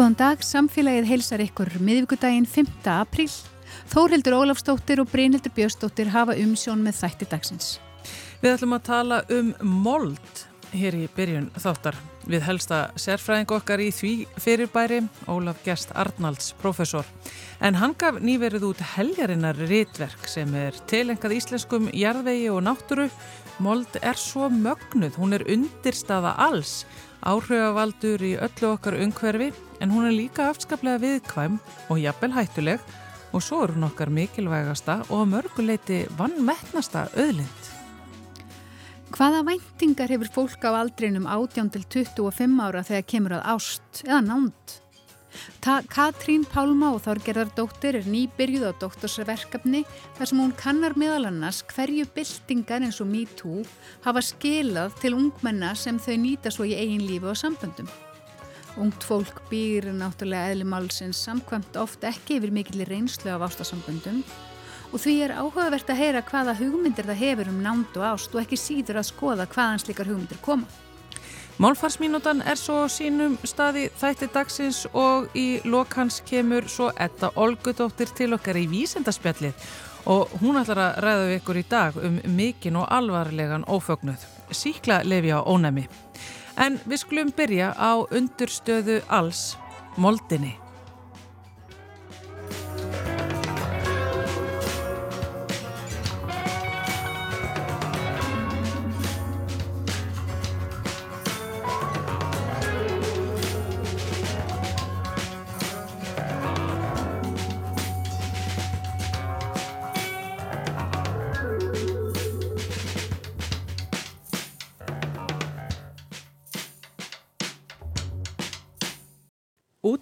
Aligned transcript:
Góðan 0.00 0.14
dag, 0.16 0.40
samfélagið 0.40 1.08
heilsar 1.10 1.42
ykkur 1.44 1.68
miðvíkudaginn 1.84 2.46
5. 2.48 2.70
apríl. 2.88 3.26
Þórhildur 3.92 4.32
Ólafstóttir 4.38 5.02
og 5.02 5.10
Brynhildur 5.12 5.52
Björnstóttir 5.52 6.08
hafa 6.14 6.38
umsjón 6.40 6.80
með 6.80 7.02
þætti 7.02 7.26
dagsins. 7.28 7.66
Við 8.40 8.54
ætlum 8.54 8.72
að 8.78 8.86
tala 8.86 9.18
um 9.36 9.50
mold 9.60 10.40
hér 10.72 10.96
í 10.96 11.04
byrjun 11.12 11.50
þáttar. 11.52 11.98
Við 12.32 12.46
helsta 12.46 12.78
sérfræðing 12.96 13.52
okkar 13.58 13.82
í 13.84 13.90
því 13.92 14.14
fyrirbæri, 14.40 15.02
Ólaf 15.28 15.60
Gest 15.66 15.92
Arnalds, 15.92 16.54
professor. 16.62 17.04
En 17.60 17.76
hann 17.76 17.92
gaf 18.00 18.22
nýverið 18.24 18.70
út 18.70 18.80
heljarinnar 18.94 19.60
rítverk 19.68 20.24
sem 20.32 20.48
er 20.56 20.80
tilengað 20.88 21.36
íslenskum 21.42 21.92
jarðvegi 21.92 22.48
og 22.48 22.64
náttúru. 22.70 23.10
Mold 23.60 24.00
er 24.00 24.16
svo 24.16 24.48
mögnuð, 24.48 25.20
hún 25.20 25.36
er 25.36 25.44
undirstaða 25.44 26.38
alls, 26.40 26.86
áhrifavaldur 27.26 28.22
í 28.24 28.32
öllu 28.40 28.72
okkar 28.74 28.96
umhverfi 29.00 29.50
en 29.80 29.92
hún 29.92 30.08
er 30.08 30.16
líka 30.16 30.48
afskaplega 30.50 31.00
viðkvæm 31.02 31.58
og 31.90 32.00
jafnvel 32.00 32.36
hættuleg 32.36 32.84
og 33.32 33.44
svo 33.44 33.62
er 33.64 33.74
hún 33.74 33.86
okkar 33.88 34.10
mikilvægasta 34.14 35.00
og 35.08 35.28
mörguleiti 35.30 36.02
vannmettnasta 36.18 37.06
öðlind. 37.14 37.70
Hvaða 39.10 39.42
væntingar 39.46 40.12
hefur 40.12 40.30
fólk 40.34 40.64
á 40.66 40.70
aldrinum 40.80 41.26
18 41.26 41.70
til 41.74 41.84
25 42.06 42.60
ára 42.62 42.84
þegar 42.86 43.08
kemur 43.12 43.36
að 43.38 43.48
ást 43.56 44.04
eða 44.06 44.20
nánd? 44.26 44.76
Ta 45.60 45.80
Katrín 45.86 46.44
Pálma 46.48 46.90
og 46.94 47.02
Þorgerðardóttir 47.04 48.00
er 48.00 48.08
nýbyrjuð 48.10 48.66
á 48.68 48.72
doktorsverkefni 48.82 49.84
þar 50.18 50.30
sem 50.30 50.42
hún 50.42 50.54
kannar 50.58 50.96
meðal 50.98 51.28
annars 51.30 51.62
hverju 51.70 52.06
byltingar 52.14 52.84
eins 52.86 53.00
og 53.02 53.10
MeToo 53.12 53.64
hafa 54.06 54.22
skilað 54.24 54.96
til 55.02 55.16
ungmenna 55.18 55.74
sem 55.78 55.98
þau 56.00 56.16
nýta 56.20 56.52
svo 56.54 56.68
í 56.68 56.76
eigin 56.76 57.06
lífi 57.06 57.30
og 57.30 57.38
samböndum. 57.38 57.90
Ungt 58.80 59.02
fólk 59.04 59.42
býr 59.50 59.90
náttúrulega 59.94 60.52
eðli 60.52 60.66
málsins 60.68 61.20
samkvæmt 61.26 61.76
oft 61.80 62.04
ekki 62.06 62.38
yfir 62.38 62.54
mikil 62.54 62.84
reynslu 62.86 63.32
af 63.34 63.48
ástasamböndum 63.50 64.22
og 64.90 64.98
því 64.98 65.16
er 65.24 65.34
áhugavert 65.38 65.90
að 65.90 66.00
heyra 66.02 66.22
hvaða 66.26 66.56
hugmyndir 66.58 67.06
það 67.06 67.20
hefur 67.22 67.50
um 67.52 67.60
nánd 67.62 67.98
og 67.98 68.06
ást 68.12 68.32
og 68.34 68.42
ekki 68.42 68.58
síður 68.58 69.00
að 69.02 69.10
skoða 69.12 69.46
hvaðan 69.50 69.82
slikar 69.82 70.10
hugmyndir 70.10 70.40
koma. 70.42 70.66
Málfarsmínútan 71.60 72.38
er 72.48 72.56
svo 72.56 72.86
sínum 72.88 73.34
staði 73.44 73.90
þætti 74.00 74.30
dagsins 74.32 74.78
og 74.96 75.26
í 75.36 75.60
lokans 75.68 76.22
kemur 76.24 76.64
svo 76.72 76.86
Edda 76.96 77.28
Olgudóttir 77.36 78.08
til 78.16 78.30
okkar 78.32 78.56
í 78.56 78.62
vísendaspjallið 78.70 79.66
og 80.08 80.32
hún 80.40 80.56
ætlar 80.56 80.80
að 80.86 80.96
ræða 81.04 81.26
við 81.26 81.36
ykkur 81.42 81.60
í 81.60 81.64
dag 81.68 81.98
um 82.00 82.16
mikinn 82.38 82.80
og 82.80 82.88
alvarlegan 82.88 83.68
ófögnuð, 83.68 84.24
síkla 84.56 85.02
lefi 85.04 85.36
á 85.36 85.44
ónæmi. 85.44 85.84
En 86.56 86.80
við 86.88 87.02
skulum 87.04 87.36
byrja 87.36 87.74
á 87.76 88.08
undurstöðu 88.08 89.02
alls, 89.12 89.58
moldinni. 90.00 90.56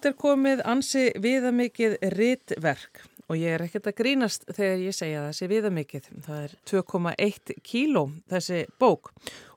Er 0.09 0.17
komið 0.17 0.61
ansi 0.65 1.05
viðamikið 1.21 1.97
rittverk 2.15 3.03
og 3.29 3.37
ég 3.37 3.53
er 3.53 3.63
ekkert 3.65 3.91
að 3.91 3.97
grínast 3.99 4.47
þegar 4.49 4.81
ég 4.81 4.95
segja 4.97 5.25
þessi 5.27 5.49
viðamikið. 5.51 6.09
Það 6.25 6.39
er 6.47 6.55
2,1 6.71 7.53
kíló 7.65 8.03
þessi 8.31 8.63
bók 8.81 9.11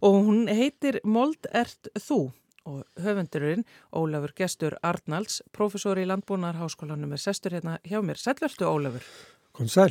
og 0.04 0.18
hún 0.26 0.44
heitir 0.52 1.00
Mold 1.08 1.48
ert 1.56 1.88
þú 1.96 2.20
og 2.68 2.84
höfundurinn 3.02 3.64
Ólafur 3.96 4.34
Gestur 4.38 4.76
Arnalds, 4.86 5.40
professor 5.56 5.98
í 5.98 6.06
Landbúnarháskólanum 6.06 7.16
er 7.16 7.22
sestur 7.22 7.56
hérna 7.56 7.80
hjá 7.88 7.98
mér. 8.04 8.20
Sælvertu 8.20 8.68
Ólafur? 8.68 9.08
Kom 9.56 9.68
sæl. 9.72 9.90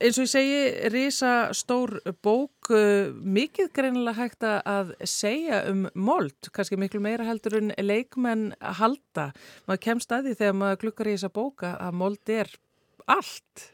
Eins 0.00 0.16
og 0.16 0.24
ég 0.24 0.30
segi, 0.32 0.60
risa 0.92 1.32
stór 1.54 1.98
bók, 2.24 2.70
uh, 2.72 3.12
mikið 3.12 3.68
greinilega 3.76 4.16
hægt 4.16 4.46
að 4.46 4.94
segja 5.04 5.62
um 5.70 5.84
mold, 5.94 6.48
kannski 6.54 6.78
miklu 6.80 7.02
meira 7.04 7.26
heldur 7.28 7.58
en 7.60 7.74
leikmenn 7.82 8.52
halda. 8.80 9.30
Maður 9.68 9.82
kemst 9.84 10.14
að 10.14 10.30
því 10.30 10.38
þegar 10.40 10.56
maður 10.60 10.80
klukkar 10.84 11.10
í 11.10 11.16
þessa 11.16 11.32
bóka 11.34 11.74
að 11.76 11.98
mold 12.00 12.32
er 12.32 12.54
allt. 13.10 13.66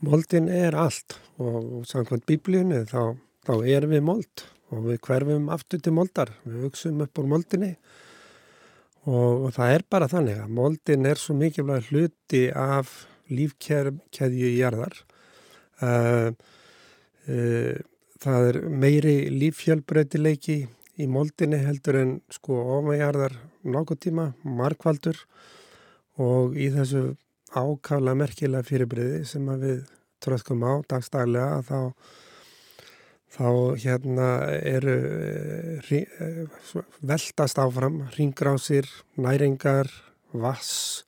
Moldin 0.00 0.48
er 0.48 0.76
allt 0.80 1.18
og 1.40 1.84
samkvæmt 1.88 2.24
bíblíunni 2.28 2.86
þá, 2.88 3.18
þá 3.44 3.54
er 3.68 3.86
við 3.90 4.06
mold 4.06 4.46
og 4.72 4.86
við 4.86 5.02
hverfum 5.04 5.50
aftur 5.52 5.82
til 5.84 5.92
moldar. 5.92 6.32
Við 6.46 6.64
vuxum 6.64 7.04
upp 7.04 7.20
úr 7.20 7.28
moldinni 7.28 7.74
og, 9.04 9.46
og 9.46 9.54
það 9.58 9.76
er 9.76 9.86
bara 9.92 10.08
þannig 10.08 10.40
að 10.40 10.56
moldin 10.56 11.06
er 11.10 11.20
svo 11.20 11.36
mikilvæg 11.36 11.92
hluti 11.92 12.46
af 12.56 13.04
lífkeðju 13.30 14.50
í 14.50 14.58
jarðar 14.58 15.04
það 18.20 18.48
er 18.50 18.58
meiri 18.68 19.14
líffjölbreytileiki 19.32 20.58
í 21.00 21.06
moldinni 21.08 21.60
heldur 21.64 22.00
en 22.00 22.12
sko 22.32 22.58
ofanjarðar 22.78 23.36
nokkuð 23.64 24.00
tíma, 24.06 24.26
markvaldur 24.44 25.18
og 26.20 26.56
í 26.58 26.68
þessu 26.74 27.14
ákala 27.50 28.14
merkilega 28.18 28.66
fyrirbreyði 28.66 29.24
sem 29.26 29.46
við 29.60 29.84
tröskum 30.22 30.62
á 30.62 30.84
dagstaglega 30.90 31.62
þá, 31.66 31.80
þá 33.36 33.48
hérna 33.82 34.28
eru 34.60 34.96
uh, 35.80 36.84
veldast 37.00 37.60
áfram 37.62 38.04
ringrásir, 38.18 38.88
næringar, 39.16 39.90
vass 40.32 41.06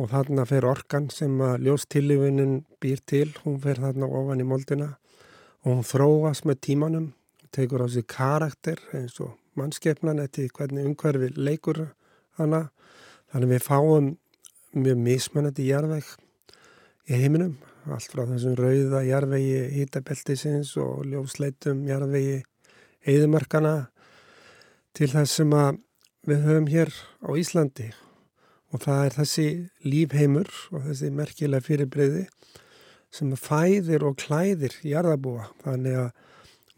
og 0.00 0.08
þarna 0.08 0.46
fer 0.48 0.64
orkan 0.64 1.10
sem 1.12 1.34
að 1.44 1.66
ljóstillífunin 1.66 2.54
býr 2.80 3.02
til, 3.04 3.28
hún 3.44 3.58
fer 3.60 3.82
þarna 3.82 4.08
ofan 4.08 4.40
í 4.40 4.46
moldina 4.48 4.94
og 5.60 5.74
hún 5.74 5.84
þróast 5.84 6.46
með 6.48 6.60
tímanum, 6.64 7.10
tekur 7.52 7.84
á 7.84 7.88
sig 7.92 8.06
karakter 8.08 8.80
eins 8.96 9.18
og 9.20 9.34
mannskeppnan 9.60 10.22
eftir 10.22 10.48
hvernig 10.56 10.88
umhverfi 10.88 11.34
leikur 11.36 11.82
hana, 12.40 12.70
þannig 13.28 13.52
við 13.52 13.66
fáum 13.66 14.10
mjög 14.72 15.04
mismunandi 15.04 15.68
jarðveg 15.68 16.08
í 17.10 17.20
heiminum, 17.20 17.58
allt 17.90 18.12
frá 18.14 18.24
þessum 18.24 18.56
rauða 18.56 19.04
jarðvegi 19.04 19.64
hýtabeltisins 19.76 20.76
og 20.80 21.04
ljósleitum 21.10 21.84
jarðvegi 21.88 22.38
eðimarkana 23.04 23.90
til 24.96 25.10
þess 25.12 25.42
sem 25.42 25.58
við 26.28 26.46
höfum 26.46 26.70
hér 26.72 26.94
á 27.20 27.28
Íslandi 27.36 27.90
og 28.70 28.82
það 28.84 29.04
er 29.04 29.16
þessi 29.18 29.46
lífheimur 29.86 30.50
og 30.70 30.86
þessi 30.86 31.10
merkilega 31.14 31.66
fyrirbreyði 31.66 32.24
sem 33.10 33.30
fæðir 33.34 34.04
og 34.06 34.18
klæðir 34.22 34.76
jarðabúa. 34.86 35.48
Þannig 35.64 35.98
að 36.04 36.10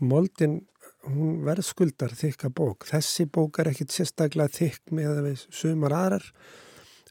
moldin, 0.02 0.60
hún 1.04 1.42
verðskuldar 1.46 2.14
þykka 2.16 2.52
bók. 2.56 2.86
Þessi 2.88 3.26
bók 3.28 3.60
er 3.60 3.72
ekkit 3.72 3.94
sérstaklega 3.94 4.54
þykk 4.56 4.94
með 4.96 5.32
sumar 5.50 5.96
aðrar 5.98 6.28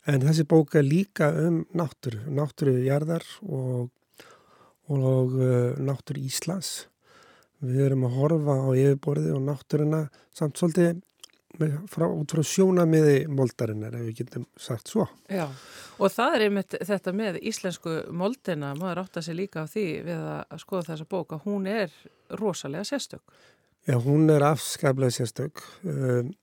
en 0.09 0.23
þessi 0.25 0.47
bók 0.49 0.75
er 0.79 0.87
líka 0.87 1.29
um 1.43 1.61
náttúru, 1.77 2.23
náttúru 2.33 2.79
jarðar 2.87 3.25
og, 3.45 3.91
og 4.89 5.37
uh, 5.37 5.77
náttúru 5.77 6.23
Íslands. 6.25 6.87
Við 7.61 7.85
erum 7.85 8.07
að 8.07 8.17
horfa 8.17 8.57
á 8.57 8.69
yfirborði 8.73 9.35
og 9.35 9.43
náttúruna 9.45 10.05
samt 10.33 10.57
svolítið 10.57 11.03
frá, 11.91 12.07
út 12.07 12.33
frá 12.33 12.43
sjónamiði 12.45 13.27
moldarinnar 13.31 13.95
ef 13.99 14.07
við 14.09 14.17
getum 14.23 14.47
sagt 14.59 14.91
svo. 14.91 15.07
Já 15.31 15.47
og 16.01 16.09
það 16.09 16.35
er 16.35 16.45
einmitt 16.47 16.75
þetta 16.87 17.13
með 17.15 17.39
íslensku 17.51 17.95
moldina, 18.15 18.73
maður 18.77 19.03
átt 19.03 19.21
að 19.21 19.27
sé 19.27 19.37
líka 19.37 19.65
á 19.65 19.69
því 19.69 19.87
við 20.07 20.27
að 20.33 20.61
skoða 20.63 20.87
þessa 20.91 21.09
bóka, 21.11 21.41
hún 21.45 21.67
er 21.69 21.93
rosalega 22.39 22.87
sérstök. 22.87 23.23
Já 23.89 23.97
hún 24.01 24.29
er 24.29 24.45
afskaplega 24.45 25.13
sérstök, 25.13 25.61
um, 25.85 26.33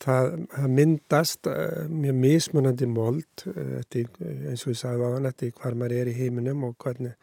það, 0.00 0.34
það 0.54 0.74
myndast 0.78 1.48
uh, 1.50 1.86
mjög 1.92 2.20
mismunandi 2.24 2.88
mold 2.88 3.46
uh, 3.52 3.78
eftir, 3.80 4.10
eins 4.20 4.66
og 4.66 4.74
ég 4.74 4.80
sagði 4.80 5.08
á 5.08 5.14
hann 5.16 5.30
eftir 5.30 5.54
hvar 5.56 5.76
maður 5.78 5.98
er 6.02 6.12
í 6.12 6.18
heiminum 6.20 6.68
og 6.68 6.76
hvernig 6.82 7.16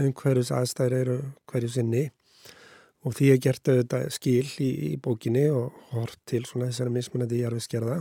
umhverjus 0.00 0.52
aðstæður 0.52 0.98
eru 1.00 1.18
hverju 1.48 1.72
sinni 1.72 2.06
og 3.06 3.14
því 3.14 3.30
er 3.32 3.40
gert 3.42 3.70
auðvitað 3.70 4.06
skil 4.14 4.46
í, 4.62 4.70
í 4.90 4.92
bókinni 4.98 5.46
og 5.54 5.74
hort 5.92 6.18
til 6.26 6.42
svona 6.48 6.70
þessari 6.72 6.94
mismunandi 6.96 7.42
jarfiskerða 7.44 8.00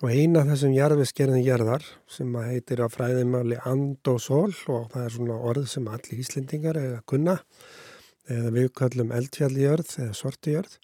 og 0.00 0.12
eina 0.14 0.46
þessum 0.48 0.72
jarfiskerðin 0.76 1.44
jarðar 1.44 1.84
sem 2.08 2.36
heitir 2.46 2.80
að 2.84 2.94
fræðimáli 2.94 3.58
and 3.68 4.08
og 4.08 4.20
sól 4.22 4.52
og 4.72 4.86
það 4.92 5.02
er 5.04 5.16
svona 5.16 5.40
orð 5.50 5.66
sem 5.74 5.88
allir 5.90 6.22
íslendingar 6.22 6.78
eða 6.80 7.00
kunna 7.10 7.40
eða 8.30 8.52
við 8.54 8.70
kallum 8.78 9.10
eldfjalljörð 9.16 9.96
eða 10.04 10.16
sortijörð 10.16 10.78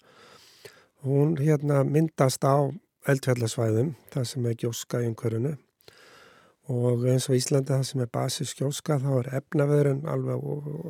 hún 1.07 1.37
hérna 1.39 1.83
myndast 1.87 2.43
á 2.43 2.67
eldfjallasvæðum, 3.07 3.93
það 4.11 4.25
sem 4.27 4.45
er 4.49 4.59
gjóska 4.59 5.01
í 5.01 5.07
umhverjunu 5.07 5.53
og 6.67 7.05
eins 7.07 7.29
og 7.29 7.37
Íslandi 7.37 7.71
það 7.71 7.85
sem 7.87 8.03
er 8.03 8.09
basisk 8.11 8.61
gjóska 8.61 8.97
þá 8.99 9.11
er 9.21 9.29
efnaveðurinn 9.39 10.03
alveg 10.11 10.43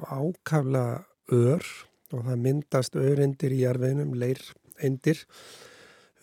ákafla 0.09 0.85
ör 1.29 1.67
og 2.13 2.25
það 2.27 2.43
myndast 2.45 2.97
örindir 2.99 3.55
í 3.55 3.63
jarfinum, 3.65 4.13
leireindir, 4.15 5.23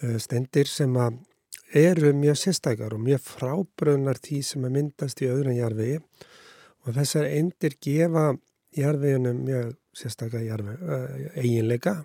eh, 0.03 0.19
stendir 0.19 0.71
sem 0.71 0.97
eru 1.75 2.13
mjög 2.15 2.39
sérstakar 2.39 2.95
og 2.95 3.01
mjög 3.01 3.23
frábröðnar 3.27 4.21
því 4.23 4.43
sem 4.43 4.63
myndast 4.63 5.23
í 5.23 5.31
öðrun 5.31 5.59
jarfi 5.59 5.99
og 6.87 6.95
þessar 6.95 7.31
eindir 7.31 7.77
gefa 7.81 8.35
jarfinum 8.77 9.45
mjög 9.45 9.77
sérstakar 9.95 10.45
jarfi, 10.45 10.75
eh, 10.75 11.31
eiginleika 11.43 12.05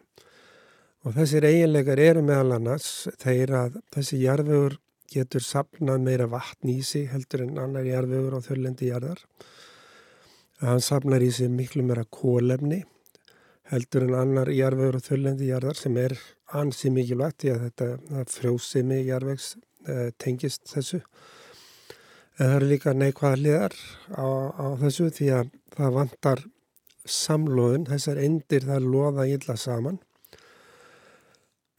Og 1.08 1.16
þessir 1.16 1.46
eiginleikar 1.48 2.00
eru 2.04 2.22
meðal 2.28 2.58
annars 2.58 3.08
þegar 3.22 3.54
að 3.56 3.76
þessi 3.96 4.18
jarðvegur 4.20 4.74
getur 5.10 5.46
sapnað 5.46 6.02
meira 6.04 6.26
vatn 6.30 6.74
í 6.74 6.82
sig 6.84 7.08
heldur 7.08 7.46
en 7.46 7.56
annar 7.64 7.88
jarðvegur 7.88 8.36
á 8.36 8.40
þörlendi 8.44 8.90
jarðar. 8.90 9.22
Hann 10.60 10.84
sapnar 10.84 11.24
í 11.24 11.30
sig 11.32 11.48
miklu 11.54 11.86
meira 11.88 12.04
kólefni 12.04 12.82
heldur 13.70 14.08
en 14.08 14.18
annar 14.18 14.52
jarðvegur 14.54 15.00
á 15.00 15.08
þörlendi 15.08 15.50
jarðar 15.50 15.78
sem 15.78 15.98
er 16.02 16.16
ansi 16.60 16.92
mikilvægt 16.94 17.46
í 17.46 17.54
að 17.54 17.68
þetta 17.68 18.26
frjósimi 18.34 19.04
jarðvegs 19.08 19.54
eh, 19.88 20.10
tengist 20.18 20.66
þessu. 20.72 21.02
En 22.40 22.46
það 22.46 22.56
eru 22.56 22.70
líka 22.72 22.96
neikvæða 22.96 23.42
liðar 23.44 23.76
á, 24.16 24.28
á 24.56 24.68
þessu 24.82 25.10
því 25.14 25.32
að 25.38 25.56
það 25.76 25.98
vantar 26.00 26.46
samlóðun, 27.10 27.90
þessar 27.90 28.22
endir 28.22 28.66
það 28.68 28.92
loða 28.94 29.26
illa 29.30 29.56
saman 29.58 30.00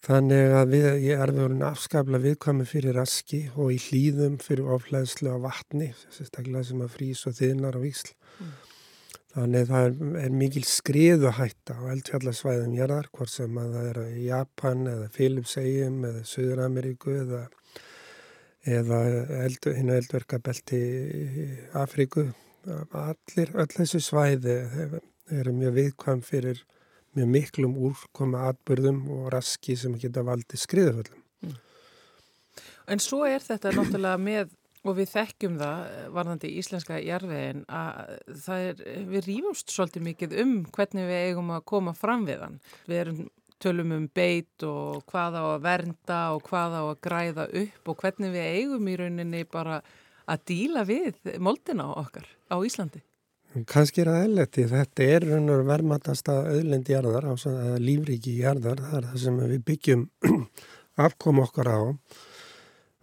Þannig 0.01 0.55
að 0.57 0.71
við, 0.73 0.87
ég 1.05 1.21
er 1.21 1.31
verið 1.37 1.63
afskaplega 1.69 2.25
viðkvæmi 2.25 2.65
fyrir 2.69 2.97
raski 2.97 3.41
og 3.53 3.75
í 3.75 3.77
hlýðum 3.85 4.39
fyrir 4.41 4.71
oflæðslu 4.73 5.35
á 5.37 5.39
vatni, 5.45 5.91
sérstaklega 6.09 6.65
sem 6.71 6.81
að 6.81 6.95
frýs 6.95 7.27
og 7.29 7.37
þinnar 7.37 7.77
á 7.77 7.81
vísl. 7.85 8.15
Mm. 8.41 8.55
Þannig 9.31 9.63
að 9.63 9.71
það 9.71 9.85
er, 9.87 9.99
er 10.25 10.33
mikil 10.35 10.65
skriðuhætta 10.67 11.77
á 11.79 11.83
eldfjallarsvæðum 11.93 12.75
jarðar, 12.75 13.09
hvort 13.15 13.31
sem 13.31 13.61
að 13.63 13.77
það 13.77 13.89
er 13.91 14.01
í 14.09 14.25
Japan 14.27 14.83
eða 14.91 15.07
Filipsegjum 15.15 16.01
eða 16.09 16.25
Suður-Ameríku 16.33 17.15
eða, 17.21 17.45
eða 18.79 18.99
eld, 19.45 19.71
hinn 19.79 19.95
eldverkabelti 19.95 20.81
í 20.81 21.47
Afríku. 21.79 22.27
Allir, 22.67 23.55
öll 23.55 23.71
þessu 23.77 24.03
svæði 24.03 24.59
eru 25.31 25.55
mjög 25.55 25.77
viðkvæm 25.79 26.27
fyrir 26.27 26.65
með 27.17 27.31
miklum 27.35 27.75
úrkoma 27.89 28.49
atbyrðum 28.51 29.03
og 29.15 29.31
raski 29.35 29.77
sem 29.79 29.95
geta 29.99 30.23
valdið 30.27 30.63
skriðuföllum. 30.63 31.23
Mm. 31.47 31.57
En 32.91 33.03
svo 33.03 33.23
er 33.27 33.43
þetta 33.43 33.73
náttúrulega 33.75 34.21
með, 34.21 34.53
og 34.87 34.97
við 34.97 35.11
þekkjum 35.13 35.59
það 35.61 35.91
varðandi 36.17 36.49
í 36.49 36.61
íslenska 36.63 37.01
jarfiðin, 37.05 37.67
að 37.69 38.55
er, 38.57 38.81
við 39.11 39.27
rýfumst 39.27 39.75
svolítið 39.75 40.07
mikið 40.07 40.39
um 40.45 40.55
hvernig 40.73 41.11
við 41.11 41.27
eigum 41.29 41.53
að 41.57 41.67
koma 41.73 41.95
fram 41.97 42.25
við 42.29 42.47
hann. 42.47 42.57
Við 42.89 43.03
erum 43.03 43.21
tölum 43.61 43.93
um 43.93 44.07
beit 44.17 44.65
og 44.65 45.05
hvað 45.11 45.37
á 45.37 45.45
að 45.51 45.67
vernda 45.67 46.21
og 46.37 46.47
hvað 46.49 46.79
á 46.81 46.83
að 46.87 47.03
græða 47.05 47.47
upp 47.61 47.93
og 47.93 48.01
hvernig 48.01 48.33
við 48.33 48.49
eigum 48.57 48.89
í 48.89 48.97
rauninni 48.97 49.45
bara 49.45 49.83
að 50.31 50.45
díla 50.49 50.87
við 50.89 51.21
moldina 51.43 51.91
okkar 52.01 52.27
á 52.49 52.57
Íslandi. 52.57 53.03
Kanski 53.67 54.05
er 54.05 54.13
það 54.13 54.25
eðletti, 54.25 54.65
þetta 54.71 55.07
er 55.11 55.25
verðmatasta 55.67 56.37
auðlendi 56.53 56.95
jarðar, 56.95 57.27
lífriki 57.83 58.37
jarðar, 58.39 58.79
það 58.79 58.99
er 59.01 59.09
það 59.11 59.23
sem 59.25 59.41
við 59.41 59.65
byggjum 59.67 60.05
afkom 61.07 61.43
okkar 61.43 61.73
á. 61.75 61.81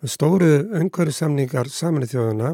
Stóru 0.05 0.67
umhverjusamningar 0.77 1.71
samanið 1.73 2.11
þjóðuna, 2.11 2.49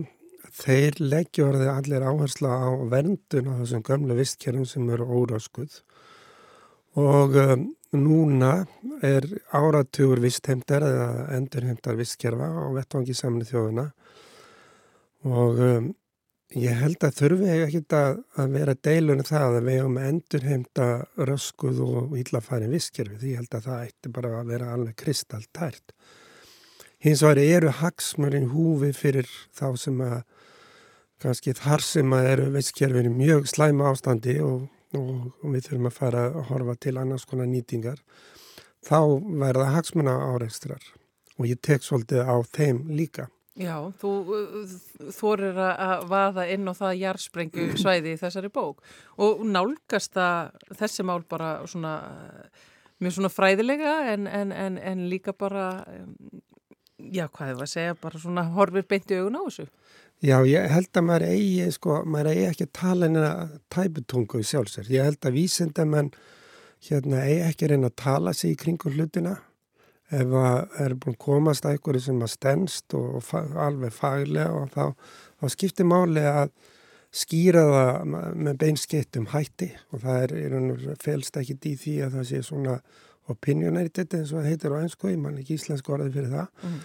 þeir 0.55 0.95
leggja 1.03 1.49
orðið 1.49 1.71
allir 1.73 2.05
áhersla 2.07 2.51
á 2.55 2.71
verndun 2.87 3.49
á 3.51 3.59
þessum 3.59 3.81
gamla 3.83 4.15
vistkerfum 4.15 4.63
sem 4.63 4.85
eru 4.95 5.07
óráskuð 5.11 5.81
og 7.03 7.35
um, 7.41 7.65
núna 7.91 8.53
er 9.03 9.27
áratugur 9.51 10.21
vistheimtar 10.23 10.85
eða 10.87 11.09
endurheimtar 11.35 11.99
vistkerfa 11.99 12.47
á 12.47 12.71
vettvangi 12.77 13.17
samanið 13.17 13.51
þjóðuna 13.51 13.85
og 15.27 15.61
um, 15.67 15.91
Ég 16.53 16.77
held 16.77 17.01
að 17.01 17.15
þurfi 17.17 17.53
ekkit 17.63 17.93
að, 17.97 18.19
að 18.37 18.51
vera 18.53 18.73
deilunum 18.85 19.25
það 19.25 19.55
að 19.57 19.63
við 19.65 19.77
hefum 19.79 19.95
endurheimta 19.97 20.89
röskuð 21.25 21.79
og 21.81 22.11
íllafæri 22.21 22.67
visskerfi 22.69 23.17
því 23.17 23.31
ég 23.31 23.39
held 23.41 23.57
að 23.57 23.63
það 23.71 23.87
ætti 23.87 24.11
bara 24.13 24.33
að 24.37 24.51
vera 24.53 24.67
alveg 24.75 24.93
kristaltært. 25.01 25.95
Hins 27.03 27.19
vegar 27.19 27.41
eru 27.43 27.71
hagsmurinn 27.81 28.45
húfi 28.53 28.93
fyrir 28.95 29.27
þá 29.51 29.65
sem 29.75 29.97
að 30.05 30.21
kannski 31.19 31.51
þar 31.57 31.81
sem 31.83 32.13
að 32.15 32.27
eru 32.29 32.45
visskerfin 32.53 33.09
mjög 33.17 33.49
slæma 33.51 33.89
ástandi 33.89 34.37
og, 34.39 34.69
og, 34.95 35.09
og 35.43 35.49
við 35.51 35.67
þurfum 35.67 35.89
að 35.89 35.97
fara 35.97 36.21
að 36.29 36.37
horfa 36.47 36.75
til 36.85 36.93
annars 37.01 37.25
konar 37.27 37.49
nýtingar. 37.51 37.99
Þá 38.87 38.99
verða 39.41 39.65
hagsmuna 39.73 40.13
áreikstrar 40.29 40.85
og 41.35 41.49
ég 41.49 41.59
tek 41.59 41.83
svolítið 41.83 42.23
á 42.23 42.35
þeim 42.55 42.79
líka. 42.95 43.27
Já, 43.59 43.75
þú 43.99 44.13
þorir 45.13 45.59
að 45.59 46.07
vaða 46.09 46.47
inn 46.55 46.71
á 46.71 46.73
það 46.79 47.01
jarðsprengju 47.01 47.67
svæði 47.83 48.15
í 48.15 48.21
þessari 48.23 48.53
bók 48.53 48.79
og 49.19 49.43
nálgast 49.43 50.15
það 50.15 50.55
þessi 50.79 51.03
mál 51.11 51.19
bara 51.27 51.51
svona 51.67 51.97
mjög 53.03 53.19
svona 53.19 53.35
fræðilega 53.35 53.99
en, 54.15 54.31
en, 54.31 54.55
en, 54.55 54.79
en 54.79 55.05
líka 55.11 55.35
bara 55.35 55.67
já, 57.11 57.25
hvað 57.27 57.51
hefur 57.51 57.65
að 57.65 57.71
segja, 57.73 57.95
bara 58.01 58.21
svona 58.21 58.45
horfir 58.55 58.85
beint 58.89 59.11
í 59.11 59.19
augun 59.19 59.39
á 59.39 59.43
þessu. 59.43 59.67
Já, 60.23 60.37
ég 60.47 60.69
held 60.71 60.91
að 60.95 61.07
maður 61.09 61.25
eigi, 61.33 61.71
sko, 61.75 61.95
maður 62.07 62.29
eigi 62.31 62.43
ekki 62.47 62.67
að 62.67 62.75
tala 62.79 63.09
en 63.09 63.17
að 63.19 63.55
tæputungu 63.75 64.39
í 64.39 64.45
sjálfsverð. 64.47 64.93
Ég 64.93 65.09
held 65.09 65.27
að 65.27 65.39
vísindamenn 65.39 66.13
hérna 66.87 67.23
eigi 67.25 67.41
ekki 67.47 67.67
að 67.67 67.73
reyna 67.73 67.89
að 67.91 67.97
tala 68.03 68.35
sig 68.37 68.53
í 68.53 68.59
kringum 68.59 68.95
hlutina 68.95 69.33
ef 70.13 70.29
það 70.29 70.77
er 70.83 70.95
búin 70.99 71.15
að 71.15 71.21
komast 71.25 71.65
að 71.65 71.75
einhverju 71.75 72.03
sem 72.05 72.21
að 72.21 72.33
stennst 72.33 72.95
og, 72.97 73.07
og 73.17 73.25
fa 73.25 73.43
alveg 73.65 73.95
faglega 73.95 74.51
og 74.59 74.69
þá, 74.73 74.83
þá 75.41 75.45
skiptir 75.55 75.89
máli 75.89 76.25
að 76.27 76.51
skýra 77.13 77.63
það 77.69 78.13
með 78.45 78.59
beinskittum 78.63 79.29
hætti 79.33 79.69
og 79.93 80.03
það 80.03 80.23
er, 80.25 80.35
er 80.49 81.01
félst 81.01 81.37
ekki 81.39 81.57
í 81.69 81.75
því 81.79 81.95
að 82.05 82.17
það 82.17 82.29
sé 82.29 82.41
svona 82.45 82.77
opinionated 83.31 84.15
eins 84.17 84.33
og 84.33 84.41
það 84.41 84.49
heitir 84.51 84.75
á 84.75 84.77
einsku, 84.81 85.11
ég 85.11 85.21
man 85.21 85.37
ekki 85.39 85.57
íslensku 85.57 85.95
orðið 85.95 86.17
fyrir 86.17 86.33
það 86.33 86.47
mm. 86.67 86.79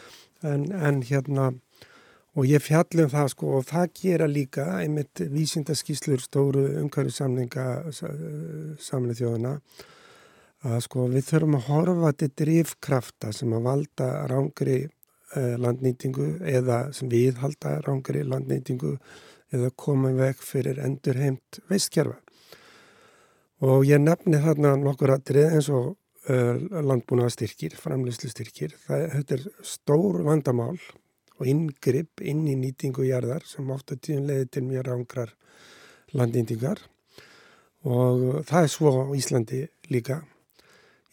en, 0.52 0.66
en 0.88 1.00
hérna 1.08 1.48
og 2.38 2.46
ég 2.46 2.62
fjallum 2.62 3.10
það 3.10 3.30
sko 3.34 3.52
og 3.58 3.68
það 3.68 3.86
gera 3.98 4.28
líka 4.30 4.66
einmitt 4.78 5.24
vísindaskíslur 5.32 6.22
stóru 6.22 6.64
umhverju 6.82 7.14
samninga 7.14 7.64
samlið 8.82 9.22
þjóðuna 9.22 9.54
að 10.68 10.78
sko 10.86 11.06
við 11.10 11.26
þurfum 11.28 11.58
að 11.58 11.66
horfa 11.70 12.12
til 12.18 12.30
drivkrafta 12.42 13.32
sem 13.34 13.52
að 13.54 13.66
valda 13.66 14.08
rángri 14.30 14.78
eh, 14.84 15.54
landnýtingu 15.58 16.30
eða 16.42 16.88
sem 16.94 17.10
við 17.10 17.38
halda 17.42 17.78
rángri 17.86 18.24
landnýtingu 18.26 18.96
eða 19.54 19.70
koma 19.76 20.10
vekk 20.12 20.42
fyrir 20.44 20.80
endurheimt 20.84 21.60
veistkerfa. 21.70 22.18
Og 23.64 23.86
ég 23.88 24.02
nefni 24.02 24.38
þarna 24.42 24.76
nokkur 24.78 25.14
aðrið 25.16 25.54
eins 25.56 25.70
og 25.74 25.96
uh, 26.28 26.54
landbúnaða 26.84 27.34
styrkir, 27.34 27.76
framleyslu 27.78 28.30
styrkir. 28.32 28.76
Það, 28.86 29.04
þetta 29.16 29.36
er 29.38 29.44
stór 29.66 30.22
vandamál 30.26 30.76
og 31.38 31.46
ingripp 31.46 32.22
inn 32.24 32.46
í 32.50 32.56
nýtingu 32.58 33.06
jarðar 33.06 33.44
sem 33.46 33.68
ofta 33.70 33.96
tíðin 33.96 34.26
leiði 34.28 34.48
til 34.52 34.64
mjög 34.66 34.88
rángrar 34.88 35.34
landnýtingar 36.16 36.80
og 37.88 38.42
það 38.48 38.64
er 38.64 38.72
svo 38.72 38.92
á 39.04 39.06
Íslandi 39.14 39.62
líka. 39.92 40.22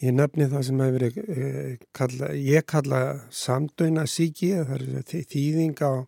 Ég 0.04 0.12
nefni 0.12 0.48
það 0.52 0.64
sem 0.68 0.82
hefur 0.84 1.04
eh, 1.08 1.76
kalla, 1.96 2.32
ég 2.36 2.66
kalla 2.68 3.02
samdöina 3.32 4.04
síki, 4.10 4.52
það 4.58 4.82
er 4.82 5.24
þýðing 5.32 5.84
á, 5.86 6.04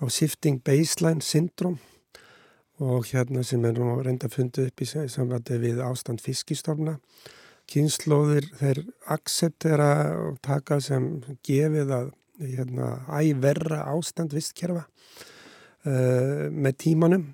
á 0.00 0.04
shifting 0.08 0.62
baseline 0.64 1.20
syndrom 1.20 1.76
og 2.80 3.04
hérna 3.10 3.44
sem 3.44 3.64
er 3.68 3.76
nú 3.76 3.98
reynda 4.02 4.30
fundið 4.32 4.70
upp 4.70 4.82
í 4.82 4.88
samvæti 4.88 5.58
við 5.62 5.82
ástand 5.84 6.22
fiskistofna. 6.24 6.96
Kynnslóðir 7.70 8.50
þeir 8.58 8.82
akseptera 9.14 9.88
og 10.18 10.36
taka 10.44 10.80
sem 10.84 11.08
gefið 11.46 11.94
að 11.96 12.10
hérna, 12.42 12.90
æverra 13.14 13.84
ástand 13.94 14.34
vistkerfa 14.34 14.84
uh, 14.84 16.50
með 16.50 16.76
tímanum. 16.84 17.32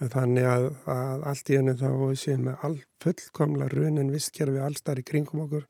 Þannig 0.00 0.46
að, 0.48 0.66
að 0.88 1.24
allt 1.28 1.50
í 1.52 1.56
hennu 1.58 1.74
þá 1.76 1.90
séum 2.16 2.46
við 2.48 2.84
fullkomla 3.04 3.66
raunin 3.68 4.12
visskerfi 4.12 4.62
allstar 4.64 5.00
í 5.00 5.04
kringum 5.04 5.42
okkur 5.44 5.66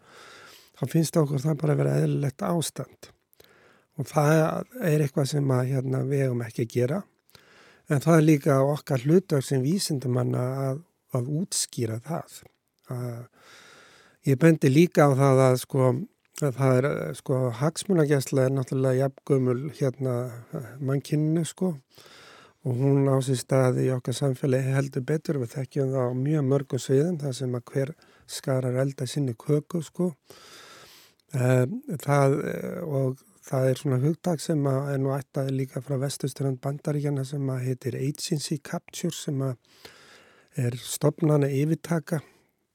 þá 0.79 0.85
finnst 0.89 1.19
okkur 1.19 1.43
það 1.43 1.57
bara 1.61 1.75
að 1.75 1.81
vera 1.83 1.97
eðlilegt 2.01 2.45
ástand. 2.47 3.11
Og 3.99 4.07
það 4.09 4.31
er 4.87 5.03
eitthvað 5.05 5.27
sem 5.33 5.51
að, 5.53 5.65
hérna, 5.75 6.05
við 6.09 6.23
hefum 6.25 6.45
ekki 6.47 6.65
að 6.65 6.77
gera. 6.77 7.01
En 7.91 8.01
það 8.01 8.17
er 8.17 8.25
líka 8.25 8.61
okkar 8.65 9.03
hlutverk 9.05 9.45
sem 9.45 9.65
vísindumanna 9.65 10.45
að, 10.69 10.85
að 11.19 11.33
útskýra 11.41 11.99
það. 12.07 12.39
Að, 12.95 13.19
ég 14.27 14.39
bendi 14.39 14.69
líka 14.69 15.09
á 15.09 15.11
það 15.17 15.45
að 15.49 15.61
sko 15.65 15.93
Það 16.41 16.79
er, 16.79 16.87
eh, 16.89 17.13
sko, 17.13 17.39
hagsmunagjæsla 17.53 18.47
er 18.47 18.53
náttúrulega 18.57 18.97
jafngömmul 19.05 19.73
hérna 19.77 20.15
mannkinninu, 20.81 21.45
sko. 21.45 21.75
Og 22.65 22.77
hún 22.77 23.09
á 23.09 23.17
sér 23.21 23.37
staði 23.37 23.89
í 23.89 23.93
okkar 23.93 24.17
samfélagi 24.17 24.73
heldur 24.73 25.05
betur. 25.05 25.39
Við 25.41 25.53
þekkjum 25.57 25.93
það 25.93 26.09
á 26.09 26.13
mjög 26.17 26.45
mörgum 26.49 26.81
sviðum 26.81 27.19
það 27.21 27.35
sem 27.37 27.53
að 27.53 27.65
hver 27.73 27.95
skarar 28.27 28.81
elda 28.81 29.07
sinni 29.07 29.35
köku 29.35 29.83
sko. 29.83 30.15
Það 31.33 32.31
og 32.85 33.17
það 33.45 33.69
er 33.71 33.75
svona 33.81 34.01
hugdag 34.01 34.41
sem 34.41 34.65
að 34.67 34.93
er 34.93 34.99
nú 34.99 35.15
ættaði 35.15 35.57
líka 35.57 35.81
frá 35.81 35.97
vestustrand 36.01 36.61
bandaríkjana 36.61 37.25
sem 37.25 37.49
að 37.49 37.65
heitir 37.69 37.97
Agency 37.97 38.59
Capture 38.59 39.15
sem 39.15 39.41
að 39.41 39.57
er 40.57 40.77
stopnana 40.77 41.49
yfirtaka 41.49 42.21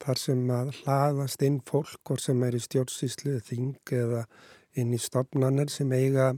þar 0.03 0.21
sem 0.21 0.43
að 0.51 0.71
hlaðast 0.81 1.43
inn 1.45 1.59
fólk 1.65 2.13
og 2.13 2.21
sem 2.23 2.43
er 2.45 2.57
í 2.57 2.61
stjórnsýslu 2.63 3.39
þing 3.47 3.93
eða 3.95 4.25
inn 4.79 4.93
í 4.95 4.99
stopnanir 5.01 5.71
sem 5.71 5.91
eiga 5.95 6.33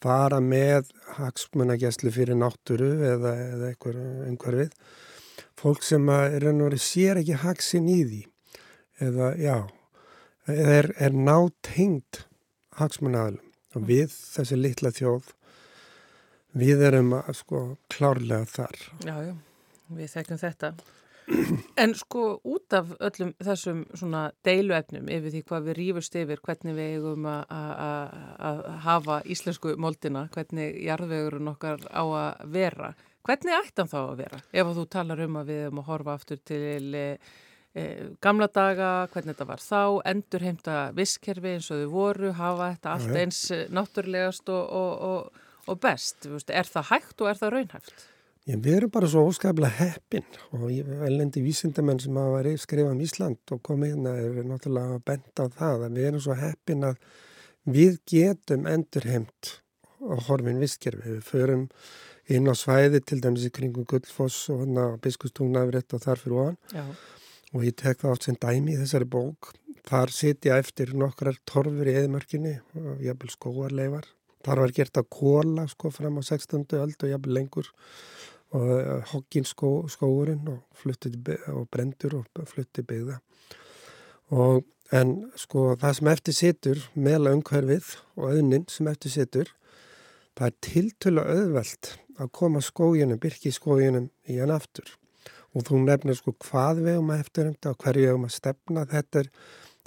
fara 0.00 0.40
með 0.40 0.90
hagsmunagjæslu 1.16 2.12
fyrir 2.14 2.38
náttúru 2.40 2.90
eða, 3.04 3.34
eða 3.54 3.70
einhver, 3.72 4.00
einhverfið 4.28 4.74
fólk 5.60 5.84
sem 5.84 6.08
er 6.12 6.46
ennveri 6.52 6.80
sér 6.80 7.20
ekki 7.20 7.40
hagsin 7.42 7.88
í 7.92 8.00
því 8.04 8.22
eða 9.08 9.34
já 9.40 9.56
eða 10.48 10.78
er, 10.78 10.90
er 11.00 11.16
nátengt 11.16 12.24
hagsmunagalum 12.80 13.76
og 13.76 13.86
við 13.86 14.08
þessi 14.12 14.58
litla 14.58 14.92
þjóð 14.94 15.34
við 16.60 16.82
erum 16.88 17.12
að 17.20 17.36
sko 17.38 17.60
klárlega 17.92 18.46
þar. 18.50 18.78
Já, 19.06 19.14
já, 19.28 19.34
við 19.94 20.10
þekkjum 20.16 20.40
þetta 20.40 20.72
En 21.80 21.94
sko 21.96 22.24
út 22.44 22.74
af 22.76 22.90
öllum 23.00 23.32
þessum 23.42 23.82
svona 23.96 24.22
deiluefnum 24.46 25.08
yfir 25.12 25.34
því 25.34 25.42
hvað 25.48 25.68
við 25.68 25.78
rýfust 25.78 26.16
yfir, 26.18 26.42
hvernig 26.44 26.76
við 26.76 26.96
eigum 26.96 27.28
að 27.30 28.64
hafa 28.84 29.20
íslensku 29.30 29.76
moldina, 29.80 30.26
hvernig 30.34 30.80
jarðvegurinn 30.86 31.52
okkar 31.52 31.86
á 31.88 32.02
að 32.04 32.56
vera, 32.56 32.90
hvernig 33.26 33.58
ættan 33.60 33.90
þá 33.90 33.98
að 34.02 34.16
vera? 34.24 34.42
Ef 34.52 34.74
þú 34.78 34.86
talar 34.96 35.24
um 35.26 35.38
að 35.40 35.52
við 35.52 35.62
erum 35.66 35.82
að 35.82 35.88
horfa 35.92 36.16
aftur 36.18 36.42
til 36.50 36.98
e, 36.98 37.06
e, 37.72 37.86
gamla 38.22 38.50
daga, 38.52 38.92
hvernig 39.12 39.36
þetta 39.36 39.50
var 39.52 39.64
þá, 39.64 39.82
endur 40.12 40.46
heimta 40.48 40.78
visskerfi 40.96 41.56
eins 41.56 41.70
og 41.70 41.84
þau 41.84 41.92
voru, 41.94 42.32
hafa 42.38 42.72
þetta 42.74 42.96
allt 42.96 43.20
eins 43.22 43.44
náttúrlegast 43.70 44.50
og, 44.52 44.78
og, 44.82 45.10
og, 45.10 45.44
og 45.70 45.82
best. 45.82 46.26
Er 46.50 46.66
það 46.66 46.90
hægt 46.94 47.20
og 47.22 47.30
er 47.30 47.44
það 47.44 47.56
raunhæft? 47.56 48.09
Ég, 48.48 48.56
erum 48.72 48.88
bara 48.88 49.08
svo 49.10 49.26
óskaplega 49.28 49.68
heppin 49.76 50.24
og 50.56 50.70
ég 50.72 50.86
elendi 51.04 51.42
vísindamenn 51.44 51.98
sem 52.00 52.16
hafa 52.16 52.54
skrifað 52.62 52.94
um 52.94 53.00
Ísland 53.04 53.52
og 53.52 53.60
komið 53.66 53.90
hérna 53.92 54.14
er 54.16 54.46
náttúrulega 54.48 54.96
að 54.96 55.02
benda 55.10 55.44
á 55.44 55.46
það 55.58 55.82
að 55.84 55.98
við 55.98 56.06
erum 56.08 56.22
svo 56.24 56.36
heppin 56.38 56.86
að 56.88 57.02
við 57.68 57.98
getum 58.08 58.64
endurheimt 58.70 59.50
og 60.00 60.22
horfin 60.30 60.62
visskerfi. 60.62 61.18
Við 61.18 61.26
förum 61.28 61.66
inn 62.32 62.48
á 62.48 62.54
svæði 62.56 63.02
til 63.04 63.18
dæmis 63.20 63.44
í 63.44 63.52
kringum 63.52 63.84
Guldfoss 63.90 64.48
og 64.54 64.62
hérna 64.64 64.86
Biskustungnaðurett 65.04 65.92
og 65.92 66.04
þar 66.06 66.22
fyrir 66.22 66.40
ofan 66.44 66.56
Já. 66.72 66.84
og 67.52 67.66
ég 67.66 67.76
tek 67.76 68.00
það 68.00 68.14
átt 68.14 68.28
sem 68.28 68.38
dæmi 68.40 68.72
í 68.72 68.78
þessari 68.80 69.10
bók. 69.16 69.50
Þar 69.90 70.14
sitja 70.16 70.56
eftir 70.60 70.94
nokkrar 70.96 71.36
torfur 71.44 71.92
í 71.92 71.98
eðmörkinni 72.00 72.56
og 72.80 73.04
jæfnvel 73.04 73.34
skóarleifar. 73.36 74.08
Þar 74.40 74.64
var 74.64 74.72
gert 74.72 74.96
að 74.96 75.10
kóla 75.12 75.66
sko 75.68 75.92
fram 75.92 76.16
á 76.16 76.22
16. 76.24 76.64
öld 76.80 77.04
og 77.04 77.12
jæfnvel 77.12 77.36
lengur 77.36 77.68
og 78.56 78.72
eh, 78.80 79.06
hoggin 79.12 79.46
skó, 79.46 79.70
skóurinn 79.90 80.48
og, 80.50 80.60
og 81.54 81.64
brendur 81.70 82.20
og 82.22 82.44
flutti 82.50 82.82
byggða. 82.82 83.20
Og 84.30 84.64
en 84.94 85.14
sko 85.38 85.74
það 85.78 85.96
sem 85.96 86.10
eftir 86.10 86.36
situr 86.36 86.84
meðla 86.94 87.34
umhverfið 87.36 87.94
og 88.18 88.30
auðnin 88.32 88.66
sem 88.70 88.88
eftir 88.90 89.14
situr 89.14 89.52
það 90.38 90.46
er 90.48 90.56
tiltölu 90.66 91.24
auðvelt 91.26 91.92
að 92.20 92.32
koma 92.36 92.62
skóginum, 92.64 93.20
byrki 93.20 93.52
skóginum 93.54 94.10
í 94.28 94.38
hann 94.40 94.52
aftur. 94.54 94.88
Og 95.54 95.64
þú 95.66 95.82
nefnir 95.82 96.18
sko 96.18 96.34
hvað 96.46 96.84
við 96.84 97.00
um 97.00 97.10
að 97.12 97.24
eftirhemta 97.24 97.72
og 97.72 97.82
hverju 97.82 98.06
við 98.06 98.16
um 98.16 98.26
að 98.28 98.34
stefna. 98.36 98.84
Þetta 98.90 99.22
er, 99.22 99.30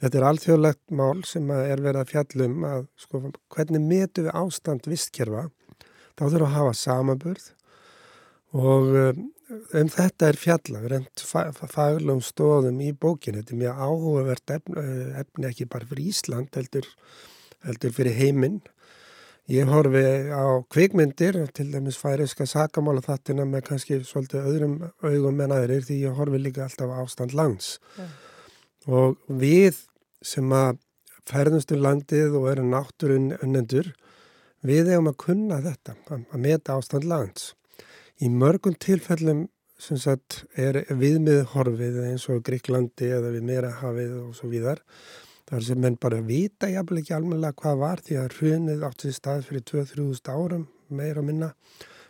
þetta 0.01 0.20
er 0.20 0.27
alþjóðlegt 0.29 0.96
mál 1.00 1.24
sem 1.27 1.51
er 1.55 1.84
verið 1.84 2.01
að 2.01 2.12
fjallum 2.12 2.67
að 2.67 2.88
sko 3.00 3.22
hvernig 3.55 3.86
metu 3.88 4.25
við 4.27 4.39
ástand 4.43 4.89
vistkerfa? 4.91 5.48
Þá 6.13 6.25
þurfum 6.25 6.48
að 6.50 6.58
hafa 6.58 6.74
samaburð 6.77 7.46
og 8.53 8.91
um, 9.01 9.24
þetta 9.93 10.29
er 10.29 10.38
fjalla, 10.39 10.81
reynd 10.89 11.24
faglegum 11.24 12.22
stóðum 12.24 12.81
í 12.83 12.91
bókinu, 12.93 13.41
þetta 13.41 13.55
er 13.55 13.62
mjög 13.62 13.81
áhugavert 13.88 14.53
efni, 14.57 14.83
eh, 14.83 15.15
efni 15.24 15.50
ekki 15.50 15.69
bara 15.69 15.89
fyrir 15.89 16.12
Ísland, 16.12 16.53
heldur, 16.57 16.88
heldur 17.65 17.95
fyrir 17.95 18.17
heiminn. 18.17 18.62
Ég 19.51 19.67
horfi 19.67 20.03
á 20.31 20.63
kvikmyndir, 20.72 21.36
til 21.51 21.72
dæmis 21.74 21.98
færiska 22.00 22.45
sakamála 22.48 23.03
þattina 23.03 23.43
með 23.43 23.65
kannski 23.67 23.98
svolítið 24.07 24.45
öðrum 24.48 24.77
augum 25.03 25.41
en 25.43 25.51
aðrir 25.51 25.83
því 25.83 25.98
ég 26.05 26.15
horfi 26.15 26.39
líka 26.39 26.63
alltaf 26.63 26.93
ástand 27.01 27.36
langs. 27.36 27.74
Ja. 27.98 28.07
Og 28.88 29.17
við 29.27 29.81
sem 30.24 30.48
að 30.55 30.79
ferðumstu 31.27 31.75
landið 31.79 32.38
og 32.39 32.48
eru 32.53 32.63
náttúrun 32.69 33.33
önnendur, 33.41 33.91
við 34.63 34.93
hefum 34.93 35.12
að 35.12 35.19
kunna 35.25 35.60
þetta, 35.65 35.98
að 36.13 36.39
meta 36.39 36.77
ástand 36.79 37.07
lands. 37.07 37.51
Í 38.22 38.29
mörgum 38.29 38.75
tilfellum 38.77 39.48
sagt, 39.82 40.43
er 40.55 40.84
viðmið 40.88 41.41
horfið 41.53 42.00
eins 42.05 42.27
og 42.32 42.43
Gríklandi 42.46 43.10
eða 43.12 43.34
við 43.34 43.48
meira 43.48 43.72
hafið 43.82 44.13
og 44.22 44.36
svo 44.38 44.50
víðar. 44.51 44.84
Það 45.50 45.58
er 45.58 45.65
sem 45.67 45.82
menn 45.84 45.98
bara 46.00 46.22
vita 46.24 46.70
jafnvel 46.72 47.01
ekki 47.01 47.15
almenna 47.17 47.51
hvað 47.58 47.82
var 47.82 48.03
því 48.05 48.20
að 48.22 48.38
hrunið 48.38 48.86
átt 48.88 49.03
sér 49.03 49.17
stað 49.17 49.43
fyrir 49.50 49.65
2-3.000 49.72 50.32
árum 50.38 50.63
meira 50.93 51.20
og 51.20 51.27
minna 51.27 51.50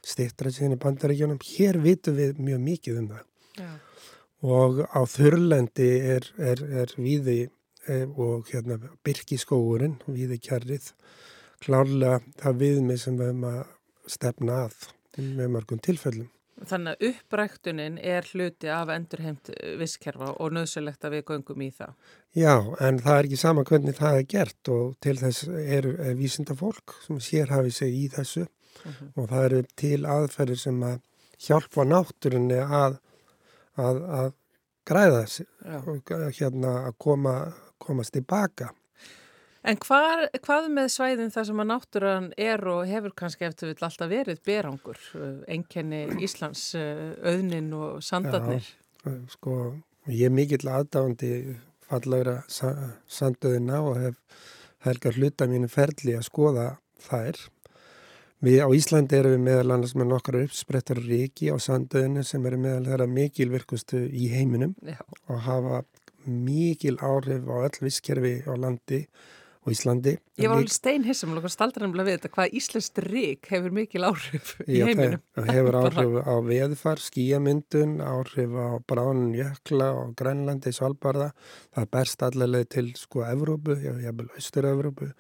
stittra 0.04 0.52
síðan 0.54 0.76
í 0.76 0.82
bandaríkjónum. 0.84 1.42
Hér 1.42 1.80
vitum 1.82 2.20
við 2.20 2.40
mjög 2.44 2.64
mikið 2.68 3.02
um 3.02 3.10
það. 3.14 3.26
Já. 3.58 3.72
Og 4.44 4.82
á 4.84 5.02
þurrlendi 5.08 5.92
er, 6.14 6.28
er, 6.38 6.64
er 6.84 6.94
viði 7.00 7.38
e, 7.88 8.02
og 8.04 8.50
hérna, 8.52 8.78
byrkiskóurinn, 9.08 10.02
viði 10.06 10.40
kjarrið, 10.44 10.90
klárlega 11.64 12.20
það 12.42 12.60
viðmið 12.66 13.00
sem 13.00 13.18
við 13.18 13.32
höfum 13.32 13.48
að 13.54 13.64
stefna 14.12 14.60
að 14.66 14.92
með 15.18 15.52
mörgum 15.58 15.82
tilfellum. 15.84 16.30
Þannig 16.64 16.94
að 16.94 17.08
uppræktunin 17.10 17.96
er 17.98 18.28
hluti 18.30 18.70
af 18.70 18.92
endurheimt 18.94 19.50
visskerfa 19.80 20.30
og 20.38 20.54
nöðsulegt 20.54 21.04
að 21.04 21.16
við 21.18 21.24
göngum 21.32 21.64
í 21.66 21.70
það. 21.74 21.96
Já, 22.38 22.54
en 22.86 23.00
það 23.02 23.18
er 23.18 23.28
ekki 23.30 23.40
sama 23.42 23.64
hvernig 23.68 23.98
það 23.98 24.20
er 24.20 24.28
gert 24.36 24.72
og 24.74 24.94
til 25.04 25.16
þess 25.20 25.48
er, 25.50 25.88
er 25.98 26.20
vísinda 26.20 26.56
fólk 26.58 26.94
sem 27.08 27.20
sér 27.24 27.52
hafið 27.54 27.76
sig 27.80 27.98
í 27.98 28.06
þessu 28.14 28.46
uh 28.46 28.48
mhm. 28.86 28.94
-huh. 28.94 29.10
og 29.18 29.30
það 29.30 29.46
eru 29.48 29.64
til 29.76 30.06
aðferðir 30.06 30.62
sem 30.62 30.84
að 30.84 31.02
hjálpa 31.48 31.84
náttúrunni 31.84 32.62
að, 32.62 33.00
að, 33.76 33.98
að 34.20 34.32
græða 34.86 35.26
þessi 35.26 35.46
og 35.88 36.14
hérna 36.38 36.72
að 36.88 36.98
koma, 36.98 37.36
komast 37.78 38.14
tilbaka. 38.14 38.72
En 39.64 39.78
hvað, 39.80 40.26
hvað 40.44 40.66
með 40.76 40.90
svæðin 40.92 41.32
þar 41.32 41.46
sem 41.48 41.62
að 41.64 41.70
náttúran 41.70 42.26
er 42.36 42.64
og 42.68 42.82
hefur 42.90 43.14
kannski 43.16 43.48
eftir 43.48 43.72
vill 43.72 43.86
alltaf 43.88 44.10
verið 44.12 44.42
berangur, 44.44 45.00
enkenni 45.48 46.02
Íslands, 46.24 46.66
auðnin 47.24 47.70
og 47.78 48.02
sandarnir? 48.04 48.68
Já, 49.04 49.14
sko, 49.32 49.54
ég 50.12 50.28
er 50.28 50.36
mikill 50.36 50.68
aðdáðandi 50.68 51.32
fallagra 51.88 52.42
sandauðina 52.50 53.80
og 53.88 54.02
hef 54.02 54.48
helgar 54.84 55.16
hluta 55.16 55.48
mínu 55.48 55.70
ferli 55.72 56.18
að 56.18 56.28
skoða 56.28 56.66
þær. 57.06 57.40
Við 58.44 58.60
á 58.60 58.68
Íslandi 58.76 59.16
erum 59.16 59.38
við 59.38 59.46
meðal 59.46 59.76
annars 59.78 59.94
með 59.96 60.10
nokkar 60.12 60.42
uppsprettar 60.42 61.00
ríki 61.00 61.48
á 61.48 61.56
sandauðinu 61.56 62.26
sem 62.28 62.44
eru 62.50 62.60
meðal 62.60 62.90
þeirra 62.90 63.08
mikilvirkustu 63.08 64.02
í 64.12 64.28
heiminum 64.34 64.74
Já. 64.84 65.00
og 65.32 65.40
hafa 65.46 65.86
mikil 66.28 66.98
áhrif 67.00 67.48
á 67.48 67.56
öll 67.64 67.80
visskerfi 67.86 68.34
á 68.44 68.52
landi 68.60 69.06
á 69.64 69.68
Íslandi. 69.72 70.14
Ég 70.42 70.52
var 70.52 70.60
alveg 70.60 70.74
steinhissam 70.76 71.34
og 71.38 71.48
staldar 71.52 71.86
nefnilega 71.86 72.10
við 72.10 72.18
þetta 72.18 72.32
hvað 72.36 72.58
Íslands 72.60 72.90
rík 73.08 73.50
hefur 73.54 73.76
mikil 73.80 74.04
áhrif 74.08 74.54
í 74.68 74.82
Já, 74.82 74.86
heiminum. 74.90 75.24
Það 75.38 75.50
hefur 75.56 75.80
áhrif 75.80 76.20
á 76.28 76.36
veðfar, 76.52 77.04
skíamyndun, 77.08 77.98
áhrif 78.04 78.54
á 78.60 78.68
bránun 78.90 79.34
jökla 79.38 79.90
og 80.02 80.14
Grænlandi, 80.20 80.76
Svalbardha. 80.76 81.32
Það 81.74 81.90
berst 81.96 82.28
allaveg 82.28 82.70
til 82.76 82.94
sko 83.00 83.26
Evrópu, 83.28 83.80
ég 83.80 84.04
hef 84.04 84.20
vel 84.20 84.32
Östur-Evrópu 84.40 85.12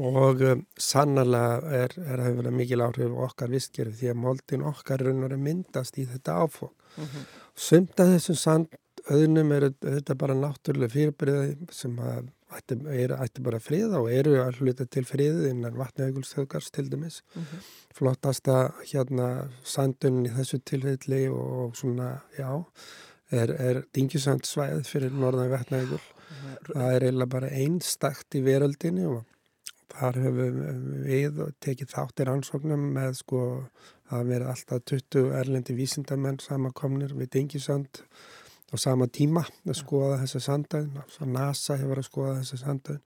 og 0.00 0.40
um, 0.40 0.62
sannlega 0.80 1.82
er, 1.82 1.94
er 2.00 2.22
hefur 2.24 2.48
mikil 2.54 2.80
áhrif 2.80 3.12
okkar 3.26 3.50
visskerfi 3.52 3.98
því 3.98 4.12
að 4.12 4.22
moldin 4.22 4.64
okkar 4.64 5.04
raunur 5.04 5.34
er 5.34 5.40
myndast 5.40 5.98
í 6.00 6.06
þetta 6.08 6.38
áfók. 6.46 6.72
-huh. 6.96 7.24
Sumt 7.54 8.00
að 8.00 8.14
þessum 8.16 8.38
sandauðnum 8.40 9.52
er 9.52 9.68
þetta 9.80 10.14
bara 10.14 10.34
náttúrulega 10.34 10.94
fyrirbyrði 10.94 11.56
sem 11.70 11.98
að 11.98 12.30
ætti, 12.56 12.78
er, 12.92 13.14
ætti 13.22 13.44
bara 13.44 13.60
friða 13.62 14.00
og 14.02 14.10
eru 14.12 14.36
að 14.42 14.60
hluta 14.62 14.86
til 14.86 15.04
friðið 15.08 15.48
innan 15.50 15.78
vatnaugulstöðgars 15.78 16.70
til 16.70 16.90
dæmis. 16.92 17.22
Mm 17.34 17.42
-hmm. 17.42 17.70
Flottasta 17.94 18.72
hérna 18.92 19.48
sandunni 19.64 20.28
í 20.28 20.34
þessu 20.36 20.58
tilfelli 20.64 21.28
og 21.28 21.76
svona, 21.76 22.20
já, 22.38 22.64
er, 23.30 23.50
er 23.50 23.82
dingjusandsvæð 23.94 24.84
fyrir 24.84 25.10
norðan 25.10 25.50
vettnægur. 25.50 26.02
Það 26.66 26.94
er 26.94 27.02
eiginlega 27.02 27.26
bara 27.26 27.48
einstakt 27.48 28.34
í 28.34 28.42
veröldinni 28.44 29.06
og 29.06 29.24
þar 29.92 30.18
höfum 30.24 30.60
við 31.06 31.40
tekið 31.60 31.90
þáttir 31.92 32.30
ansóknum 32.32 32.86
með 32.96 33.18
sko 33.20 33.40
að 34.12 34.30
vera 34.32 34.52
alltaf 34.52 34.84
20 34.90 35.32
erlendi 35.38 35.76
vísindamenn 35.76 36.40
samakomnir 36.42 37.14
við 37.16 37.30
Dingisand 37.36 38.02
á 38.72 38.76
sama 38.80 39.08
tíma 39.08 39.44
að 39.66 39.76
skoða 39.78 40.20
þessa 40.22 40.40
sandagin, 40.46 41.02
NASA 41.28 41.76
hefur 41.80 42.00
að 42.00 42.08
skoða 42.08 42.38
þessa 42.40 42.60
sandagin. 42.62 43.02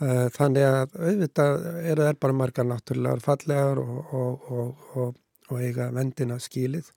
Eh, 0.00 0.28
þannig 0.32 0.66
að 0.66 0.94
auðvitað 0.96 1.66
eru 1.92 2.06
þær 2.08 2.20
bara 2.24 2.38
margar 2.40 2.68
náttúrulegar 2.68 3.24
fallegar 3.24 3.80
og, 3.82 4.14
og, 4.16 4.84
og, 4.96 5.18
og 5.50 5.60
eiga 5.60 5.90
vendina 5.92 6.38
skilið. 6.40 6.92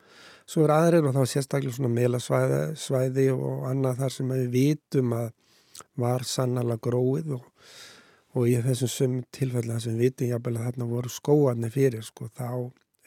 Svo 0.47 0.67
er 0.67 0.75
aðrir 0.75 1.07
og 1.09 1.15
þá 1.17 1.23
sérstaklega 1.31 1.75
svona 1.75 1.91
melasvæði 1.91 3.29
og 3.33 3.65
annað 3.67 4.03
þar 4.03 4.15
sem 4.17 4.35
við 4.35 4.45
vitum 4.53 5.17
að 5.17 5.33
var 5.99 6.23
sannala 6.27 6.77
gróið 6.77 7.33
og 7.39 7.49
og 8.33 8.49
í 8.49 8.55
þessum 8.65 8.89
sum 8.89 9.17
tilfella 9.33 9.79
sem 9.81 9.97
við 9.97 10.09
vitum 10.09 10.31
jábel 10.31 10.55
að 10.57 10.67
þarna 10.67 10.89
voru 10.89 11.11
skóarnir 11.13 11.73
fyrir 11.73 12.05
sko 12.05 12.29
þá 12.33 12.47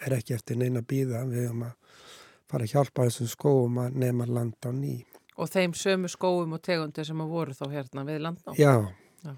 er 0.07 0.19
ekki 0.19 0.37
eftir 0.37 0.61
neina 0.61 0.85
býða 0.87 1.25
við 1.27 1.51
um 1.51 1.65
að 1.67 2.05
fara 2.51 2.67
að 2.67 2.75
hjálpa 2.75 3.09
þessum 3.09 3.33
skóum 3.33 3.81
að 3.83 3.99
nefna 4.03 4.29
land 4.39 4.69
á 4.69 4.71
ný. 4.75 4.95
Og 5.37 5.51
þeim 5.53 5.75
sömu 5.77 6.09
skóum 6.09 6.55
og 6.57 6.63
tegundir 6.65 7.07
sem 7.09 7.21
að 7.21 7.35
voru 7.35 7.57
þá 7.57 7.67
hérna 7.73 8.07
við 8.09 8.23
land 8.25 8.41
á? 8.49 8.53
Já, 8.57 8.75
Já. 9.27 9.35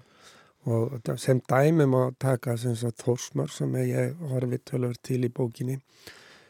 og 0.69 1.11
sem 1.19 1.41
dæmum 1.49 1.97
að 1.99 2.15
taka 2.19 2.57
sem 2.57 2.77
sagt 2.79 3.03
þórsmör 3.03 3.51
sem 3.51 3.75
ég 3.83 4.15
horfið 4.31 4.65
tölur 4.71 4.95
til 5.03 5.23
í 5.25 5.33
bókinni 5.33 5.81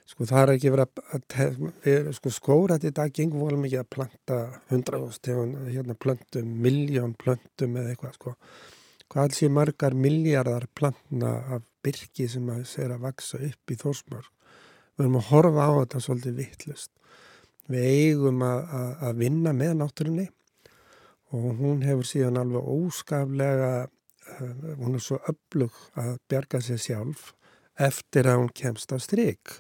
Sko 0.10 0.26
það 0.26 0.42
er 0.42 0.52
ekki 0.56 0.70
verið 0.74 1.00
að, 1.14 1.58
við, 1.84 2.08
sko 2.18 2.32
skóra 2.34 2.80
þetta 2.80 2.90
í 2.90 2.96
dag 2.98 3.12
gengum 3.14 3.44
volum 3.46 3.66
ekki 3.68 3.78
að 3.78 3.90
planta 3.94 4.38
hundraðstegun, 4.72 5.52
hérna 5.70 5.96
plöntum, 6.02 6.48
miljón 6.64 7.14
plöntum 7.20 7.78
eða 7.78 7.94
eitthvað 7.94 8.16
sko 8.18 8.34
hvað 9.10 9.36
sé 9.38 9.50
margar 9.54 9.94
miljardar 9.98 10.66
plantna 10.78 11.36
af 11.56 11.64
byrki 11.86 12.26
sem 12.30 12.50
að 12.50 12.66
segja 12.70 12.96
að 12.96 13.06
vaksa 13.06 13.40
upp 13.46 13.74
í 13.74 13.78
þórsmörg. 13.78 14.28
Við 15.00 15.06
höfum 15.06 15.20
að 15.22 15.30
horfa 15.30 15.64
á 15.64 15.72
þetta 15.80 16.00
svolítið 16.04 16.40
vittlust. 16.42 16.90
Við 17.72 17.86
eigum 17.88 18.42
að, 18.44 18.74
að, 18.76 18.90
að 19.08 19.22
vinna 19.22 19.54
með 19.56 19.74
náttúrunni 19.80 20.26
og 21.30 21.46
hún 21.62 21.86
hefur 21.86 22.08
síðan 22.10 22.40
alveg 22.42 22.68
óskaflega, 22.74 23.70
uh, 23.88 24.50
hún 24.82 24.98
er 24.98 25.06
svo 25.06 25.22
öflug 25.32 25.78
að 25.96 26.18
bjarga 26.28 26.60
sér 26.66 26.82
sjálf 26.84 27.30
eftir 27.80 28.28
að 28.28 28.42
hún 28.42 28.52
kemst 28.60 28.92
á 28.92 29.00
stryk. 29.00 29.56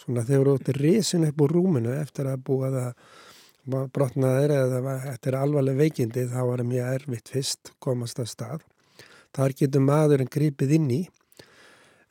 Svona 0.00 0.24
þegar 0.24 0.48
þú 0.48 0.56
ættir 0.62 0.80
risin 0.80 1.28
upp 1.28 1.44
úr 1.44 1.54
rúminu 1.58 1.92
eftir 1.98 2.30
að 2.30 2.40
búa 2.48 2.72
það 2.72 3.90
brotnaðir 3.92 4.56
eða 4.56 4.96
eftir 5.12 5.36
alvarleg 5.36 5.76
veikindi 5.76 6.24
þá 6.30 6.40
var 6.40 6.62
það 6.62 6.70
mjög 6.72 6.92
erfitt 6.94 7.32
fyrst 7.36 7.72
komast 7.84 8.24
að 8.24 8.32
stað. 8.32 8.68
Þar 9.36 9.58
getur 9.60 9.84
maðurinn 9.84 10.32
grípið 10.32 10.78
inn 10.78 10.92
í 10.94 11.02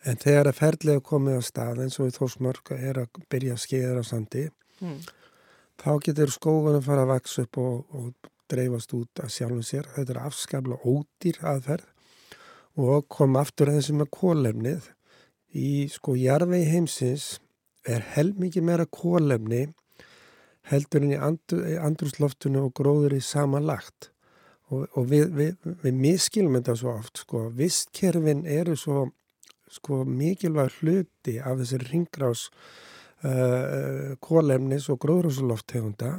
en 0.08 0.20
þegar 0.20 0.50
að 0.50 0.60
ferðlega 0.60 1.06
komið 1.06 1.40
á 1.40 1.44
stað 1.44 1.82
eins 1.84 2.00
og 2.00 2.10
í 2.10 2.16
þósmörk 2.16 2.74
er 2.78 3.02
að 3.04 3.24
byrja 3.32 3.56
að 3.56 3.64
skeiða 3.66 4.04
á 4.04 4.04
sandi 4.08 4.46
mm. 4.80 5.00
þá 5.82 5.92
getur 6.06 6.32
skógunum 6.34 6.86
fara 6.86 7.06
að 7.06 7.14
vaks 7.16 7.40
upp 7.44 7.60
og, 7.60 7.82
og 7.96 8.30
dreifast 8.50 8.94
út 8.98 9.22
að 9.24 9.34
sjálfum 9.34 9.66
sér. 9.66 9.90
Þetta 9.96 10.16
er 10.16 10.22
afskaplega 10.24 10.94
ódýr 10.94 11.42
aðferð 11.52 11.90
og 12.80 13.10
kom 13.12 13.36
aftur 13.40 13.70
að 13.70 13.80
þessi 13.80 13.98
með 14.00 14.12
kólefnið. 14.16 14.88
Í 15.60 15.72
sko 15.92 16.16
jarfið 16.18 16.70
heimsins 16.70 17.28
er 17.88 18.06
hel 18.16 18.32
mikið 18.38 18.66
meira 18.66 18.86
kólefni 18.86 19.68
heldur 20.70 21.06
en 21.06 21.16
í 21.16 21.76
andrúsloftunum 21.82 22.70
og 22.70 22.76
gróður 22.78 23.16
í 23.18 23.22
sama 23.26 23.62
lagt 23.64 24.12
og, 24.70 24.86
og 24.94 25.08
við, 25.10 25.32
við, 25.34 25.72
við 25.82 25.96
miskilum 25.98 26.60
þetta 26.60 26.76
svo 26.78 26.94
oft 26.94 27.24
sko, 27.24 27.48
vistkerfin 27.58 28.44
eru 28.46 28.76
svo 28.78 29.08
sko 29.74 30.04
mikilvæg 30.08 30.80
hluti 30.80 31.38
af 31.40 31.60
þessi 31.62 31.80
ringgrás 31.86 32.48
uh, 33.24 34.16
kólemnis 34.24 34.90
og 34.90 35.00
gróðrúsuloftegunda 35.06 36.18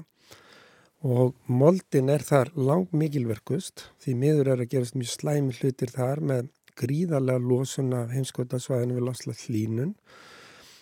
og 1.00 1.34
moldin 1.48 2.12
er 2.12 2.24
þar 2.24 2.52
langt 2.56 2.92
mikilverkust 2.92 3.86
því 4.04 4.16
miður 4.22 4.52
er 4.54 4.64
að 4.64 4.72
gerast 4.74 4.98
mjög 4.98 5.14
slæmi 5.14 5.56
hlutir 5.56 5.92
þar 5.94 6.20
með 6.32 6.50
gríðarlega 6.80 7.40
losun 7.44 7.94
af 7.96 8.12
heimskotasvæðinu 8.14 8.98
við 8.98 9.06
losla 9.08 9.36
hlínun 9.44 9.94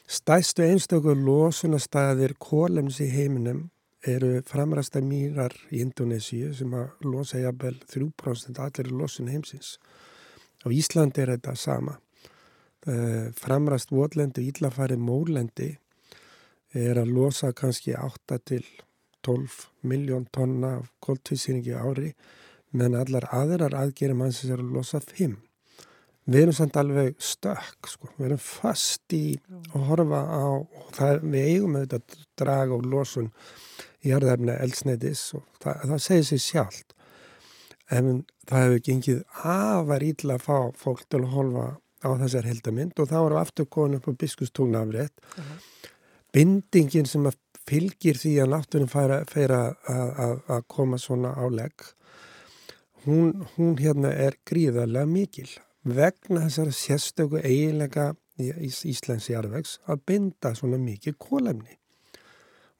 stæstu 0.08 0.66
einstaklega 0.66 1.18
losunastæðir 1.22 2.34
kólemnis 2.42 3.00
í 3.04 3.10
heiminum 3.12 3.68
eru 4.06 4.42
framræsta 4.46 5.00
mýrar 5.02 5.54
í 5.70 5.82
Indonésiu 5.82 6.52
sem 6.54 6.74
að 6.76 7.06
losa 7.06 7.40
jafnvel 7.42 7.78
3% 7.90 8.60
allir 8.62 8.92
losun 8.94 9.30
heimsins. 9.32 9.78
Á 10.62 10.70
Íslandi 10.70 11.22
er 11.22 11.34
þetta 11.34 11.54
sama. 11.56 11.98
Eh, 12.86 13.32
framræst 13.34 13.90
votlendi, 13.90 14.44
íllafæri 14.52 14.94
mólendi 14.96 15.72
er 16.78 17.00
að 17.00 17.10
losa 17.10 17.50
kannski 17.52 17.96
8 17.98 18.38
til 18.46 18.62
12 19.26 19.64
miljón 19.82 20.28
tonna 20.30 20.76
af 20.76 20.92
koltvísýringi 21.02 21.74
ári 21.74 22.12
meðan 22.70 23.00
allar 23.00 23.26
aðrar 23.34 23.74
aðgerum 23.74 24.22
hans 24.22 24.44
er 24.44 24.62
að 24.62 24.70
losa 24.76 25.00
5 25.00 25.34
við 26.28 26.42
erum 26.42 26.54
samt 26.54 26.78
alveg 26.78 27.18
stökk 27.18 27.90
sko. 27.90 28.12
við 28.16 28.28
erum 28.28 28.44
fast 28.44 29.16
í 29.16 29.40
að 29.74 29.88
horfa 29.90 30.22
á 30.22 30.46
það, 30.94 31.26
við 31.34 31.50
eigum 31.50 31.76
auðvitað 31.80 31.98
að 31.98 32.24
draga 32.38 32.78
og 32.78 32.86
losun 32.86 33.32
í 34.04 34.12
jarðarfna 34.12 34.54
eldsneitis 34.62 35.24
og 35.34 35.42
það, 35.58 35.82
það 35.82 36.06
segir 36.06 36.30
sér 36.30 36.44
sjálft 36.46 36.94
en 37.90 38.24
það 38.46 38.64
hefur 38.64 38.86
gengið 38.92 39.20
afar 39.42 40.08
ítla 40.12 40.38
að 40.38 40.46
fá 40.46 40.58
fólk 40.86 41.04
til 41.08 41.24
að 41.24 41.30
holfa 41.34 41.68
á 42.04 42.08
þessar 42.22 42.48
heldamind 42.48 42.98
og 42.98 43.10
þá 43.10 43.18
eru 43.20 43.38
aftur 43.40 43.68
konum 43.70 44.00
på 44.00 44.14
biskustúnafrétt 44.18 45.14
uh 45.18 45.44
-huh. 45.44 45.60
bindingin 46.32 47.06
sem 47.06 47.26
að 47.26 47.38
fylgir 47.68 48.16
því 48.16 48.32
að 48.42 48.52
náttúrin 48.54 48.92
færa 49.28 49.74
að 50.48 50.62
koma 50.66 50.98
svona 50.98 51.34
á 51.36 51.44
legg 51.50 51.84
hún, 53.04 53.46
hún 53.56 53.76
hérna 53.78 54.12
er 54.12 54.38
gríðarlega 54.46 55.06
mikil 55.06 55.48
vegna 55.84 56.44
þessara 56.46 56.72
sérstöku 56.72 57.40
eiginlega 57.42 58.14
í 58.38 58.70
Íslands 58.90 59.28
jarðvegs 59.30 59.78
að 59.90 60.04
binda 60.06 60.54
svona 60.54 60.78
mikið 60.80 61.16
kólefni. 61.18 61.78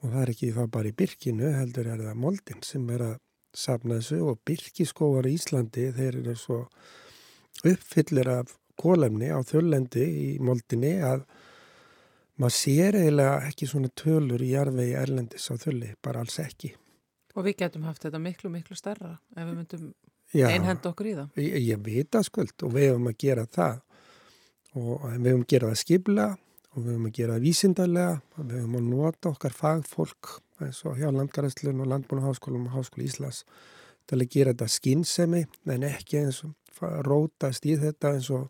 Og 0.02 0.12
það 0.12 0.20
er 0.22 0.33
ekki 0.35 0.52
þá 0.54 0.62
bara 0.70 0.90
í 0.90 0.94
byrkinu, 0.98 1.50
heldur 1.57 1.88
er 1.90 2.04
það 2.04 2.20
moldin 2.22 2.62
sem 2.62 2.85
er 2.94 3.04
að 3.09 3.16
safna 3.59 3.98
þessu 3.98 4.20
og 4.31 4.38
byrkiskóar 4.46 5.26
í 5.26 5.35
Íslandi 5.35 5.88
þeir 5.96 6.20
eru 6.20 6.37
svo 6.38 6.61
uppfyllir 7.66 8.31
af 8.31 8.54
kólefni 8.79 9.31
á 9.35 9.38
þöllendi 9.47 10.05
í 10.07 10.27
moldinni 10.45 10.97
að 11.05 11.25
maður 12.38 12.57
sér 12.57 12.99
eiginlega 13.01 13.38
ekki 13.49 13.69
svona 13.71 13.91
tölur 13.99 14.43
í 14.45 14.53
jarðvegi 14.53 14.99
erlendis 14.99 15.49
á 15.51 15.55
þölli, 15.59 15.95
bara 16.05 16.23
alls 16.23 16.38
ekki. 16.43 16.75
Og 17.35 17.47
við 17.47 17.59
getum 17.62 17.87
haft 17.87 18.05
þetta 18.07 18.21
miklu, 18.23 18.51
miklu 18.51 18.79
starra 18.79 19.17
ef 19.37 19.45
við 19.45 19.55
myndum 19.55 19.88
einhend 20.49 20.87
okkur 20.91 21.11
í 21.11 21.14
það. 21.17 21.38
Ég, 21.43 21.57
ég 21.73 21.85
veit 21.85 22.19
að 22.19 22.27
skuld 22.29 22.67
og 22.67 22.75
við 22.75 22.93
höfum 22.93 23.11
að 23.11 23.19
gera 23.25 23.47
það 23.47 23.81
og 24.79 24.93
við 25.07 25.31
höfum 25.31 25.45
að 25.45 25.49
gera 25.55 25.71
það 25.71 25.81
skibla 25.83 26.29
og 26.75 26.83
við 26.83 26.93
höfum 26.93 27.09
að 27.09 27.17
gera 27.19 27.37
það 27.37 27.47
vísindarlega 27.47 28.14
og 28.19 28.45
við 28.45 28.61
höfum 28.61 28.79
að 28.79 28.93
nota 28.93 29.33
okkar 29.33 29.57
fagfólk 29.57 30.35
eins 30.62 30.81
og 30.87 30.99
hjá 30.99 31.09
landgarðslun 31.14 31.83
og 31.83 31.91
landbúnaháskólum 31.93 32.67
og 32.69 32.79
háskóli 32.79 33.07
Íslas 33.09 33.45
til 34.09 34.19
að 34.19 34.31
gera 34.33 34.55
þetta 34.55 34.71
skinnsemi 34.73 35.45
en 35.75 35.87
ekki 35.87 36.23
eins 36.23 36.43
og 36.47 36.55
rótast 36.81 37.67
í 37.67 37.77
þetta 37.81 38.14
eins 38.17 38.31
og 38.35 38.49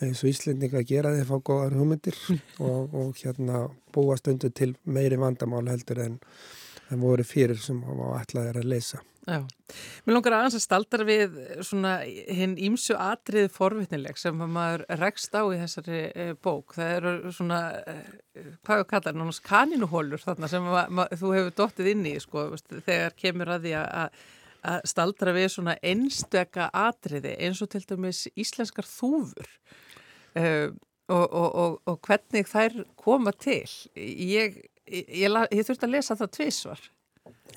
eins 0.00 0.22
og 0.24 0.32
Íslendinga 0.32 0.82
gera 0.88 1.12
þeir 1.16 1.28
fá 1.28 1.36
góðar 1.44 1.76
hugmyndir 1.76 2.16
og, 2.66 2.94
og 2.96 3.20
hérna 3.20 3.66
búast 3.94 4.30
undir 4.32 4.54
til 4.56 4.74
meiri 4.84 5.20
vandamál 5.20 5.66
heldur 5.68 6.02
en, 6.06 6.18
en 6.90 7.04
voru 7.04 7.26
fyrir 7.26 7.60
sem 7.60 7.82
á 7.84 8.20
ætlaðir 8.22 8.62
að 8.62 8.70
leysa. 8.74 9.04
Já, 9.28 9.44
mér 10.06 10.16
langar 10.16 10.34
aðeins 10.38 10.56
að 10.56 10.62
staldra 10.64 11.04
við 11.06 11.34
svona 11.66 11.98
hinn 12.08 12.54
ímsu 12.58 12.96
atrið 12.96 13.50
forvitnileg 13.52 14.16
sem 14.18 14.38
maður 14.40 14.86
rekst 14.98 15.36
á 15.36 15.44
í 15.44 15.58
þessari 15.60 16.00
e, 16.08 16.26
bók. 16.40 16.72
Það 16.78 16.92
eru 16.96 17.32
svona, 17.36 17.60
e, 17.84 18.46
hvað 18.64 18.86
kallar 18.88 19.04
það, 19.04 19.20
náttúrulega 19.20 19.50
kaninuhólur 19.50 20.24
þarna 20.24 20.50
sem 20.50 20.70
þú 21.20 21.34
hefur 21.36 21.52
dóttið 21.60 21.92
inn 21.92 22.08
í 22.08 22.16
sko, 22.24 22.46
þegar 22.72 23.14
kemur 23.20 23.52
að 23.54 23.68
því 23.68 23.76
að, 23.82 24.24
að 24.66 24.84
staldra 24.90 25.34
við 25.36 25.48
svona 25.54 25.76
einstöka 25.82 26.68
atriði 26.76 27.36
eins 27.40 27.62
og 27.64 27.70
til 27.72 27.82
dæmis 27.88 28.26
íslenskar 28.34 28.88
þúfur 28.88 29.50
e, 30.36 30.70
og, 31.10 31.26
og, 31.26 31.48
og, 31.48 31.76
og 31.90 32.00
hvernig 32.06 32.48
þær 32.48 32.80
koma 32.98 33.32
til. 33.34 33.66
Ég, 33.96 34.60
ég, 34.86 35.10
ég, 35.24 35.38
ég 35.50 35.66
þurfti 35.66 35.88
að 35.88 35.94
lesa 35.96 36.18
það 36.18 36.34
tvísvar. 36.38 36.88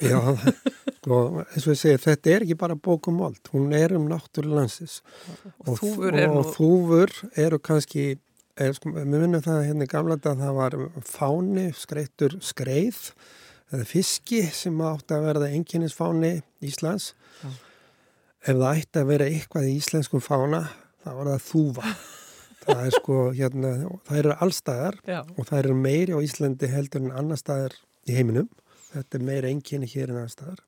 Já, 0.02 0.20
sko, 0.98 1.20
eins 1.44 1.68
og 1.68 1.74
ég 1.76 1.80
segir, 1.80 2.02
þetta 2.02 2.34
er 2.34 2.46
ekki 2.46 2.58
bara 2.60 2.78
bókum 2.80 3.20
mold, 3.22 3.42
hún 3.54 3.74
er 3.78 3.94
um 3.98 4.08
náttúrulansis 4.10 5.02
og, 5.68 5.78
og, 5.78 6.08
er 6.10 6.32
og 6.32 6.50
þúfur 6.56 7.14
eru 7.40 7.60
kannski, 7.62 8.16
er, 8.58 8.74
sko, 8.78 8.94
við 8.96 9.12
minnum 9.14 9.44
það 9.46 9.68
hérna 9.70 9.88
gamla 9.92 10.18
dag, 10.18 10.42
það 10.42 10.58
var 10.58 10.78
fáni, 11.08 11.70
skreittur 11.78 12.40
skreið 12.44 13.04
eða 13.72 13.86
fiski 13.90 14.42
sem 14.54 14.82
átti 14.86 15.16
að 15.16 15.30
verða 15.30 15.52
enginninsfáni 15.54 16.34
Íslands. 16.66 17.14
Já. 17.42 17.52
Ef 18.44 18.58
það 18.60 18.82
ætti 18.82 19.00
að 19.00 19.14
vera 19.14 19.30
eitthvað 19.32 19.70
í 19.70 19.78
íslenskum 19.80 20.24
fána, 20.24 20.66
þá 21.04 21.10
var 21.16 21.32
það 21.32 21.48
þúva. 21.48 21.94
það 22.64 22.84
er 22.84 22.98
sko, 22.98 23.22
hérna, 23.38 23.72
það 24.08 24.20
eru 24.20 24.36
allstæðar 24.46 25.00
Já. 25.08 25.22
og 25.24 25.48
það 25.48 25.58
eru 25.62 25.80
meiri 25.80 26.16
á 26.16 26.20
Íslandi 26.24 26.70
heldur 26.72 27.06
en 27.06 27.16
annar 27.16 27.40
staðar 27.40 27.80
í 28.08 28.18
heiminum. 28.18 28.52
Þetta 28.94 29.18
er 29.18 29.26
meira 29.26 29.50
enginni 29.50 29.90
hér 29.90 30.12
en 30.12 30.22
annar 30.22 30.34
staðar. 30.34 30.62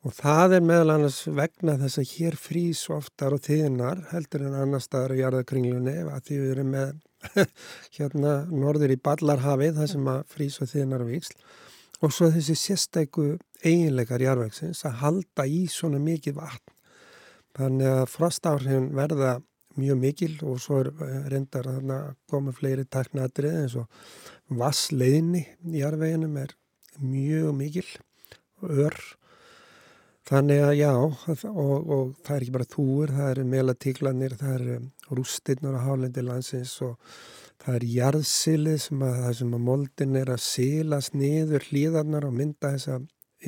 Og 0.00 0.14
það 0.16 0.56
er 0.56 0.64
meðal 0.64 0.94
annars 0.94 1.20
vegna 1.28 1.76
þess 1.82 2.00
að 2.00 2.12
hér 2.14 2.36
frýs 2.40 2.86
oftar 2.92 3.36
og 3.36 3.42
þiðnar 3.44 4.06
heldur 4.14 4.46
en 4.48 4.56
annar 4.56 4.80
staðar 4.80 5.12
í 5.12 5.20
jarðakringlunni 5.20 5.96
að 6.06 6.22
því 6.28 6.38
við 6.40 6.52
erum 6.54 6.70
með 6.72 6.94
hérna 7.98 8.36
norður 8.48 8.94
í 8.94 9.02
Ballarhafið 9.04 9.76
það 9.76 9.90
sem 9.92 10.08
að 10.14 10.22
frýs 10.32 10.56
og 10.64 10.70
þiðnar 10.72 11.04
og 11.04 11.12
viksl 11.12 11.36
og 12.00 12.12
svo 12.14 12.30
þessi 12.32 12.56
sérstæku 12.56 13.26
eiginleikar 13.60 14.22
jarðvægsins 14.24 14.84
að 14.88 14.98
halda 15.04 15.46
í 15.46 15.66
svona 15.70 16.00
mikið 16.02 16.38
vatn. 16.40 16.76
Þannig 17.58 17.92
að 17.92 18.10
frostáhrifin 18.12 18.90
verða 18.96 19.38
mjög 19.78 20.00
mikil 20.00 20.32
og 20.46 20.60
svo 20.62 20.80
er 20.82 20.90
eh, 21.04 21.16
reyndar 21.30 21.68
að 21.70 21.94
koma 22.30 22.54
fleiri 22.54 22.86
taknatrið 22.90 23.56
eins 23.62 23.76
og 23.78 23.86
vassleiðinni 24.60 25.44
í 25.70 25.82
jarðveginum 25.82 26.38
er 26.42 26.54
mjög 26.98 27.52
mikil 27.56 27.86
ör 28.66 28.96
þannig 30.28 30.64
að 30.64 30.74
já 30.80 30.90
og, 30.94 31.44
og 31.50 32.14
það 32.24 32.34
er 32.34 32.40
ekki 32.40 32.56
bara 32.56 32.70
þúur 32.74 33.14
það 33.14 33.30
eru 33.34 33.44
melatíklanir, 33.54 34.36
það 34.40 34.56
eru 34.58 34.80
rústinnar 35.18 35.78
á 35.78 35.86
hálendi 35.86 36.24
landsins 36.26 36.74
og 36.86 36.98
það 37.60 37.78
er 37.78 37.86
jarðsilið 37.94 38.76
sem 38.84 39.02
að 39.04 39.16
það 39.22 39.32
sem 39.40 39.56
að 39.56 39.64
moldin 39.68 40.20
er 40.20 40.30
að 40.34 40.44
silast 40.44 41.16
niður 41.16 41.66
hlýðarnar 41.68 42.28
og 42.28 42.36
mynda 42.36 42.74
þessa 42.76 43.00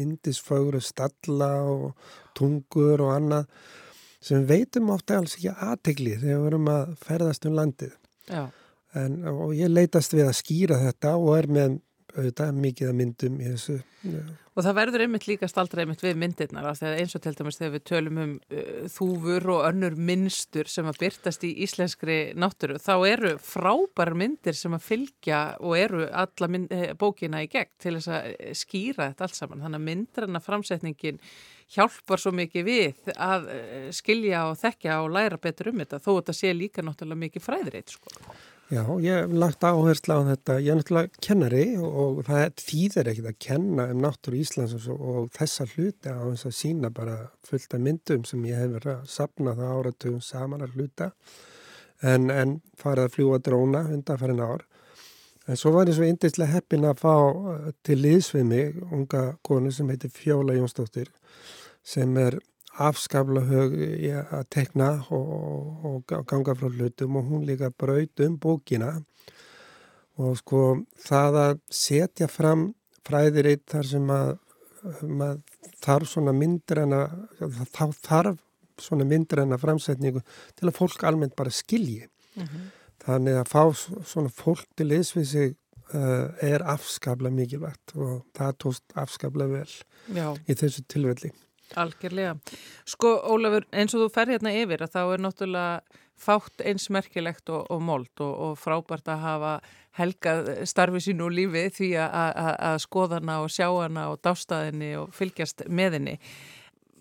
indisfögru 0.02 0.80
stalla 0.80 1.52
og 1.68 2.10
tungur 2.38 3.02
og 3.04 3.14
annað 3.16 3.46
sem 4.22 4.44
veitum 4.46 4.92
ofta 4.94 5.18
alls 5.18 5.36
ekki 5.36 5.52
aðtegli 5.52 6.16
þegar 6.16 6.36
við 6.36 6.44
verum 6.46 6.68
að 6.72 6.92
ferðast 7.02 7.48
um 7.48 7.56
landið. 7.58 7.94
En, 8.94 9.16
og 9.28 9.54
ég 9.56 9.72
leytast 9.72 10.14
við 10.14 10.28
að 10.28 10.38
skýra 10.38 10.78
þetta 10.82 11.16
og 11.16 11.32
er 11.38 11.48
með 11.48 11.78
auðvitað 12.16 12.62
mikið 12.62 12.92
að 12.92 12.98
myndum 13.02 13.40
í 13.40 13.50
þessu 13.50 13.80
já. 13.80 14.22
Og 14.52 14.66
það 14.66 14.74
verður 14.76 15.02
einmitt 15.06 15.24
líka 15.30 15.48
staldra 15.48 15.80
einmitt 15.80 16.02
við 16.04 16.18
myndirnar 16.20 16.66
eins 16.68 17.14
og 17.16 17.22
til 17.24 17.32
dæmis 17.38 17.56
þegar 17.56 17.72
við 17.72 17.84
tölum 17.88 18.18
um 18.20 18.32
uh, 18.52 18.82
þúfur 18.92 19.46
og 19.54 19.62
önnur 19.70 19.96
minnstur 19.96 20.68
sem 20.68 20.88
að 20.90 20.98
byrtast 21.00 21.46
í 21.48 21.54
íslenskri 21.64 22.18
náttúru 22.36 22.76
þá 22.82 22.92
eru 23.08 23.32
frábæra 23.40 24.18
myndir 24.20 24.58
sem 24.58 24.76
að 24.76 24.84
fylgja 24.90 25.40
og 25.64 25.78
eru 25.80 26.04
alla 26.04 26.50
mynd, 26.52 26.68
eh, 26.76 26.92
bókina 27.00 27.40
í 27.46 27.48
gegn 27.48 27.72
til 27.80 27.94
þess 27.96 28.12
að 28.12 28.28
eh, 28.34 28.52
skýra 28.60 29.08
þetta 29.08 29.28
allt 29.28 29.40
saman. 29.40 29.64
Þannig 29.64 29.80
að 29.80 29.88
myndrarna 29.88 30.44
framsetningin 30.44 31.24
hjálpar 31.72 32.20
svo 32.20 32.36
mikið 32.36 32.68
við 32.68 33.12
að 33.16 33.48
eh, 33.56 33.90
skilja 33.96 34.46
og 34.50 34.58
þekkja 34.60 35.00
og 35.00 35.14
læra 35.16 35.40
betur 35.40 35.72
um 35.72 35.80
þetta 35.80 36.02
þó 36.04 36.10
þetta 36.18 36.36
sé 36.36 36.52
líka 36.52 36.84
náttúrulega 36.84 37.24
mikið 37.24 37.48
fræðreit 37.48 37.96
sko. 37.96 38.12
Já, 38.72 38.86
ég 39.04 39.12
hef 39.12 39.32
lagt 39.36 39.64
áherslu 39.68 40.14
á 40.16 40.20
þetta. 40.30 40.54
Ég 40.64 40.72
er 40.72 40.78
náttúrulega 40.78 41.18
kennari 41.20 41.64
og 41.76 42.22
það 42.24 42.54
þýðir 42.56 43.10
ekkit 43.10 43.26
að 43.28 43.40
kenna 43.44 43.84
um 43.92 43.98
náttúru 44.00 44.38
Íslands 44.40 44.86
og, 44.88 45.02
og 45.12 45.26
þessa 45.34 45.66
hluti 45.74 46.08
á 46.08 46.24
þess 46.24 46.48
að 46.48 46.54
sína 46.56 46.90
bara 46.96 47.16
fullt 47.44 47.76
af 47.76 47.82
myndum 47.84 48.24
sem 48.24 48.46
ég 48.48 48.62
hef 48.62 48.70
verið 48.78 48.94
að 48.94 49.10
sapna 49.12 49.52
það 49.58 49.74
áratugum 49.76 50.22
saman 50.24 50.64
að 50.64 50.78
hluta 50.78 51.10
en, 52.00 52.30
en 52.32 52.54
farið 52.80 53.10
að 53.10 53.18
fljúa 53.18 53.42
dróna 53.44 53.82
undan 53.92 54.22
farin 54.22 54.40
ár. 54.40 54.64
En 55.44 55.60
svo 55.60 55.74
var 55.76 55.92
ég 55.92 55.98
svo 55.98 56.08
indislega 56.08 56.54
heppin 56.56 56.88
að 56.88 57.04
fá 57.04 57.16
uh, 57.18 57.68
til 57.84 57.98
liðsvið 58.00 58.48
mig 58.54 58.80
unga 58.88 59.26
konu 59.44 59.74
sem 59.74 59.92
heitir 59.92 60.16
Fjóla 60.16 60.56
Jónsdóttir 60.56 61.12
sem 61.84 62.16
er 62.16 62.40
afskafla 62.80 63.42
hög 63.46 63.74
í 63.76 64.10
að 64.16 64.44
tekna 64.50 64.90
og, 65.12 65.84
og 65.84 66.14
ganga 66.28 66.54
frá 66.56 66.70
hlutum 66.70 67.18
og 67.20 67.28
hún 67.28 67.46
líka 67.48 67.70
braut 67.70 68.22
um 68.24 68.38
bókina 68.40 68.94
og 70.20 70.38
sko 70.40 70.62
það 71.00 71.38
að 71.42 71.60
setja 71.72 72.28
fram 72.28 72.70
fræðiritt 73.06 73.66
þar 73.72 73.88
sem 73.88 74.12
að 74.14 74.32
þarf 75.82 76.10
svona 76.10 76.34
myndræna 76.34 77.02
þá 77.74 77.84
þarf 78.02 78.40
svona 78.80 79.06
myndræna 79.06 79.58
framsetningu 79.60 80.22
til 80.56 80.68
að 80.68 80.78
fólk 80.78 81.04
almennt 81.06 81.36
bara 81.36 81.50
skilji 81.50 82.06
mm 82.06 82.42
-hmm. 82.42 82.70
þannig 83.04 83.34
að 83.40 83.48
fá 83.48 83.62
svona 84.04 84.28
fólk 84.28 84.66
til 84.76 85.04
sig 85.04 85.56
uh, 85.94 86.28
er 86.40 86.62
afskafla 86.62 87.30
mikilvægt 87.30 87.96
og 87.96 88.24
það 88.34 88.52
tóst 88.58 88.82
afskafla 88.94 89.46
vel 89.46 89.70
Já. 90.14 90.36
í 90.48 90.54
þessu 90.54 90.82
tilvelli 90.88 91.32
Algjörlega. 91.78 92.36
Sko 92.88 93.14
Ólafur, 93.32 93.66
eins 93.72 93.94
og 93.96 94.06
þú 94.06 94.08
fer 94.14 94.32
hérna 94.34 94.54
yfir 94.62 94.84
að 94.84 94.94
þá 94.96 95.02
er 95.02 95.22
náttúrulega 95.26 96.00
fátt 96.22 96.62
eins 96.62 96.88
merkilegt 96.92 97.50
og, 97.50 97.66
og 97.72 97.82
mold 97.82 98.22
og, 98.22 98.32
og 98.46 98.58
frábært 98.60 99.08
að 99.10 99.24
hafa 99.24 99.52
helgað 99.98 100.50
starfi 100.68 101.02
sínu 101.04 101.26
og 101.26 101.36
lífi 101.36 101.66
því 101.76 101.90
að 102.00 102.78
skoðana 102.84 103.42
og 103.44 103.52
sjáana 103.52 104.08
og 104.12 104.20
dástaðinni 104.24 104.94
og 105.00 105.12
fylgjast 105.16 105.66
meðinni. 105.68 106.18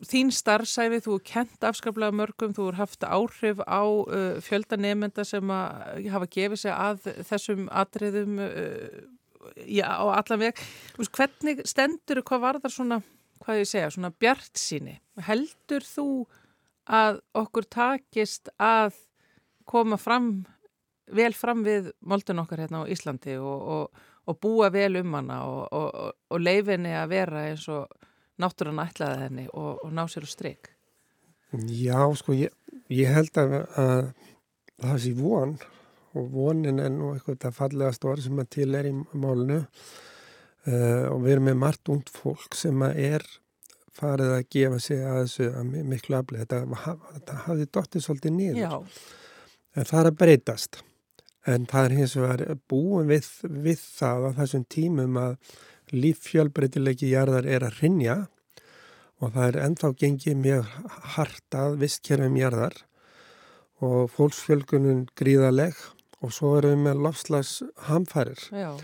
Þín 0.01 0.31
starfsæfi, 0.33 0.97
þú 1.05 1.19
er 1.19 1.25
kent 1.29 1.65
afskaplega 1.67 2.15
mörgum, 2.17 2.55
þú 2.57 2.71
er 2.71 2.79
haft 2.79 3.05
áhrif 3.05 3.61
á 3.69 3.85
uh, 3.85 4.39
fjöldanemenda 4.41 5.21
sem 5.27 5.53
að 5.53 6.07
hafa 6.09 6.29
gefið 6.33 6.61
sig 6.63 6.73
að 6.73 7.09
þessum 7.29 7.67
atriðum 7.69 8.39
uh, 8.41 8.95
já, 9.61 9.85
á 9.85 10.05
allan 10.17 10.41
veg. 10.47 10.63
Hvernig 10.97 11.61
stendur, 11.69 12.23
hvað 12.25 12.43
var 12.47 12.59
það 12.63 12.75
svona 12.79 13.01
hvað 13.41 13.61
ég 13.61 13.69
segja, 13.69 13.91
svona 13.93 14.11
bjart 14.13 14.59
síni. 14.59 14.97
Heldur 15.27 15.85
þú 15.85 16.07
að 16.91 17.21
okkur 17.37 17.67
takist 17.71 18.51
að 18.61 18.95
koma 19.69 19.97
fram, 20.01 20.45
vel 21.11 21.33
fram 21.37 21.63
við 21.65 21.91
moldun 22.01 22.41
okkar 22.43 22.65
hérna 22.65 22.83
á 22.83 22.91
Íslandi 22.91 23.37
og, 23.39 23.67
og, 23.75 24.05
og 24.27 24.39
búa 24.41 24.71
vel 24.73 24.97
um 25.01 25.17
hana 25.19 25.41
og, 25.47 26.13
og 26.31 26.41
leifinni 26.41 26.93
að 26.97 27.11
vera 27.13 27.45
eins 27.49 27.67
og 27.71 27.89
náttúrann 28.41 28.81
ætlaði 28.81 29.25
henni 29.25 29.47
og 29.53 29.91
ná 29.93 30.05
sér 30.09 30.25
úr 30.25 30.31
streik? 30.31 30.71
Já, 31.51 31.99
sko, 32.15 32.33
ég, 32.37 32.53
ég 32.91 33.11
held 33.11 33.37
að, 33.41 33.57
að 33.75 34.03
það 34.81 35.01
sé 35.03 35.11
von 35.17 35.57
og 36.17 36.31
vonin 36.31 36.79
er 36.83 36.91
nú 36.91 37.13
eitthvað 37.15 37.55
fallega 37.55 37.91
stóri 37.95 38.23
sem 38.23 38.39
að 38.41 38.49
til 38.55 38.69
er 38.75 38.89
í 38.89 38.93
málunu 38.95 39.61
Uh, 40.61 41.07
og 41.09 41.23
við 41.23 41.35
erum 41.35 41.47
með 41.49 41.57
margt 41.63 41.89
ungt 41.89 42.11
fólk 42.13 42.53
sem 42.53 42.83
er 42.91 43.23
farið 43.97 44.35
að 44.35 44.43
gefa 44.53 44.77
sig 44.81 45.01
að 45.01 45.23
þessu 45.23 45.47
að 45.57 45.71
miklu 45.89 46.17
aflið. 46.19 46.43
Þetta, 46.45 46.93
þetta 47.15 47.39
hafði 47.47 47.67
dottir 47.77 48.05
svolítið 48.05 48.35
nýður. 48.37 48.91
En 49.71 49.87
það 49.87 49.99
er 50.01 50.09
að 50.11 50.19
breytast. 50.19 50.81
En 51.49 51.65
það 51.69 51.87
er 51.87 51.95
hins 51.97 52.13
vegar 52.19 52.43
búin 52.69 53.09
við, 53.09 53.27
við 53.49 53.81
það 53.81 54.27
á 54.29 54.31
þessum 54.41 54.65
tímum 54.69 55.17
að 55.17 55.55
líffjölbreytilegi 55.91 57.09
jarðar 57.11 57.47
er 57.49 57.65
að 57.67 57.81
rinja 57.81 58.17
og 59.21 59.33
það 59.33 59.47
er 59.47 59.59
ennþá 59.65 59.91
gengið 60.01 60.37
mjög 60.41 60.75
hartað 61.15 61.77
vistkerfum 61.81 62.37
jarðar 62.39 62.77
og 63.81 64.11
fólksfjölgunum 64.13 65.07
gríðaleg 65.17 65.77
og 66.21 66.33
svo 66.35 66.53
erum 66.59 66.77
við 66.77 66.83
með 66.85 67.03
lofslags 67.07 67.53
hamfærir. 67.87 68.41
Já. 68.53 68.77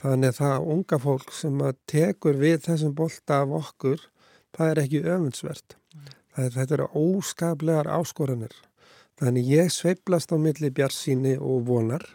Þannig 0.00 0.32
að 0.32 0.38
það 0.40 0.66
unga 0.74 0.98
fólk 1.02 1.32
sem 1.36 1.62
tekur 1.90 2.38
við 2.40 2.64
þessum 2.66 2.94
bolta 2.96 3.42
af 3.42 3.54
okkur, 3.58 4.08
það 4.56 4.70
er 4.70 4.80
ekki 4.82 5.02
öfundsvert. 5.04 5.76
Er, 6.36 6.50
þetta 6.54 6.78
eru 6.78 6.88
óskaplegar 6.96 7.90
áskoranir. 7.92 8.54
Þannig 9.20 9.50
ég 9.52 9.72
sveiblast 9.72 10.32
á 10.32 10.36
milli 10.40 10.72
bjarsíni 10.72 11.36
og 11.36 11.66
vonar. 11.68 12.06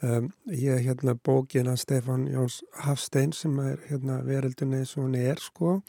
Um, 0.00 0.30
ég 0.48 0.76
er 0.76 0.84
hérna 0.84 1.16
bókina 1.16 1.74
Stefan 1.76 2.26
Jóns 2.28 2.60
Hafstein 2.84 3.32
sem 3.36 3.58
er 3.60 3.80
hérna 3.88 4.20
verildunni 4.24 4.80
eins 4.80 4.94
og 4.96 5.08
hún 5.08 5.16
er 5.18 5.40
sko. 5.40 5.80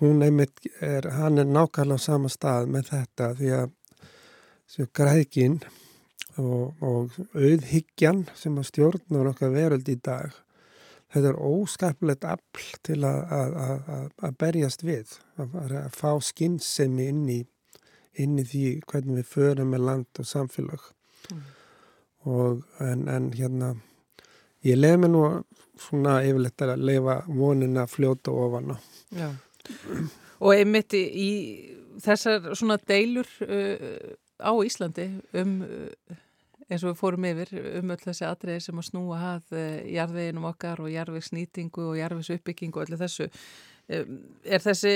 Hún 0.00 0.22
einmitt 0.26 0.66
er, 0.82 1.06
hann 1.14 1.38
er 1.38 1.46
nákvæmlega 1.46 2.02
á 2.02 2.06
sama 2.06 2.30
stað 2.30 2.70
með 2.74 2.90
þetta 2.90 3.30
því 3.38 3.52
að 3.60 4.88
grækinn 4.98 5.60
og, 6.40 6.74
og 6.82 7.18
auðhyggjan 7.34 8.24
sem 8.38 8.58
að 8.58 8.68
stjórnar 8.70 9.30
okkar 9.32 9.54
veröld 9.54 9.88
í 9.90 9.96
dag 10.02 10.34
þetta 11.14 11.30
er 11.30 11.40
óskapilegt 11.46 12.26
afl 12.26 12.68
til 12.86 13.00
að, 13.06 13.20
að, 13.38 13.56
að, 13.64 14.06
að 14.26 14.38
berjast 14.42 14.84
við 14.86 15.16
að 15.38 15.74
fá 15.94 16.10
skinnsemi 16.24 17.08
inn 17.12 17.24
í, 17.30 17.40
inn 18.18 18.38
í 18.40 18.46
því 18.50 18.64
hvernig 18.90 19.20
við 19.20 19.30
förum 19.30 19.74
með 19.74 19.86
land 19.88 20.22
og 20.22 20.30
samfélag 20.30 20.88
mm. 21.30 21.44
og 22.34 22.64
en, 22.82 23.06
en 23.10 23.30
hérna 23.36 23.74
ég 24.66 24.80
leði 24.80 25.04
mig 25.04 25.14
nú 25.14 25.24
svona 25.80 26.18
yfirleitt 26.26 26.66
að 26.66 26.82
leifa 26.82 27.20
vonin 27.28 27.78
að 27.78 27.94
fljóta 27.94 28.34
ofan 28.34 28.74
Já. 29.14 29.30
og 30.40 30.50
einmitt 30.54 30.94
í 30.98 31.30
þessar 32.02 32.54
svona 32.58 32.78
deilur 32.88 33.28
uh, 33.46 34.14
á 34.40 34.52
Íslandi 34.66 35.08
um 35.40 35.60
uh, 35.66 36.20
eins 36.70 36.84
og 36.84 36.94
við 36.94 36.98
fórum 37.00 37.28
yfir 37.28 37.52
um 37.80 37.92
öll 37.92 38.00
þessi 38.00 38.26
atriði 38.28 38.64
sem 38.64 38.80
að 38.80 38.88
snúa 38.88 39.20
hafð 39.20 39.56
eh, 39.60 39.78
jarðveginum 39.94 40.48
okkar 40.48 40.80
og 40.80 40.90
jarðvegsnýtingu 40.92 41.88
og 41.90 41.98
jarðvegsuppbyggingu 42.00 42.80
og 42.80 42.86
öllu 42.86 43.00
þessu. 43.02 43.28
Er 43.84 44.62
þessi 44.64 44.94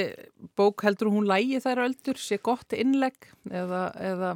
bók, 0.56 0.80
heldur 0.86 1.10
hún 1.12 1.26
lægi 1.28 1.58
þær 1.60 1.82
öldur, 1.84 2.16
sé 2.16 2.38
gott 2.40 2.72
innlegg 2.72 3.28
eða, 3.52 3.82
eða 4.00 4.30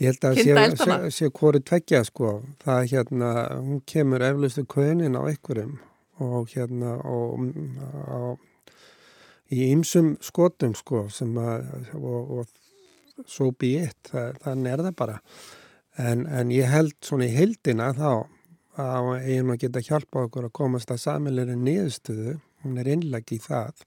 Ég 0.00 0.14
held 0.14 0.24
að 0.24 0.38
sé, 0.40 0.54
sé, 0.80 0.94
sé 1.12 1.28
hvori 1.36 1.60
tveggja 1.60 2.00
sko, 2.08 2.38
það 2.62 2.86
hérna, 2.94 3.32
hún 3.60 3.82
kemur 3.84 4.24
eflustu 4.24 4.64
kaunin 4.64 5.18
á 5.20 5.28
einhverjum 5.28 5.74
og 6.24 6.48
hérna 6.54 6.94
og, 7.04 7.42
og, 8.08 8.40
í 9.52 9.66
ymsum 9.74 10.14
skotum 10.24 10.72
sko 10.78 11.04
sem 11.12 11.36
að 11.36 11.68
og, 11.98 12.32
og 12.38 12.48
svo 13.28 13.50
býitt, 13.52 14.12
þannig 14.12 14.72
er 14.72 14.84
það 14.86 14.96
bara. 14.98 15.18
En, 16.00 16.26
en 16.26 16.52
ég 16.54 16.70
held 16.70 16.94
svona 17.04 17.26
í 17.26 17.34
heldina 17.34 17.90
þá 17.96 18.12
að 18.80 19.10
eigin 19.18 19.52
að 19.52 19.62
geta 19.64 19.82
hjálpa 19.84 20.26
okkur 20.26 20.48
að 20.48 20.56
komast 20.56 20.92
að 20.94 21.02
samilegri 21.02 21.56
niðurstöðu, 21.58 22.36
hún 22.64 22.78
er 22.80 22.90
innleg 22.94 23.34
í 23.34 23.40
það. 23.42 23.82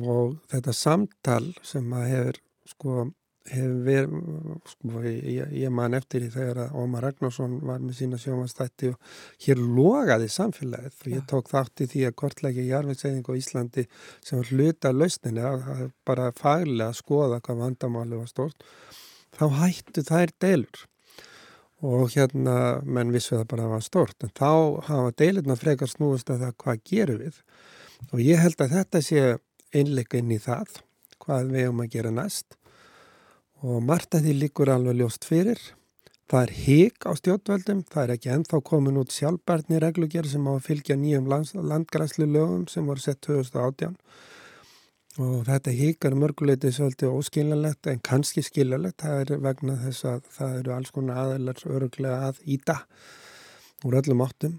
Og 0.00 0.34
þetta 0.50 0.74
samtal 0.74 1.44
sem 1.62 1.92
að 1.94 2.08
hefur 2.10 2.40
sko 2.68 3.04
verið, 3.44 4.14
sko, 4.70 5.02
ég, 5.04 5.50
ég 5.52 5.72
man 5.72 5.94
eftir 5.96 6.22
því 6.24 6.30
þegar 6.32 6.60
að 6.62 6.76
Ómar 6.80 7.04
Ragnarsson 7.04 7.58
var 7.68 7.82
með 7.82 7.98
sína 7.98 8.20
sjómanstætti 8.20 8.88
og 8.94 9.10
hér 9.44 9.60
logaði 9.60 10.30
samfélagið 10.32 11.02
og 11.02 11.12
ég 11.12 11.26
tók 11.28 11.50
þátt 11.52 11.84
í 11.84 11.88
því 11.92 12.06
að 12.08 12.16
kortlækja 12.22 12.64
jarfiðsæðing 12.70 13.28
á 13.28 13.32
Íslandi 13.36 13.84
sem 14.24 14.40
var 14.40 14.54
hluta 14.54 14.94
lausninni 14.94 15.44
að 15.44 15.84
bara 16.08 16.30
faglega 16.32 16.88
að 16.88 16.98
skoða 17.02 17.42
hvað 17.44 17.62
vandamáli 17.66 18.22
var 18.22 18.32
stort 18.32 18.66
þá 19.36 19.46
hættu 19.60 20.06
þær 20.08 20.34
deilur. 20.40 20.88
Og 21.84 22.08
hérna 22.14 22.80
menn 22.86 23.12
vissu 23.12 23.36
það 23.36 23.48
bara 23.50 23.70
var 23.74 23.84
stort 23.84 24.24
en 24.24 24.32
þá 24.32 24.52
hafa 24.88 25.14
deilurna 25.20 25.60
frekar 25.60 25.90
snúist 25.90 26.32
að 26.32 26.46
það 26.46 26.58
hvað 26.64 26.84
gerum 26.88 27.22
við? 27.26 27.40
Og 28.08 28.24
ég 28.24 28.40
held 28.40 28.56
að 28.64 28.76
þetta 28.78 29.04
sé 29.04 29.24
einleika 29.74 30.16
inn 30.16 30.32
í 30.32 30.40
það 30.40 30.78
hvað 31.20 31.50
við 31.52 31.66
erum 31.66 31.82
að 31.84 31.92
gera 31.92 32.14
næst 32.14 32.56
og 33.64 33.80
margt 33.80 34.14
að 34.16 34.28
því 34.28 34.36
líkur 34.42 34.70
alveg 34.74 35.00
ljóst 35.00 35.24
fyrir. 35.24 35.60
Það 36.28 36.42
er 36.42 36.52
hík 36.56 37.04
á 37.04 37.12
stjórnvöldum, 37.16 37.82
það 37.92 38.02
er 38.02 38.12
ekki 38.14 38.30
ennþá 38.32 38.60
komin 38.64 39.00
út 39.00 39.12
sjálfbarni 39.12 39.80
reglugjör 39.80 40.28
sem 40.28 40.46
á 40.48 40.52
að 40.54 40.64
fylgja 40.68 40.96
nýjum 41.00 41.28
landgræslu 41.28 42.28
lögum 42.28 42.64
sem 42.68 42.86
voru 42.88 43.04
sett 43.04 43.20
2018 43.26 43.96
og 45.22 45.44
þetta 45.46 45.70
hík 45.70 46.06
er 46.08 46.16
mörguleiti 46.18 46.72
svolítið 46.74 47.12
óskiljanlegt 47.14 47.86
en 47.86 48.00
kannski 48.02 48.42
skiljanlegt, 48.42 49.04
það 49.04 49.20
er 49.20 49.44
vegna 49.44 49.76
þess 49.84 50.08
að 50.10 50.24
það 50.34 50.56
eru 50.58 50.74
alls 50.74 50.90
konar 50.96 51.20
aðeinar 51.22 51.62
öruglega 51.70 52.30
að 52.32 52.40
íta 52.56 52.80
úr 53.84 54.00
öllum 54.00 54.24
áttum. 54.24 54.58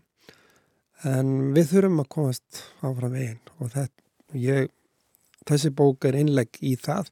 En 1.03 1.51
við 1.57 1.73
þurfum 1.73 2.01
að 2.05 2.11
komast 2.15 2.63
áfram 2.79 3.17
veginn 3.17 3.41
og 3.59 3.73
þetta, 3.73 4.05
ég, 4.39 4.71
þessi 5.49 5.73
bók 5.75 6.07
er 6.07 6.21
innlegg 6.21 6.61
í 6.63 6.77
það 6.79 7.11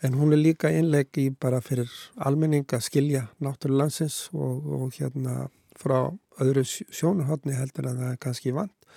En 0.00 0.14
hún 0.16 0.32
er 0.32 0.40
líka 0.40 0.70
einleggi 0.72 1.28
bara 1.30 1.60
fyrir 1.60 1.90
almenning 2.16 2.64
að 2.72 2.86
skilja 2.86 3.26
náttúrulega 3.44 3.82
landsins 3.82 4.20
og, 4.32 4.64
og 4.64 4.94
hérna 4.96 5.50
frá 5.76 6.08
öðru 6.40 6.64
sjónarhóttni 6.64 7.56
heldur 7.58 7.90
að 7.90 8.00
það 8.00 8.14
er 8.14 8.22
kannski 8.24 8.54
vant 8.56 8.88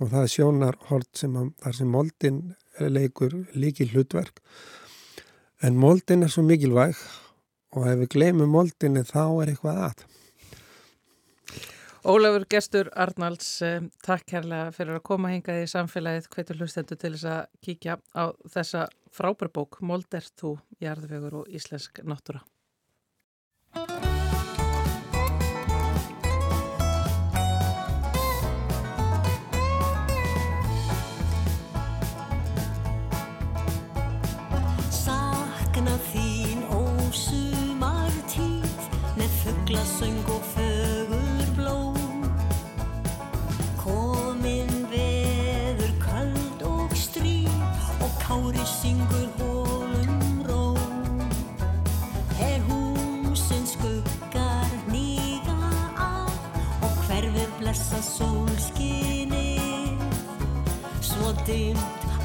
og 0.00 0.10
það 0.12 0.20
er 0.20 0.32
sjónarhótt 0.34 1.22
sem 1.22 1.36
að, 1.36 1.48
þar 1.64 1.78
sem 1.78 1.90
moldin 1.96 2.38
leikur 2.80 3.34
líki 3.52 3.88
hlutverk. 3.90 4.40
En 5.64 5.76
moldin 5.80 6.24
er 6.24 6.32
svo 6.32 6.44
mikilvæg 6.44 6.96
og 7.76 7.88
ef 7.88 7.98
við 8.02 8.12
gleymum 8.14 8.52
moldinni 8.52 9.04
þá 9.08 9.22
er 9.42 9.52
eitthvað 9.52 9.82
að. 9.88 10.06
Ólafur 12.00 12.46
Gestur 12.48 12.88
Arnalds, 12.96 13.60
eh, 13.60 13.82
takk 14.00 14.24
kærlega 14.30 14.70
fyrir 14.72 14.96
að 14.96 15.02
koma 15.04 15.28
hingað 15.28 15.58
í 15.60 15.66
samfélagið 15.68 16.28
hvetur 16.32 16.56
hlustendu 16.56 16.96
til 16.96 17.10
þess 17.12 17.26
að 17.28 17.42
kíkja 17.60 17.96
á 18.16 18.32
þessa 18.48 18.86
frábærbók 19.12 19.82
Moldert 19.84 20.32
þú, 20.40 20.54
Jærðvegur 20.80 21.42
og 21.42 21.52
Íslensk 21.52 22.00
náttúra. 22.00 22.40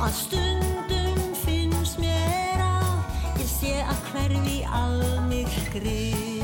Að 0.06 0.18
stundum 0.20 1.22
finnst 1.41 1.98
mér 2.02 2.62
að 2.62 3.41
ég 3.41 3.50
sé 3.50 3.74
að 3.82 4.06
hverfi 4.12 4.62
almyrkrið 4.84 6.26
Nú 6.26 6.35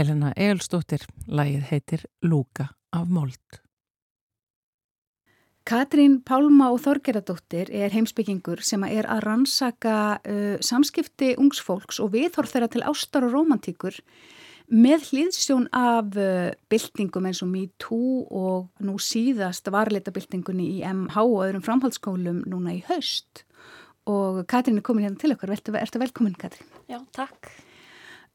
Helena 0.00 0.30
Egilstóttir, 0.32 1.02
lagið 1.28 1.64
heitir 1.68 2.04
Lúka 2.24 2.70
af 2.96 3.10
mold. 3.12 3.58
Katrín 5.68 6.22
Pálma 6.24 6.70
og 6.72 6.80
Þorgeradóttir 6.86 7.68
er 7.68 7.92
heimsbyggingur 7.92 8.62
sem 8.64 8.86
er 8.88 9.04
að 9.12 9.26
rannsaka 9.26 9.98
uh, 10.24 10.56
samskipti 10.64 11.34
ungsfólks 11.36 12.00
og 12.00 12.14
viðhorf 12.16 12.54
þeirra 12.54 12.70
til 12.72 12.86
ástar 12.88 13.28
og 13.28 13.36
romantíkur 13.36 14.00
með 14.72 15.10
hlýðsjón 15.10 15.68
af 15.76 16.16
uh, 16.16 16.48
byltingum 16.72 17.28
eins 17.28 17.44
og 17.44 17.52
MeToo 17.52 18.24
og 18.24 18.86
nú 18.86 18.96
síðast 18.96 19.68
varleita 19.68 20.14
byltingunni 20.16 20.78
í 20.78 20.82
MH 20.86 21.26
og 21.28 21.40
öðrum 21.44 21.66
framhaldsskólum 21.66 22.46
núna 22.48 22.78
í 22.78 22.84
haust. 22.88 23.44
Og 24.08 24.46
Katrín 24.48 24.80
er 24.80 24.86
komin 24.86 25.10
hérna 25.10 25.20
til 25.20 25.36
okkar, 25.36 25.52
ertu, 25.52 25.76
ertu 25.76 26.00
velkomin 26.00 26.40
Katrín? 26.40 26.72
Já, 26.88 27.02
takk. 27.12 27.52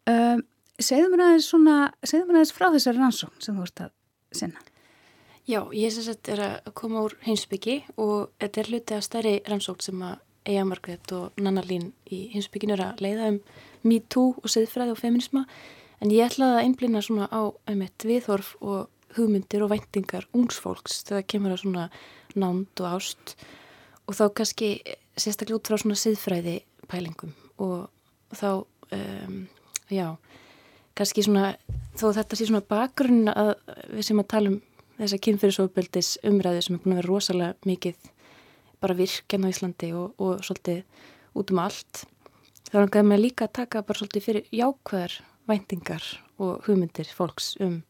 Uh, 0.06 0.45
segðu 0.81 1.11
mér 1.13 1.25
aðeins 1.27 1.49
svona, 1.51 1.75
segðu 2.03 2.29
mér 2.29 2.39
aðeins 2.39 2.55
frá 2.55 2.67
þessari 2.73 3.01
rannsókn 3.01 3.43
sem 3.43 3.57
þú 3.57 3.67
ert 3.67 3.83
að 3.85 3.93
sinna. 4.35 4.63
Já, 5.45 5.59
ég 5.77 5.93
sem 5.93 6.05
sagt 6.07 6.29
er 6.33 6.41
að 6.41 6.71
koma 6.77 7.03
úr 7.05 7.13
heimsbyggi 7.25 7.77
og 8.01 8.31
þetta 8.41 8.61
er 8.61 8.69
hluti 8.71 8.97
af 8.97 9.05
stærri 9.05 9.35
rannsókn 9.45 9.85
sem 9.85 10.01
að 10.01 10.15
Eija 10.45 10.65
Margrét 10.65 11.11
og 11.17 11.38
Nanna 11.41 11.63
Lín 11.65 11.91
í 12.13 12.27
heimsbygginu 12.33 12.75
er 12.75 12.83
að 12.85 13.01
leiða 13.05 13.29
um 13.33 13.39
MeToo 13.85 14.35
og 14.41 14.51
siðfræði 14.51 14.93
og 14.93 14.99
feminisma 14.99 15.45
en 16.01 16.11
ég 16.13 16.27
ætlaði 16.27 16.57
að 16.57 16.65
einblina 16.65 17.01
svona 17.05 17.29
á 17.29 17.41
einmitt 17.69 18.05
viðhorf 18.05 18.53
og 18.61 18.89
hugmyndir 19.15 19.63
og 19.65 19.71
væntingar 19.71 20.27
ungsfólks 20.35 21.03
þegar 21.07 21.27
kemur 21.31 21.55
að 21.55 21.63
svona 21.63 21.88
nánd 22.35 22.83
og 22.83 22.97
ást 22.97 23.35
og 24.05 24.17
þá 24.17 24.25
kannski 24.38 24.69
sérstaklega 25.17 25.59
út 25.59 25.69
frá 25.69 25.79
svona 25.81 25.97
siðfræði 25.99 26.55
pælingum 26.91 27.33
og 27.63 27.88
þá, 28.35 28.65
um, 28.93 29.38
já, 29.89 30.17
kannski 30.95 31.25
svona, 31.25 31.53
þó 31.99 32.10
þetta 32.15 32.38
sé 32.38 32.47
svona 32.49 32.65
bakgrunn 32.65 33.29
að 33.31 33.53
við 33.91 34.08
sem 34.10 34.21
að 34.21 34.31
tala 34.34 34.51
um 34.53 34.60
þessa 34.95 35.21
kynfyrirsofböldis 35.27 36.12
umræðu 36.27 36.63
sem 36.63 36.77
er 36.77 36.84
búin 36.84 36.95
að 36.95 37.01
vera 37.01 37.12
rosalega 37.12 37.67
mikið 37.67 38.12
bara 38.84 38.97
virken 38.97 39.47
á 39.47 39.51
Íslandi 39.51 39.91
og, 39.97 40.13
og 40.21 40.43
svolítið 40.45 40.84
út 41.36 41.51
um 41.51 41.62
allt. 41.63 42.05
Það 42.69 42.79
er 42.79 42.86
náttúrulega 42.86 43.21
líka 43.21 43.47
að 43.47 43.55
taka 43.60 43.84
bara 43.86 43.99
svolítið 43.99 44.25
fyrir 44.25 44.47
jákvæðar 44.55 45.17
væntingar 45.49 46.08
og 46.41 46.65
hugmyndir 46.67 47.12
fólks 47.15 47.53
um 47.63 47.81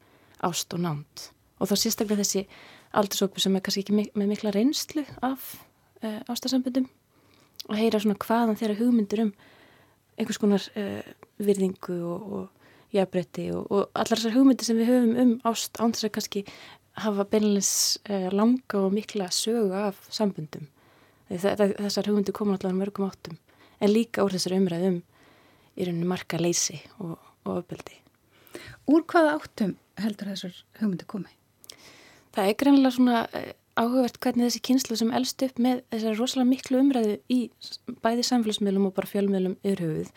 ást 0.43 0.73
og 0.75 0.81
námt. 0.83 1.29
Og 1.59 1.69
þá 1.69 1.75
sérstaklega 1.79 2.23
þessi 2.23 2.45
aldursópu 2.95 3.41
sem 3.41 3.55
er 3.55 3.63
kannski 3.63 3.85
ekki 3.85 3.95
með 4.15 4.29
mikla 4.31 4.53
reynslu 4.55 5.05
af 5.25 5.55
uh, 6.03 6.21
ástasamböndum 6.31 6.87
og 7.69 7.77
heyra 7.79 8.01
svona 8.01 8.19
hvaðan 8.21 8.59
þeirra 8.59 8.79
hugmyndir 8.79 9.23
um 9.25 9.31
einhvers 10.19 10.39
konar 10.39 10.67
uh, 10.79 11.01
virðingu 11.43 11.97
og, 12.05 12.35
og 12.37 12.64
jafnbretti 12.95 13.49
og, 13.55 13.65
og 13.69 13.89
allar 13.93 14.19
þessar 14.19 14.36
hugmyndir 14.36 14.67
sem 14.67 14.79
við 14.79 14.91
höfum 14.91 15.15
um 15.21 15.34
ást 15.49 15.79
án 15.79 15.93
þess 15.95 16.08
að 16.08 16.13
kannski 16.17 16.43
hafa 17.05 17.25
beinleins 17.31 17.73
eh, 18.08 18.29
langa 18.31 18.79
og 18.79 18.93
mikla 18.95 19.27
sögu 19.34 19.73
af 19.75 19.99
sambundum. 20.13 20.69
Þessar 21.29 22.08
hugmyndir 22.10 22.36
koma 22.38 22.55
allavega 22.55 22.79
mörgum 22.79 23.10
áttum 23.10 23.39
en 23.81 23.91
líka 23.91 24.23
úr 24.23 24.36
þessar 24.36 24.55
umræðum 24.60 25.01
í 25.75 25.88
rauninu 25.88 26.08
marka 26.08 26.39
leysi 26.39 26.79
og, 26.99 27.17
og 27.43 27.60
öfbeldi. 27.60 27.99
Úr 28.91 29.03
hvaða 29.10 29.36
áttum 29.39 29.75
heldur 29.99 30.31
þessar 30.31 30.63
hugmyndir 30.79 31.10
komið? 31.10 31.36
Það 32.36 32.49
er 32.51 32.58
greinlega 32.60 32.95
svona 32.95 33.25
eh, 33.36 33.51
áhugavert 33.75 34.19
hvernig 34.23 34.47
þessi 34.47 34.63
kynslu 34.69 34.97
sem 34.99 35.12
elst 35.15 35.43
upp 35.43 35.60
með 35.60 35.84
þessar 35.91 36.17
rosalega 36.19 36.51
miklu 36.51 36.81
umræðu 36.84 37.19
í 37.31 37.39
bæði 38.03 38.25
samfélagsmiðlum 38.29 38.89
og 38.89 38.95
bara 38.95 39.12
fjölmiðlum 39.12 39.58
yfir 39.63 39.84
höfuð 39.84 40.12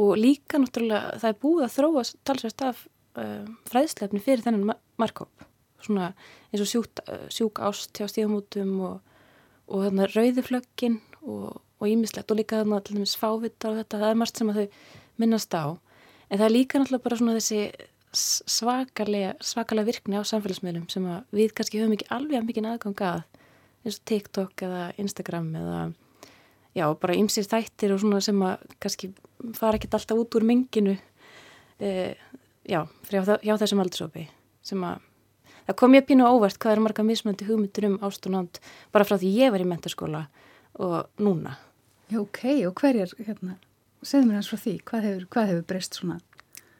og 0.00 0.12
líka 0.16 0.60
náttúrulega 0.60 1.18
það 1.20 1.30
er 1.30 1.40
búið 1.42 1.64
að 1.66 1.74
þróa 1.76 2.04
talsvægt 2.28 2.66
af 2.68 2.84
uh, 3.20 3.48
fræðslefni 3.68 4.22
fyrir 4.24 4.44
þennan 4.46 4.76
markkóp 5.00 5.48
svona 5.82 6.12
eins 6.52 6.62
og 6.62 6.70
sjúkt, 6.70 7.02
sjúk 7.32 7.60
ást 7.64 7.96
hjá 7.98 8.08
stíðamútum 8.10 8.74
og, 8.86 9.14
og 9.68 9.86
þarna 9.86 10.08
rauðiflöggin 10.12 11.00
og 11.22 11.86
ímislegt 11.88 12.30
og, 12.30 12.36
og 12.36 12.40
líka 12.40 12.60
þarna 12.62 12.82
til 12.84 12.98
dæmis 12.98 13.16
fávittar 13.18 13.72
og 13.72 13.80
þetta, 13.82 14.02
það 14.02 14.12
er 14.12 14.20
margt 14.20 14.38
sem 14.38 14.52
að 14.52 14.60
þau 14.60 14.76
minnast 15.22 15.56
á. 15.56 15.64
En 16.28 16.38
það 16.38 16.46
er 16.46 16.54
líka 16.54 16.80
náttúrulega 16.80 17.06
bara 17.06 17.18
svona 17.20 17.36
þessi 17.38 17.88
svakalega, 18.12 19.34
svakalega 19.40 19.88
virkni 19.88 20.20
á 20.20 20.22
samfélagsmiðlum 20.28 20.88
sem 20.92 21.08
við 21.32 21.54
kannski 21.56 21.80
höfum 21.80 21.96
ekki 21.96 22.10
alveg 22.12 22.46
mikið 22.46 22.70
aðgang 22.74 23.04
að. 23.08 23.22
Eins 23.82 23.98
og 23.98 24.04
TikTok 24.06 24.62
eða 24.62 24.82
Instagram 25.02 25.48
eða 25.58 25.78
já, 26.76 26.84
bara 27.02 27.16
ymsir 27.18 27.48
þættir 27.50 27.96
og 27.96 28.02
svona 28.04 28.20
sem 28.22 28.44
að 28.46 28.62
kannski 28.82 29.10
fara 29.58 29.78
ekkert 29.78 29.96
alltaf 29.98 30.20
út 30.22 30.36
úr 30.38 30.46
menginu 30.46 30.96
e, 31.80 32.14
já, 32.68 32.84
hjá, 33.10 33.22
hjá 33.42 33.54
þessum 33.56 33.82
aldursopi 33.82 34.28
sem 34.62 34.84
að 34.86 35.02
það 35.66 35.78
kom 35.78 35.96
ég 35.96 36.06
pínu 36.06 36.26
óvart 36.26 36.58
hvað 36.62 36.76
er 36.76 36.84
marga 36.84 37.06
mismöndi 37.06 37.46
hugmyndur 37.48 37.88
um 37.90 37.98
ást 38.06 38.26
og 38.28 38.34
nátt 38.36 38.62
bara 38.94 39.06
frá 39.06 39.18
því 39.18 39.34
ég 39.38 39.54
var 39.54 39.62
í 39.62 39.68
mentarskóla 39.68 40.26
og 40.80 41.08
núna. 41.20 41.58
Já, 42.10 42.20
ok, 42.20 42.44
og 42.68 42.76
hverjar, 42.80 43.12
hérna, 43.24 43.56
segð 44.04 44.28
mér 44.28 44.40
hans 44.40 44.50
frá 44.50 44.60
því, 44.60 44.74
hvað 44.88 45.06
hefur, 45.06 45.26
hvað 45.32 45.50
hefur 45.50 45.66
breyst 45.70 45.98
svona? 45.98 46.18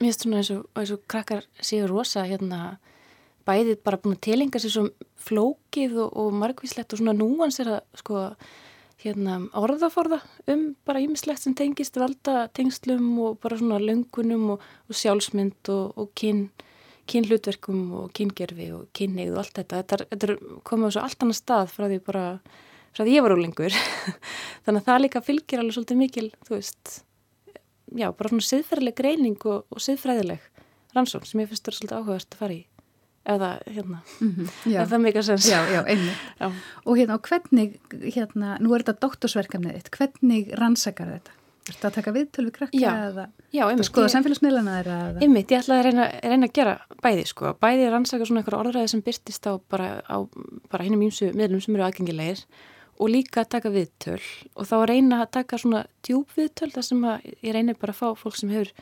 Mér 0.01 0.09
finnst 0.09 0.25
svona 0.25 0.41
eins 0.41 0.51
og, 0.55 0.65
eins 0.77 0.93
og 0.95 1.05
krakkar 1.13 1.47
séu 1.63 1.87
rosa, 1.89 2.25
hérna, 2.29 2.61
bæðið 3.49 3.81
bara 3.87 4.01
búin 4.03 4.17
að 4.17 4.25
telinga 4.27 4.61
sér 4.63 4.75
svo 4.75 4.85
flókið 5.23 5.97
og, 6.05 6.13
og 6.19 6.37
margvíslegt 6.43 6.95
og 6.95 7.03
svona 7.03 7.15
núans 7.17 7.61
er 7.63 7.77
að, 7.77 7.81
sko, 8.01 8.27
hérna, 9.03 9.39
orðaforða 9.59 10.21
um 10.53 10.67
bara 10.87 11.03
ímislegt 11.03 11.43
sem 11.43 11.55
tengist 11.59 11.97
valda 12.01 12.47
tengslum 12.57 13.09
og 13.23 13.41
bara 13.43 13.59
svona 13.61 13.81
löngunum 13.83 14.55
og, 14.55 14.67
og 14.89 14.99
sjálfsmynd 14.99 15.73
og, 15.75 15.97
og 15.99 16.13
kyn 16.19 16.47
kynhlutverkum 17.11 17.81
og 17.99 18.13
kyngerfi 18.17 18.69
og 18.75 18.87
kynneið 18.97 19.33
og 19.35 19.43
allt 19.43 19.57
þetta. 19.59 19.81
Þetta, 19.83 20.07
þetta 20.13 20.29
er 20.29 20.61
komið 20.69 20.87
á 20.87 20.95
svo 20.95 21.03
allt 21.07 21.25
annar 21.27 21.39
stað 21.39 21.73
frá 21.75 21.87
því 21.89 21.99
bara, 22.07 22.25
frá 22.95 23.03
því 23.05 23.17
ég 23.17 23.27
var 23.27 23.35
úrlingur. 23.37 23.79
Þannig 24.65 24.83
að 24.83 24.89
það 24.89 25.03
líka 25.05 25.25
fylgir 25.27 25.63
alveg 25.63 25.77
svolítið 25.77 26.03
mikil, 26.03 26.29
þú 26.47 26.57
veist, 26.57 26.95
já, 27.91 28.09
bara 28.09 28.33
svona 28.33 28.49
siðferðileg 28.49 28.99
greining 29.03 29.49
og, 29.51 29.67
og 29.67 29.83
siðfræðileg 29.83 30.47
rannsókn 30.97 31.29
sem 31.29 31.43
ég 31.43 31.51
finnst 31.51 31.67
það 31.67 31.81
svolítið 31.81 31.99
áhugast 31.99 32.37
að 32.37 32.45
fara 32.45 32.59
í. 32.61 32.63
Eða, 33.23 33.53
hérna, 33.71 34.01
mm 34.19 34.31
-hmm, 34.35 34.49
eða 34.67 34.87
það 34.91 34.99
mikilvægt 34.99 35.27
sens. 35.27 35.45
Já, 35.47 35.61
já, 35.71 35.85
einmitt. 35.87 36.17
Og 36.87 36.97
hérna, 36.99 37.15
og 37.15 37.23
hvernig, 37.29 37.79
hérna, 38.03 38.57
nú 38.59 38.75
er 38.75 38.83
þetta 38.83 38.99
doktorsverkefnið 38.99 39.77
þitt, 39.77 39.91
hvernig 39.97 40.51
rannsakar 40.59 41.07
þetta? 41.07 41.37
Er 41.63 41.77
þetta 41.77 41.89
að 41.89 41.95
taka 41.95 42.13
viðtölu 42.17 42.49
við 42.49 42.55
krakka 42.57 42.79
já, 42.79 42.91
eða 43.07 43.25
já, 43.55 43.63
einmitt, 43.69 43.87
skoða 43.87 44.09
samfélagsmiðlana 44.11 44.73
þeirra? 44.81 44.97
Einmitt, 45.23 45.53
ég 45.55 45.61
ætlaði 45.63 45.79
að 45.79 45.87
reyna, 45.87 46.07
reyna 46.33 46.49
að 46.49 46.55
gera 46.59 46.73
bæði 47.05 47.27
sko, 47.31 47.53
bæði 47.63 47.85
rannsaka 47.93 48.27
svona 48.27 48.43
eitthvað 48.43 48.59
orðræði 48.59 48.91
sem 48.91 49.03
byrtist 49.07 49.47
á 49.47 49.53
bara, 49.71 49.91
bara 50.73 50.87
hinnum 50.89 51.05
ímsu 51.07 51.29
miðlum 51.39 51.63
sem 51.63 51.77
eru 51.79 51.85
aðgengilegir 51.87 52.43
og 52.99 53.13
líka 53.15 53.45
að 53.45 53.53
taka 53.55 53.73
viðtöl 53.77 54.19
og 54.57 54.67
þá 54.67 54.75
að 54.81 54.89
reyna 54.91 55.21
að 55.23 55.31
taka 55.39 55.61
svona 55.63 55.85
djúb 56.03 56.35
viðtöl 56.35 56.73
þar 56.75 56.89
sem 56.89 57.07
að 57.13 57.31
ég 57.31 57.55
reynir 57.55 57.79
bara 57.79 57.95
að 57.95 58.01
fá 58.03 58.19
fólk 58.25 58.41
sem 58.41 58.51
hefur 58.51 58.75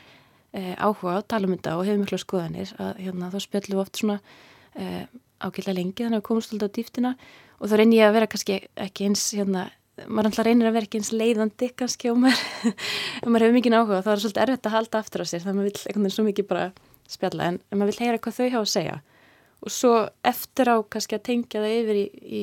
eh, 0.57 0.73
áhuga 0.77 1.19
á 1.19 1.27
talumynda 1.33 1.75
og 1.77 1.85
hefur 1.87 2.01
miklu 2.03 2.21
skoðanir 2.21 2.73
að 2.81 3.03
hérna, 3.05 3.31
þá 3.33 3.39
spjallum 3.45 3.77
við 3.77 3.83
oft 3.83 4.01
svona 4.01 4.17
eh, 4.75 5.05
ákveðlega 5.41 5.77
lengi 5.77 6.03
þannig 6.05 6.17
að 6.17 6.21
við 6.21 6.27
komumst 6.29 6.55
alltaf 6.55 6.71
á 6.71 6.75
dýftina 6.77 7.13
og 7.59 7.69
þá 7.71 7.75
reynir 7.79 8.01
ég 8.01 8.09
að 8.09 8.17
vera 8.17 8.31
kannski 8.31 8.57
ekki 8.87 9.07
eins 9.09 9.27
hérna 9.35 9.69
maður 10.07 10.31
alltaf 10.31 10.47
reynir 10.47 10.69
að 10.69 10.75
vera 10.77 10.87
ekki 10.87 11.01
eins 11.01 11.11
leiðandi 11.13 11.69
kannski 11.77 12.11
og 12.11 12.21
maður, 12.23 12.75
maður 13.31 13.45
hefur 13.45 13.57
mikið 13.57 13.75
áhuga 13.77 13.99
þá 14.01 14.07
er 14.07 14.11
það 14.11 14.23
svolítið 14.23 14.43
erfitt 14.45 14.69
að 14.69 14.75
halda 14.77 15.01
aftur 15.01 15.23
á 15.23 15.25
sér 15.27 15.43
þannig 15.43 15.51
að 15.51 15.59
maður 15.59 15.69
vil 15.69 15.81
einhvern 15.81 16.05
veginn 16.05 16.15
svo 16.15 16.27
mikið 16.27 16.47
bara 16.51 16.67
spjalla 17.11 17.49
en, 17.51 17.59
maður 17.75 17.91
vil 17.91 18.05
heyra 18.05 18.21
hvað 18.23 18.37
þau 18.37 18.45
hafa 18.45 18.63
að 18.63 18.71
segja. 18.75 18.95
Og 19.61 19.73
svo 19.75 19.91
eftir 20.25 20.71
á 20.71 20.75
kannski 20.93 21.17
að 21.17 21.25
tengja 21.27 21.61
það 21.61 21.75
yfir 21.81 21.99
í, 21.99 22.05
í 22.21 22.41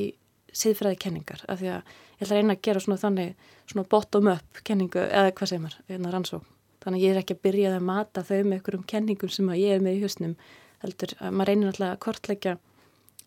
siðfræði 0.54 1.00
kenningar 1.02 1.42
af 1.48 1.62
því 1.62 1.72
að 1.72 1.96
ég 2.18 2.22
ætla 2.26 2.30
að 2.34 2.38
reyna 2.38 2.58
að 2.58 2.62
gera 2.68 2.84
svona 2.84 3.02
þannig 3.02 3.50
svona 3.68 3.88
bottom 3.90 4.30
up 4.34 4.62
kenningu 4.64 5.02
eða 5.08 5.34
hvað 5.34 5.52
segir 5.52 5.64
maður, 5.64 5.82
hérna 5.90 6.14
rannsó 6.14 6.42
þannig 6.84 7.00
að 7.00 7.04
ég 7.04 7.14
er 7.14 7.20
ekki 7.22 7.36
að 7.36 7.44
byrja 7.48 7.74
að 7.74 7.86
mata 7.88 8.24
þau 8.24 8.38
með 8.38 8.56
einhverjum 8.58 8.88
kenningum 8.92 9.32
sem 9.34 9.52
ég 9.58 9.76
er 9.76 9.84
með 9.84 9.98
í 9.98 10.02
husnum 10.04 10.34
heldur 10.82 11.14
að 11.18 11.34
maður 11.34 11.50
reynir 11.52 11.70
alltaf 11.72 11.92
að 11.92 12.02
kortleggja 12.06 12.56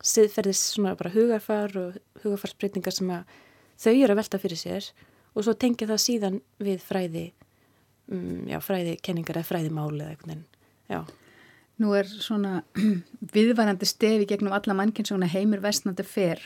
siðferðis 0.02 0.62
svona 0.76 0.96
bara 0.98 1.14
hugarfar 1.14 1.76
og 1.78 1.98
hugarfarsbreytingar 2.24 2.96
sem 2.96 3.12
að 3.14 3.40
þau 3.82 3.94
eru 3.94 4.14
að 4.14 4.20
velta 4.22 4.42
fyrir 4.42 4.62
sér 4.62 4.92
og 5.36 5.46
svo 5.46 5.56
tengja 5.56 5.90
það 5.90 6.04
síðan 6.06 6.40
við 6.62 6.86
fræði 6.86 7.26
um, 8.12 8.48
já, 8.50 8.60
fræði 8.64 8.96
kenningar 9.04 9.42
eða 9.42 9.50
fræði 9.52 9.74
máli 9.74 10.02
eða 10.04 10.16
eitthvað, 10.16 10.46
já. 10.92 11.02
Nú 11.82 11.94
er 11.98 12.10
svona 12.12 12.62
viðvarandi 13.36 13.88
stefi 13.90 14.28
gegnum 14.30 14.56
alla 14.56 14.76
mannkinn 14.78 15.08
svona 15.08 15.30
heimur 15.32 15.64
vestnandi 15.64 16.06
fyrr 16.06 16.44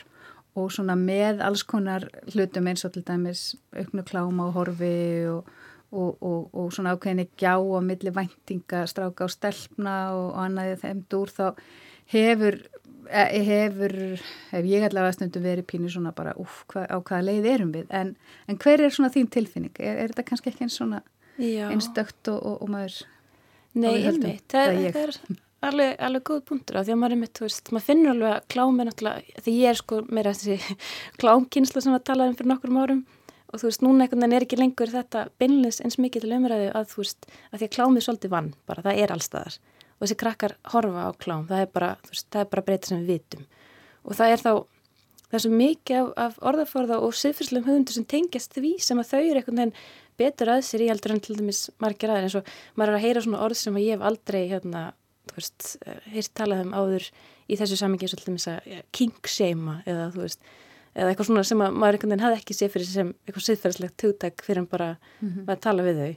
og 0.56 0.70
svona 0.72 0.96
með 0.96 1.42
alls 1.44 1.64
konar 1.68 2.06
hlutum 2.32 2.70
eins 2.70 2.86
og 2.88 2.94
til 2.94 3.04
dæmis 3.04 3.50
auknu 3.76 4.04
kláma 4.08 4.48
og 4.48 4.56
horfi 4.56 4.96
og, 5.28 5.50
og, 5.92 6.16
og, 6.22 6.48
og 6.54 6.72
svona 6.74 6.94
ákveðinni 6.96 7.28
gjá 7.38 7.54
og 7.58 7.84
milli 7.86 8.12
væntinga, 8.14 8.86
stráka 8.90 9.26
og 9.26 9.34
stelpna 9.34 9.96
og 10.16 10.40
annaðið 10.42 10.82
þeim 10.82 11.04
dúr 11.12 11.32
þá 11.32 11.44
hefur 12.12 12.58
e- 13.10 13.42
hefur, 13.46 13.94
hef 14.50 14.68
ég 14.68 14.86
allavega 14.86 15.16
stundum 15.16 15.44
verið 15.46 15.68
pínu 15.70 15.90
svona 15.92 16.12
bara, 16.16 16.34
uff, 16.42 16.64
hva, 16.72 16.86
á 16.90 16.96
hvaða 16.98 17.26
leið 17.28 17.50
erum 17.52 17.72
við, 17.74 17.90
en, 17.94 18.14
en 18.46 18.60
hver 18.62 18.82
er 18.82 18.94
svona 18.94 19.12
þín 19.14 19.30
tilfinning? 19.32 19.74
Er, 19.78 20.02
er 20.02 20.12
þetta 20.12 20.26
kannski 20.30 20.52
ekki 20.52 20.66
eins 20.66 20.78
svona 20.80 21.02
einstökt 21.38 22.32
og, 22.32 22.40
og, 22.40 22.62
og 22.64 22.72
maður 22.72 23.02
Nei, 23.76 24.06
einmitt, 24.08 24.46
það, 24.48 24.78
Það 24.94 25.02
er 25.02 25.18
alveg, 25.66 25.90
alveg 26.06 26.22
góð 26.30 26.40
punktur 26.48 26.78
á 26.78 26.84
því 26.84 26.94
að 26.94 27.00
maður 27.02 27.14
er 27.16 27.20
mitt, 27.20 27.32
þú 27.36 27.44
veist, 27.44 27.70
maður 27.74 27.86
finnur 27.90 28.12
alveg 28.14 28.32
að 28.32 28.46
klám 28.54 28.80
er 28.80 28.88
náttúrulega, 28.88 29.42
því 29.44 29.54
ég 29.56 29.72
er 29.72 29.80
sko 29.80 29.98
meira 30.08 30.32
þessi 30.36 30.76
klámkynsla 31.20 31.82
sem 31.84 31.96
að 31.96 32.06
tala 32.08 32.28
um 32.30 32.36
fyrir 32.38 32.52
nokkrum 32.52 32.80
árum 32.80 33.02
og 33.52 33.60
þú 33.60 33.70
veist, 33.70 33.82
núna 33.84 34.04
einhvern 34.04 34.24
veginn 34.24 34.36
er 34.36 34.46
ekki 34.46 34.58
lengur 34.58 34.92
þetta 34.92 35.26
beinlis 35.40 35.80
eins 35.84 35.98
mikið 36.02 36.26
til 36.26 36.36
umræðu 36.36 36.68
að 36.74 36.92
þú 36.92 37.02
veist, 37.02 37.28
að 37.52 37.60
því 37.60 37.68
að 37.68 37.74
klámið 37.76 38.06
svolítið 38.06 38.32
vann 38.32 38.52
bara, 38.66 38.84
það 38.86 39.02
er 39.02 39.14
allstaðar 39.14 39.58
og 39.96 40.04
þessi 40.04 40.18
krakkar 40.20 40.56
horfa 40.72 41.04
á 41.08 41.10
klám, 41.16 41.44
það 41.48 41.62
er 41.64 41.70
bara, 41.72 41.90
veist, 42.10 42.26
það 42.32 42.42
er 42.42 42.50
bara 42.52 42.64
breyta 42.66 42.90
sem 42.90 43.04
við 43.04 43.12
vitum. 43.14 43.46
Og 44.04 44.18
það 44.18 44.32
er 44.32 44.42
þá, 44.42 44.50
það 45.26 45.38
er 45.38 45.44
svo 45.44 45.52
mikið 45.60 46.00
af, 46.00 46.10
af 46.26 46.36
orðaforða 46.50 46.98
og 47.06 47.16
siðfyrslegum 47.16 47.70
höfundur 47.70 47.96
sem 47.96 48.08
tengjast 48.12 48.58
því 48.58 48.74
sem 48.84 49.00
að 49.00 49.10
þau 49.12 49.22
eru 49.22 49.40
einhvern 49.40 49.62
veginn 49.62 49.74
betur 50.20 50.52
að 50.52 50.62
sér 50.68 50.84
í 50.84 50.90
heldur 50.90 51.16
en 51.16 51.24
til 51.24 51.38
dæmis 51.38 51.62
margir 51.82 52.12
aðeins 52.12 52.36
eins 52.36 52.38
og 52.42 52.76
maður 52.76 52.92
er 52.92 52.98
að 52.98 53.06
heyra 53.06 53.24
svona 53.24 53.42
orð 53.46 53.60
sem 53.60 53.76
að 53.76 53.86
ég 53.86 53.96
hef 53.96 54.06
aldrei 54.10 54.42
hérna, 54.52 54.84
þú 55.30 55.40
veist, 55.40 55.72
eh, 55.84 56.06
heyrt 56.14 56.32
talað 56.36 56.62
um 56.66 56.76
áður 56.76 57.08
í 57.46 57.58
þessu 57.60 57.80
samingi 57.80 58.06
eins 58.06 58.16
og 58.16 58.22
til 58.22 58.30
dæmis 58.30 58.48
að 58.52 58.70
ja, 58.72 58.84
kinkseima 58.96 59.80
eða 59.88 60.08
þú 60.14 60.24
veist 60.24 60.54
eða 60.96 61.12
eitthvað 61.12 61.30
svona 61.30 61.44
sem 61.46 61.62
að 61.62 61.76
maður 61.76 61.98
einhvern 61.98 62.12
veginn 62.14 62.24
hafði 62.24 62.40
ekki 62.40 62.56
séð 62.56 62.74
fyrir 62.74 62.90
sem 62.90 63.14
eitthvað 63.26 63.46
siðferðslegt 63.46 64.04
hugtak 64.06 64.44
fyrir 64.46 64.62
en 64.62 64.68
bara 64.70 64.90
að 65.46 65.62
tala 65.68 65.86
við 65.86 66.02
þau. 66.02 66.12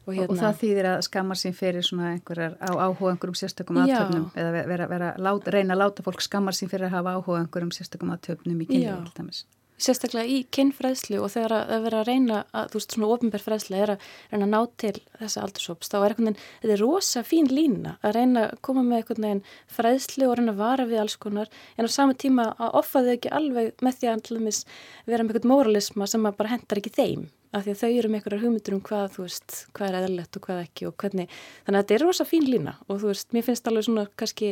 Og, 0.00 0.16
og, 0.16 0.30
og 0.32 0.38
það 0.40 0.54
þýðir 0.62 0.86
að 0.90 1.02
skammar 1.06 1.38
sín 1.38 1.54
fyrir 1.54 1.84
svona 1.86 2.14
einhverjar 2.14 2.54
á 2.56 2.70
áhuga 2.72 3.12
einhverjum 3.12 3.36
sérstökum 3.36 3.82
aðtöfnum 3.82 4.30
eða 4.32 4.52
vera, 4.54 4.68
vera, 4.70 4.86
vera 4.90 5.10
lát, 5.20 5.50
reyna 5.52 5.76
að 5.76 5.82
láta 5.82 6.04
fólk 6.06 6.24
skammar 6.24 6.56
sín 6.56 6.70
fyrir 6.72 6.88
að 6.88 6.96
hafa 6.96 7.12
áhuga 7.18 7.42
einhverjum 7.42 7.74
sérstökum 7.76 8.14
aðtöfnum 8.16 8.62
í 8.64 8.68
kynlífi 8.70 8.96
til 9.10 9.18
dæmis. 9.18 9.42
Sérstaklega 9.80 10.28
í 10.28 10.38
kinnfræðslu 10.54 11.20
og 11.24 11.32
þegar 11.32 11.54
að, 11.56 11.72
vera 11.86 12.02
að 12.02 12.10
reyna 12.10 12.42
að, 12.52 12.68
þú 12.72 12.78
veist, 12.80 12.94
svona 12.96 13.10
ofinbær 13.14 13.44
fræðsla 13.44 13.80
er 13.80 13.92
að 13.94 14.06
reyna 14.32 14.46
að 14.46 14.52
ná 14.52 14.60
til 14.82 14.92
þessa 15.18 15.44
aldurshóps, 15.46 15.90
þá 15.90 15.96
er 16.00 16.06
einhvern 16.14 16.30
veginn, 16.30 16.46
þetta 16.62 16.76
er 16.76 16.84
rosa 16.84 17.24
fín 17.26 17.50
lína 17.50 17.96
að 18.04 18.16
reyna 18.18 18.46
að 18.46 18.62
koma 18.68 18.84
með 18.86 19.02
einhvern 19.02 19.26
veginn 19.26 19.42
fræðslu 19.78 20.28
og 20.28 20.38
reyna 20.38 20.54
að 20.54 20.62
vara 20.62 20.88
við 20.90 21.02
alls 21.04 21.18
konar 21.20 21.52
en 21.76 21.88
á 21.88 21.90
sama 21.90 22.16
tíma 22.18 22.50
að 22.56 22.80
offa 22.82 23.04
þau 23.04 23.12
ekki 23.16 23.34
alveg 23.40 23.84
með 23.84 24.00
því 24.00 24.12
að 24.12 24.24
til 24.28 24.40
dæmis 24.40 24.62
vera 25.06 25.26
með 25.26 25.36
einhvern 25.36 25.52
moralisma 25.54 26.08
sem 26.10 26.30
bara 26.30 26.54
hendar 26.54 26.80
ekki 26.82 26.94
þeim 26.96 27.28
af 27.50 27.64
því 27.64 27.72
að 27.72 27.80
þau 27.80 27.90
eru 27.90 28.10
með 28.10 28.20
einhverjar 28.20 28.42
hugmyndur 28.44 28.76
um 28.76 28.82
hvað, 28.86 29.06
þú 29.16 29.24
veist, 29.24 29.54
hvað 29.74 29.88
er 29.88 29.96
eðlilegt 30.00 30.36
og 30.38 30.44
hvað 30.46 30.60
ekki 30.62 30.86
og 30.86 30.94
hvernig, 31.02 31.32
þannig 31.66 31.78
að 31.78 31.82
þetta 31.82 31.96
er 31.96 32.04
rosa 32.04 32.26
fín 32.28 32.46
lína 32.46 32.74
og 32.86 33.00
þú 33.02 33.10
veist, 33.10 33.30
mér 33.34 33.46
finnst 33.46 33.70
alveg 33.70 33.86
svona 33.88 34.04
kannski 34.20 34.50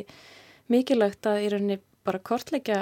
mikilvægt 0.72 1.28
að 1.30 1.44
í 1.44 1.50
rauninni 1.52 1.78
bara 2.06 2.22
kortleggja 2.30 2.80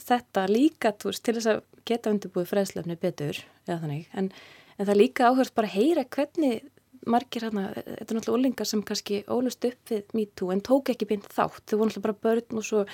þetta 0.00 0.46
líka 0.48 0.94
þú 0.96 1.12
veist, 1.12 1.24
til 1.26 1.36
þess 1.36 1.50
að 1.52 1.60
geta 1.88 2.12
undirbúið 2.12 2.50
fræðslefni 2.52 2.98
betur 3.00 3.38
eða 3.66 3.82
þannig, 3.84 4.08
en, 4.12 4.32
en 4.76 4.84
það 4.84 4.94
er 4.94 5.00
líka 5.02 5.30
áhörst 5.30 5.56
bara 5.56 5.70
að 5.70 5.78
heyra 5.78 6.04
hvernig 6.04 6.66
margir 7.08 7.46
hérna, 7.46 7.68
þetta 7.76 8.06
er 8.06 8.18
náttúrulega 8.18 8.38
ólingar 8.38 8.68
sem 8.68 8.82
kannski 8.86 9.20
ólust 9.30 9.64
upp 9.68 9.92
við 9.92 10.14
MeToo 10.16 10.50
en 10.54 10.62
tók 10.64 10.90
ekki 10.92 11.08
beint 11.08 11.28
þátt, 11.30 11.64
þau 11.66 11.78
voru 11.80 11.90
náttúrulega 11.90 12.06
bara 12.08 12.20
börn 12.26 12.60
og 12.60 12.66
svo, 12.66 12.84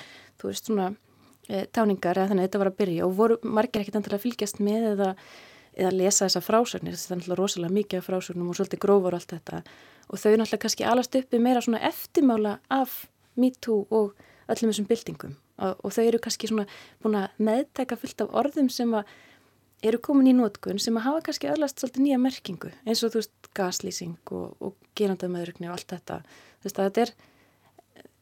þú 0.41 0.51
veist, 0.51 0.69
svona 0.69 0.87
e, 1.47 1.65
táningar 1.75 2.19
eða 2.19 2.31
þannig 2.31 2.45
að 2.45 2.49
þetta 2.49 2.61
var 2.61 2.71
að 2.71 2.77
byrja. 2.81 3.07
Og 3.07 3.15
voru 3.19 3.39
margir 3.43 3.83
ekkit 3.83 3.99
endilega 3.99 4.19
að 4.19 4.25
fylgjast 4.25 4.61
með 4.63 4.89
eða, 4.91 5.09
eða 5.75 5.93
lesa 5.95 6.27
þessa 6.27 6.43
frásögnir, 6.45 6.99
þetta 6.99 7.15
er 7.15 7.21
náttúrulega 7.21 7.41
rosalega 7.41 7.77
mikið 7.79 8.01
af 8.01 8.09
frásögnum 8.09 8.51
og 8.51 8.59
svolítið 8.59 8.83
grófar 8.85 9.17
og 9.17 9.21
allt 9.21 9.35
þetta. 9.35 9.63
Og 10.09 10.21
þau 10.21 10.29
náttúrulega 10.35 10.63
kannski 10.67 10.89
alast 10.91 11.19
uppi 11.21 11.41
meira 11.41 11.65
svona 11.65 11.83
eftirmála 11.89 12.59
af 12.73 13.01
MeToo 13.35 13.87
og 13.89 14.13
öllum 14.47 14.71
þessum 14.71 14.89
byltingum 14.89 15.39
og, 15.61 15.77
og 15.83 15.95
þau 15.95 16.03
eru 16.05 16.21
kannski 16.23 16.49
svona 16.51 16.67
búin 17.03 17.19
að 17.19 17.39
meðtæka 17.47 17.97
fullt 18.01 18.25
af 18.25 18.35
orðum 18.43 18.69
sem 18.73 18.91
að 18.97 19.13
eru 19.85 19.99
komin 20.01 20.31
í 20.31 20.35
nótkun 20.35 20.79
sem 20.81 20.95
að 20.97 21.07
hafa 21.09 21.23
kannski 21.27 21.49
öllast 21.51 21.81
svolítið 21.81 22.05
nýja 22.05 22.19
merkingu 22.21 22.71
eins 22.85 23.03
og 23.05 23.13
þú 23.13 23.21
veist 23.21 23.49
gaslýsing 23.57 24.33
og, 24.33 24.55
og 24.59 24.75
gerandamöðurugni 24.97 25.69
og 25.69 25.75
allt 25.75 25.91
þetta. 25.93 26.21
Þú 26.59 26.69
veist 26.69 26.79
að 26.79 26.87
þetta 26.89 27.03
er 27.03 27.13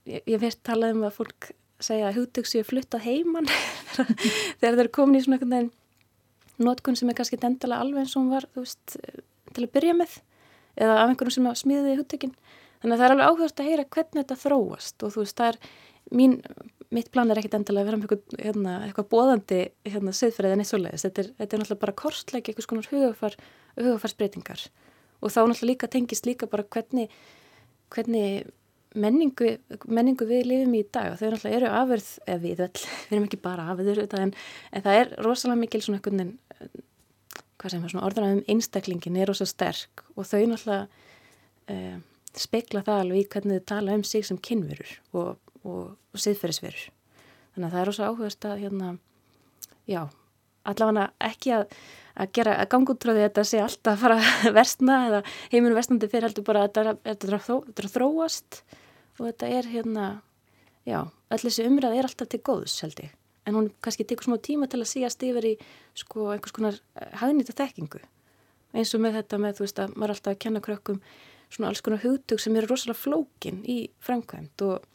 ég, 0.10 0.26
ég 0.36 0.42
veist 0.42 0.64
talað 0.66 0.98
um 0.98 1.06
að 1.08 1.16
fólk 1.20 1.52
segja 1.84 2.10
að 2.10 2.20
hugtök 2.20 2.50
séu 2.50 2.66
fluttað 2.68 3.06
heimann 3.08 3.50
þegar 4.60 4.76
þeir 4.78 4.84
eru 4.86 4.94
komin 4.96 5.20
í 5.20 5.24
svona 5.24 5.40
einhvern 5.40 5.72
nótkun 6.64 6.98
sem 7.00 7.10
er 7.10 7.18
kannski 7.18 7.40
dendala 7.42 7.80
alveg 7.82 8.04
eins 8.04 8.16
og 8.16 8.24
hún 8.24 8.34
var 8.34 8.48
veist 8.58 8.98
til 9.54 9.66
að 9.66 9.74
byrja 9.74 9.98
með 9.98 10.20
eða 10.80 11.00
af 11.00 11.10
einhverjum 11.12 11.38
sem 11.38 11.50
smíðiði 11.64 11.98
hugtökin. 12.02 12.36
Þannig 12.82 12.96
að 12.96 13.02
það 13.02 13.06
er 13.06 13.16
alveg 13.16 13.32
áhugast 13.32 13.60
að 13.62 13.68
heyra 13.70 13.90
hvernig 13.96 14.20
þetta 14.22 14.40
þróast 14.42 15.06
og 15.06 15.14
þú 15.14 15.24
veist 15.24 15.40
það 15.40 15.52
er 15.52 15.60
mín 16.14 16.40
mitt 16.94 17.12
plan 17.14 17.32
er 17.32 17.40
ekkit 17.42 17.58
endilega 17.58 17.84
að 17.84 17.90
vera 17.90 18.00
með 18.00 18.08
eitthvað, 18.08 18.40
hérna, 18.46 18.74
eitthvað 18.88 19.10
bóðandi 19.12 19.60
hérna, 19.90 20.16
siðferðið 20.16 20.56
en 20.56 20.64
eitt 20.64 20.72
svoleiðis. 20.72 21.06
Þetta 21.08 21.24
er, 21.24 21.30
þetta 21.40 21.56
er 21.56 21.64
náttúrulega 21.64 21.84
bara 21.84 21.96
kortleik 22.04 22.50
eitthvað 22.50 22.68
svona 22.68 22.90
hugafar, 22.92 23.38
hugafarsbreytingar 23.80 24.66
og 25.24 25.32
þá 25.32 25.40
náttúrulega 25.40 25.70
líka 25.72 25.90
tengist 25.92 26.28
líka 26.28 26.50
bara 26.52 26.66
hvernig, 26.76 27.12
hvernig 27.94 28.48
menningu, 29.00 29.56
menningu 29.88 30.28
við 30.30 30.48
lifum 30.50 30.78
í 30.78 30.84
dag. 30.94 31.14
Og 31.14 31.20
þau 31.20 31.30
náttúrulega 31.34 31.60
eru 31.60 31.70
afurð, 31.82 32.10
eða 32.28 32.44
við 32.44 32.64
vel, 32.64 32.72
við 33.08 33.18
erum 33.18 33.28
ekki 33.30 33.44
bara 33.44 33.68
afurður 33.74 34.04
en, 34.20 34.34
en 34.72 34.88
það 34.88 35.00
er 35.02 35.14
rosalega 35.26 35.62
mikil 35.64 35.84
svona 35.86 36.02
einhvern 36.02 36.24
veginn, 36.24 36.84
hvað 37.62 37.76
sem 37.76 37.86
er 37.86 37.94
svona 37.94 38.08
orðanum 38.10 38.44
einstaklingin 38.52 39.22
er 39.22 39.32
rosa 39.32 39.48
sterk. 39.50 40.04
Og 40.18 40.28
þau 40.28 40.42
náttúrulega 40.52 40.88
uh, 41.72 41.98
spekla 42.34 42.84
það 42.86 43.02
alveg 43.04 43.24
í 43.24 43.30
hvernig 43.36 43.62
þau 43.62 43.70
tala 43.74 43.98
um 43.98 44.06
sig 44.08 44.26
sem 44.28 44.40
kynverur 44.42 44.98
og 45.14 45.43
og, 45.64 45.96
og 45.96 46.22
siðferðisverur. 46.24 46.90
Þannig 47.54 47.68
að 47.68 47.74
það 47.74 47.82
er 47.82 47.92
ósað 47.92 48.12
áhugast 48.12 48.48
að 48.50 48.62
hérna, 48.64 48.92
já, 49.90 50.02
allavega 50.70 51.08
ekki 51.28 51.54
að, 51.58 51.66
að 52.18 52.32
gera, 52.38 52.56
að 52.62 52.70
að 53.14 53.20
þetta 53.22 53.44
sé 53.48 53.62
alltaf 53.62 53.94
að 53.94 54.04
fara 54.04 54.20
að 54.22 54.54
versna 54.60 55.00
eða 55.10 55.24
heiminu 55.52 55.76
versnandi 55.78 56.10
fyrir 56.12 56.30
heldur 56.30 56.48
bara 56.48 56.64
að 56.64 56.70
þetta 56.70 57.28
er 57.28 57.38
að, 57.40 57.92
þróast 57.98 58.64
og 59.20 59.28
þetta 59.28 59.52
er 59.60 59.70
hérna, 59.74 60.08
já, 60.90 61.04
öll 61.04 61.44
þessi 61.44 61.68
umræð 61.68 62.00
er 62.00 62.10
alltaf 62.10 62.32
til 62.32 62.42
góðs 62.42 62.80
held 62.86 63.04
ég. 63.04 63.14
En 63.44 63.58
hún 63.58 63.70
kannski 63.84 64.06
tekur 64.08 64.30
smá 64.30 64.38
tíma 64.40 64.70
til 64.72 64.80
að 64.80 64.90
síast 64.94 65.24
yfir 65.28 65.46
í 65.52 65.54
sko 66.00 66.30
einhvers 66.32 66.56
konar 66.56 66.80
hagnýta 67.20 67.56
þekkingu. 67.58 68.00
Eins 68.74 68.94
og 68.96 69.04
með 69.04 69.20
þetta 69.20 69.40
með 69.44 69.58
þú 69.58 69.66
veist 69.66 69.82
að 69.84 69.98
maður 69.98 70.08
er 70.08 70.16
alltaf 70.16 70.32
að 70.32 70.42
kenna 70.46 70.62
krökkum 70.64 71.02
svona 71.54 71.70
alls 71.70 71.84
konar 71.86 72.02
hugtug 72.02 72.42
sem 72.42 72.56
eru 72.58 72.72
rosalega 72.72 72.98
flókin 72.98 73.60
í 73.70 73.78
framkvæmt 74.02 74.64
og 74.66 74.88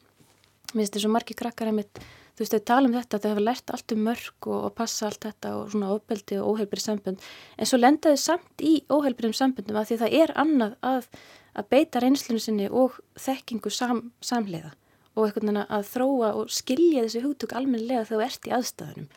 Mér 0.75 0.85
finnst 0.85 0.97
þess 0.99 1.09
að 1.09 1.15
margir 1.15 1.39
krakkar 1.39 1.71
einmitt, 1.71 2.01
þú 2.37 2.45
veist, 2.45 2.55
þau 2.55 2.65
tala 2.71 2.89
um 2.91 2.97
þetta, 2.97 3.21
þau 3.23 3.31
hafa 3.31 3.45
lært 3.45 3.73
allt 3.75 3.95
um 3.95 4.03
mörg 4.05 4.49
og, 4.51 4.59
og 4.69 4.75
passa 4.77 5.07
allt 5.09 5.23
þetta 5.25 5.55
og 5.57 5.71
svona 5.73 5.93
ofbeldi 5.95 6.41
og 6.43 6.51
óheilbrið 6.53 6.85
sambund, 6.85 7.29
en 7.57 7.71
svo 7.71 7.81
lenda 7.81 8.13
þau 8.13 8.25
samt 8.25 8.65
í 8.65 8.75
óheilbriðum 8.93 9.39
sambundum 9.39 9.79
að 9.81 9.89
því 9.93 9.99
það 10.03 10.19
er 10.19 10.35
annað 10.45 10.77
að, 10.85 11.09
að 11.57 11.71
beita 11.73 12.05
reynslunum 12.05 12.45
sinni 12.45 12.69
og 12.69 13.01
þekkingu 13.17 13.73
sam, 13.73 14.05
samleiða 14.21 14.75
og 15.19 15.25
einhvern 15.25 15.49
veginn 15.51 15.65
að 15.65 15.89
þróa 15.89 16.35
og 16.39 16.53
skilja 16.55 17.07
þessi 17.07 17.25
hugtök 17.25 17.57
almennilega 17.59 18.05
þegar 18.07 18.21
þú 18.21 18.27
ert 18.29 18.47
í 18.47 18.55
aðstæðunum 18.59 19.09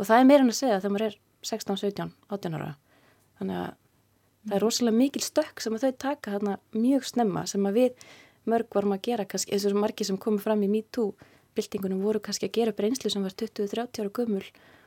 og 0.00 0.08
það 0.08 0.22
er 0.22 0.30
meira 0.30 0.46
en 0.46 0.54
að 0.54 0.58
segja 0.60 0.78
þegar 0.80 0.94
maður 0.94 1.06
er 1.10 1.18
16, 1.50 1.76
17, 1.80 2.10
18 2.32 2.56
ára. 2.56 2.72
Þannig 3.40 3.60
að 3.60 3.70
það 4.40 4.56
er 4.56 4.64
rosalega 4.64 4.96
mikil 4.96 5.22
stökk 5.24 5.62
sem 5.62 5.76
að 5.76 5.84
þau 5.84 6.00
taka 6.04 6.34
þarna 6.36 6.56
mjög 6.76 7.06
snemma 7.08 7.44
sem 7.48 7.68
að 7.68 7.78
við 7.80 8.06
mörg 8.50 8.74
varum 8.74 8.96
að 8.96 9.04
gera 9.08 9.24
kannski, 9.24 9.54
eins 9.54 9.66
og 9.68 9.78
margi 9.78 10.06
sem 10.06 10.18
komið 10.18 10.46
fram 10.46 10.64
í 10.66 10.70
MeToo 10.70 11.14
byltingunum 11.56 12.02
voru 12.04 12.20
kannski 12.22 12.48
að 12.48 12.56
gera 12.58 12.74
upp 12.74 12.82
reynslu 12.82 13.10
sem 13.12 13.24
var 13.24 13.34
20-30 13.34 14.02
ára 14.02 14.14
gömul 14.18 14.44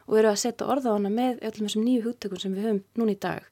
og 0.08 0.20
eru 0.20 0.32
að 0.32 0.42
setja 0.44 0.68
orða 0.68 0.94
á 0.94 0.96
hana 0.98 1.12
með 1.14 1.44
öllum 1.48 1.68
þessum 1.68 1.86
nýju 1.88 2.06
hugtökum 2.08 2.42
sem 2.42 2.56
við 2.56 2.68
höfum 2.68 2.84
núna 3.00 3.16
í 3.16 3.20
dag. 3.20 3.44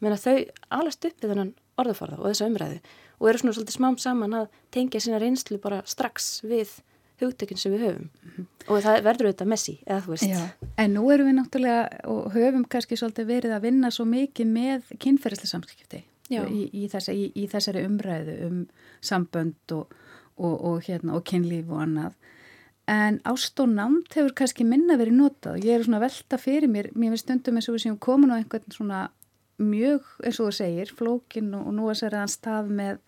Menn 0.00 0.14
að 0.14 0.24
þau 0.24 0.36
alast 0.80 1.08
upp 1.08 1.22
við 1.22 1.32
þennan 1.32 1.54
orðaforða 1.78 2.18
og 2.20 2.28
þessu 2.30 2.48
umræðu 2.48 2.82
og 3.18 3.30
eru 3.30 3.40
svona 3.42 3.56
svolítið 3.56 3.78
smám 3.78 3.96
saman 3.98 4.36
að 4.38 4.52
tengja 4.74 5.02
sína 5.02 5.22
reynslu 5.22 5.58
bara 5.62 5.80
strax 5.88 6.28
við 6.46 6.76
hugtökinn 7.18 7.58
sem 7.58 7.72
við 7.74 7.84
höfum 7.86 8.04
mm 8.06 8.30
-hmm. 8.36 8.46
og 8.68 8.82
það 8.84 9.02
verður 9.02 9.26
auðvitað 9.26 9.50
messi, 9.52 9.74
eða 9.86 10.02
þú 10.04 10.10
veist. 10.12 10.24
Já, 10.24 10.68
en 10.76 10.94
nú 10.94 11.10
erum 11.10 11.26
við 11.26 11.36
náttúrulega 11.38 12.06
og 12.06 12.32
höfum 12.34 12.64
kannski 12.64 12.96
svolítið 12.96 13.26
verið 13.26 13.52
að 13.56 13.62
vinna 13.62 13.90
svo 13.90 14.04
mikið 14.04 14.46
með 14.46 14.82
kynferðislega 14.98 15.50
samskipti 15.50 16.04
í, 16.28 16.64
í, 16.72 16.88
þessa, 16.92 17.14
í, 17.14 17.44
þessari 17.50 17.84
umræðu 17.88 18.38
um 18.48 18.58
sambönd 19.04 19.76
og, 19.76 19.94
og, 20.36 20.54
og, 20.54 20.82
hérna, 20.88 21.16
og 21.18 21.24
kynlíf 21.28 21.70
og 21.72 21.84
annað. 21.86 22.18
En 22.88 23.20
ást 23.28 23.60
og 23.60 23.68
námt 23.68 24.14
hefur 24.16 24.32
kannski 24.36 24.64
minna 24.64 24.96
verið 24.96 25.18
notað. 25.18 25.60
Ég 25.64 25.76
er 25.76 25.84
svona 25.84 26.00
velta 26.00 26.38
fyrir 26.40 26.70
mér, 26.72 26.88
mér 26.96 27.12
finnst 27.12 27.26
stundum 27.26 27.60
eins 27.60 27.68
og 27.68 27.76
við 27.76 27.84
séum 27.84 28.00
komin 28.00 28.32
á 28.32 28.40
einhvern 28.40 28.72
svona 28.72 29.04
mjög, 29.60 30.06
eins 30.22 30.38
og 30.40 30.48
þú 30.48 30.56
segir, 30.56 30.92
flókin 30.96 31.52
og 31.58 31.68
nú 31.76 31.90
er 31.92 31.98
sér 31.98 32.16
aðan 32.16 32.32
stað 32.32 32.72
með 32.78 33.00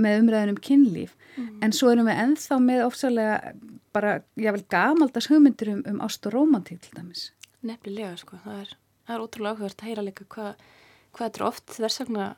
með 0.00 0.22
umræðunum 0.22 0.60
kynlíf 0.62 1.14
mm. 1.36 1.60
en 1.64 1.74
svo 1.74 1.90
erum 1.92 2.08
við 2.10 2.22
enþá 2.24 2.58
með 2.62 2.82
ofsalega 2.86 3.52
bara, 3.96 4.18
ég 4.40 4.56
vil 4.56 4.64
gamaldas 4.72 5.28
hugmyndir 5.32 5.72
um, 5.72 5.82
um 5.88 6.02
ást 6.04 6.26
og 6.28 6.36
romantík 6.36 6.82
til 6.84 6.96
dæmis 6.98 7.30
Nefnilega 7.66 8.14
sko, 8.20 8.38
það 8.44 8.58
er, 8.62 8.74
það 9.06 9.16
er 9.16 9.24
ótrúlega 9.24 9.56
áhugast 9.56 9.82
að 9.82 9.90
heyra 9.90 10.06
líka 10.06 10.26
hvað 10.34 10.66
hva 11.16 11.24
þetta 11.24 11.40
er 11.40 11.46
oft 11.46 11.76
þversakna 11.78 12.24
uh, 12.26 12.36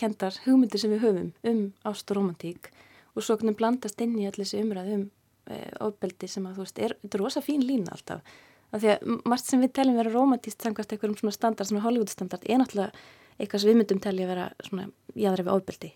kendar 0.00 0.36
hugmyndir 0.44 0.82
sem 0.82 0.92
við 0.92 1.04
höfum 1.04 1.30
um 1.50 1.62
ást 1.88 2.10
og 2.10 2.18
romantík 2.18 2.70
og 3.16 3.24
svo 3.24 3.36
hvernig 3.36 3.56
blandast 3.56 4.00
inn 4.04 4.16
í 4.20 4.26
allir 4.28 4.44
þessi 4.44 4.60
umræð 4.62 4.92
um 4.96 5.04
e, 5.48 5.60
ofbeldi 5.84 6.28
sem 6.28 6.46
að 6.48 6.58
þú 6.58 6.66
veist, 6.66 6.80
er, 6.84 6.94
þetta 7.02 7.18
er 7.18 7.24
rosa 7.24 7.42
fín 7.44 7.64
lína 7.64 7.94
alltaf. 7.96 8.34
Af 8.74 8.82
því 8.82 8.90
að 8.92 9.12
margt 9.30 9.48
sem 9.48 9.62
við 9.62 9.72
teljum 9.78 10.00
vera 10.00 10.12
romantíst 10.12 10.64
samkvæmst 10.64 10.92
einhverjum 10.92 11.20
svona 11.20 11.36
standard, 11.36 11.70
svona 11.70 11.84
Hollywood 11.84 12.12
standard 12.12 12.44
er 12.44 12.60
náttúrulega 12.60 13.06
eitthvað 13.38 13.62
sem 13.62 13.70
við 13.70 13.78
myndum 13.80 14.02
telja 14.04 14.28
vera 14.28 14.46
svona 14.66 14.88
jáðræfi 15.16 15.52
ofbeldi. 15.52 15.92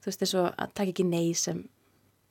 Þú 0.00 0.10
veist, 0.10 0.22
þess 0.24 0.38
að 0.40 0.74
taka 0.74 0.92
ekki 0.92 1.06
nei 1.06 1.32
sem 1.36 1.62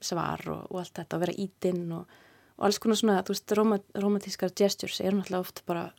svar 0.04 0.44
og, 0.50 0.68
og 0.70 0.82
allt 0.84 1.00
þetta 1.00 1.18
og 1.18 1.24
vera 1.24 1.38
ítinn 1.46 1.84
og, 1.96 2.20
og 2.58 2.68
alls 2.68 2.80
konar 2.82 3.00
svona, 3.00 3.24
þú 3.26 3.36
veist, 3.36 3.56
romantískar 4.04 4.54
gestures 4.58 5.02
er 5.02 5.16
náttúrulega 5.16 5.46
oft 5.46 5.64
bara 5.70 5.90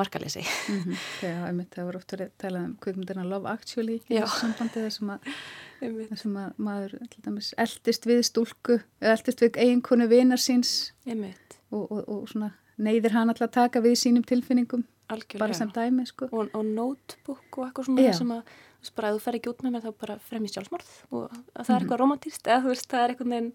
markalesi. 0.00 0.44
Mm 0.68 0.80
-hmm. 0.82 1.02
Já, 1.22 1.34
einmitt, 1.46 1.72
það 1.74 1.88
voru 1.88 2.00
oft 2.02 2.14
að 2.16 2.30
tala 2.38 2.64
um 2.66 2.76
kveikmyndina 2.82 3.26
Love 3.26 3.50
Actually 3.50 3.98
í 4.00 4.20
þessu 4.20 4.40
sambandi 4.44 4.86
þessum 4.86 5.12
að, 5.14 5.34
þessum 5.80 6.38
að 6.44 6.52
maður 6.58 6.96
dæmis, 7.24 7.52
eldist 7.56 8.06
við 8.06 8.22
stúlku, 8.28 8.80
eldist 9.00 9.42
við 9.42 9.56
eiginkonu 9.56 10.08
vinar 10.08 10.40
síns 10.40 10.92
og, 11.70 11.84
og, 11.92 12.08
og 12.08 12.28
svona 12.28 12.52
neyðir 12.80 13.14
hann 13.16 13.30
alltaf 13.30 13.48
að 13.48 13.56
taka 13.58 13.84
við 13.84 13.98
sínum 14.00 14.24
tilfinningum 14.26 14.84
Algjörlega. 15.10 15.42
bara 15.42 15.54
sem 15.54 15.70
dæmi 15.74 16.06
sko. 16.06 16.28
og, 16.30 16.50
og 16.54 16.64
notebook 16.64 17.58
og 17.58 17.66
eitthvað 17.66 17.88
svona 17.88 18.06
Já. 18.06 18.16
sem 18.16 18.32
að 18.34 18.42
bara 18.96 19.10
að 19.10 19.18
þú 19.18 19.22
fer 19.24 19.36
ekki 19.36 19.50
út 19.50 19.62
með 19.64 19.74
mér 19.74 19.84
þá 19.84 19.92
bara 20.00 20.16
fremjast 20.24 20.56
sjálfsmorð 20.56 20.90
og 21.10 21.22
það 21.28 21.60
er 21.60 21.64
mhm. 21.66 21.76
eitthvað 21.76 22.00
romantíst 22.00 22.48
eða 22.48 22.62
þú 22.64 22.72
veist 22.72 22.90
það 22.90 23.02
er 23.04 23.14
einhvern 23.14 23.34
veginn 23.34 23.52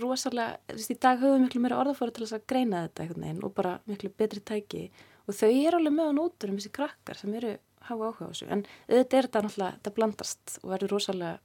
rosalega, 0.00 0.58
þú 0.68 0.78
veist 0.80 0.92
í 0.92 0.98
dag 1.00 1.20
höfum 1.20 1.34
við 1.34 1.44
miklu 1.44 1.62
meira 1.64 1.80
orðafóra 1.80 2.14
til 2.14 2.24
þess 2.24 2.38
að 2.38 2.46
greina 2.52 2.82
þetta 2.86 3.04
einhvern 3.04 3.26
veginn 3.26 3.44
og 3.46 3.54
bara 3.56 3.74
miklu 3.88 4.12
betri 4.18 4.42
tæki 4.44 4.82
og 5.24 5.38
þau 5.38 5.50
eru 5.50 5.78
alveg 5.80 5.96
með 5.96 6.10
á 6.10 6.18
nótur 6.18 6.52
um 6.52 6.58
þessi 6.58 6.74
krakkar 6.74 7.20
sem 7.20 7.36
eru 7.38 7.54
hafa 7.88 8.10
áhuga 8.10 8.28
á 8.28 8.30
þessu 8.32 8.48
en 8.48 8.64
auðvitað 8.88 9.18
er 9.18 9.28
þetta 9.28 9.44
náttúrulega, 9.44 9.78
þetta 9.78 9.94
blandast 9.98 10.58
og 10.62 10.74
verður 10.74 10.94
rosalega 10.94 11.38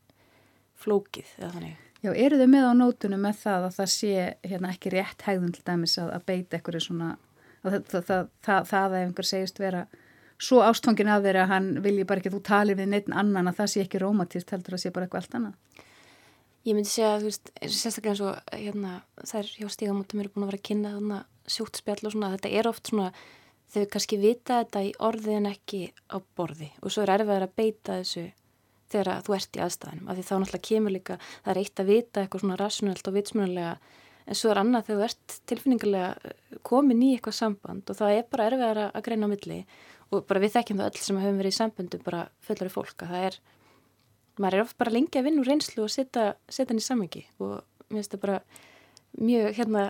flókið 0.79 1.31
eða 1.39 1.53
þannig. 1.55 1.85
Já, 1.99 2.11
eru 2.15 2.37
þau 2.39 2.47
með 2.47 2.67
á 2.71 2.73
nótunum 2.79 3.25
með 3.25 3.41
það 3.41 3.65
að 3.67 3.73
það 3.75 3.89
sé 3.93 4.11
hérna, 4.47 4.69
ekki 4.71 4.93
rétt 4.93 5.25
hegðun 5.27 5.55
til 5.55 5.65
dæmis 5.67 5.97
að, 5.99 6.13
að 6.15 6.27
beita 6.29 6.59
einhverju 6.59 6.83
svona, 6.85 7.09
að 7.65 7.73
það, 7.75 7.89
það, 8.07 8.29
það, 8.47 8.69
það 8.69 8.85
að 8.85 9.01
einhver 9.01 9.27
segist 9.27 9.59
vera 9.59 9.81
svo 10.39 10.61
ástfangin 10.63 11.11
að 11.11 11.27
þeirra 11.27 11.43
að 11.43 11.51
hann 11.51 11.67
vilji 11.83 12.05
bara 12.07 12.21
ekki 12.21 12.31
að 12.31 12.37
þú 12.37 12.43
talir 12.47 12.79
við 12.79 12.93
neitt 12.93 13.09
annan 13.11 13.51
að 13.51 13.57
það 13.59 13.71
sé 13.73 13.83
ekki 13.83 13.99
rómatist 13.99 14.53
heldur 14.55 14.77
að 14.77 14.83
sé 14.85 14.93
bara 14.95 15.07
eitthvað 15.07 15.25
allt 15.25 15.35
annað. 15.39 15.83
Ég 16.67 16.75
myndi 16.75 16.91
segja 16.91 17.09
að 17.15 17.25
þú 17.25 17.29
veist, 17.29 17.51
sérstaklega 17.65 18.13
eins 18.13 18.23
og 18.23 18.55
hérna, 18.55 18.93
þær 19.27 19.51
hjá 19.57 19.67
stígamótum 19.73 20.23
eru 20.23 20.31
búin 20.31 20.45
að 20.45 20.51
vera 20.53 20.59
að 20.61 20.67
kynna 20.69 20.93
þarna 20.95 21.19
sjúkt 21.49 21.79
spjall 21.79 21.99
og 22.03 22.13
svona, 22.15 22.31
þetta 22.37 22.51
er 22.55 22.69
oft 22.71 22.91
svona 22.91 23.11
þau 23.73 23.85
kannski 23.93 24.19
vita 24.21 24.61
þetta 24.63 24.83
í 24.87 24.91
orði 25.05 25.37
en 25.37 25.49
ekki 25.49 25.81
á 26.09 26.17
borði. 26.37 26.71
Og 26.83 26.93
svo 26.93 27.05
er 27.05 27.13
erfið 27.17 27.45
að 27.45 27.55
beita 27.59 27.99
þessu 27.99 28.25
þegar 28.89 29.23
þú 29.25 29.35
ert 29.37 29.57
í 29.57 29.63
aðstæðanum 29.65 30.09
af 30.09 30.17
því 30.17 30.25
þá 30.25 30.33
náttúrulega 30.33 30.67
kemur 30.69 30.95
líka, 30.95 31.19
það 31.43 31.51
er 31.53 31.61
eitt 31.61 31.81
að 31.81 31.91
vita 31.93 32.23
eitthvað 32.23 32.43
svona 32.43 32.57
rasjonalt 32.59 33.09
og 33.09 33.15
vitsmjönulega 33.19 33.75
en 34.29 34.37
svo 34.37 34.49
er 34.49 34.61
annað 34.61 34.87
þegar 34.87 34.99
þú 34.99 35.05
ert 35.05 35.37
tilfinningarlega 35.49 36.09
eh, 36.25 36.57
komin 36.65 37.05
í 37.05 37.11
eitthvað 37.15 37.37
samband 37.37 37.89
og 37.89 37.99
það 37.99 38.15
er 38.15 38.27
bara 38.29 38.49
erfið 38.49 38.81
að 38.87 39.05
greina 39.05 39.29
á 39.29 39.33
milli. 39.33 39.59
Og 40.09 40.25
bara 40.25 40.41
við 40.41 40.55
þekkjum 40.55 40.81
það 40.81 40.89
öll 40.89 41.03
sem 41.05 41.21
hefum 41.21 41.39
verið 41.39 41.53
í 41.53 41.59
sambundu 41.59 42.01
bara 42.01 42.23
fullari 42.41 42.73
fólk 42.73 43.05
að 43.05 43.13
það 43.13 43.25
er 43.29 43.39
maður 44.39 44.57
er 44.57 44.65
oft 44.65 44.77
bara 44.79 44.93
lengi 44.95 45.19
að 45.19 45.27
vinna 45.27 45.43
úr 45.43 45.51
reynslu 45.51 45.85
og 45.85 45.91
setja 45.93 46.31
hann 46.57 46.79
í 46.79 46.85
samengi 46.85 47.25
og 47.43 47.59
mér 47.89 47.99
finnst 47.99 48.15
það 48.15 48.23
bara 48.23 48.39
mjög 49.19 49.57
hérna, 49.57 49.83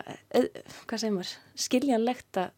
hvað 0.87 1.01
segir 1.01 1.15
maður, 1.15 1.33
skiljanlegt 1.59 2.39
að 2.39 2.55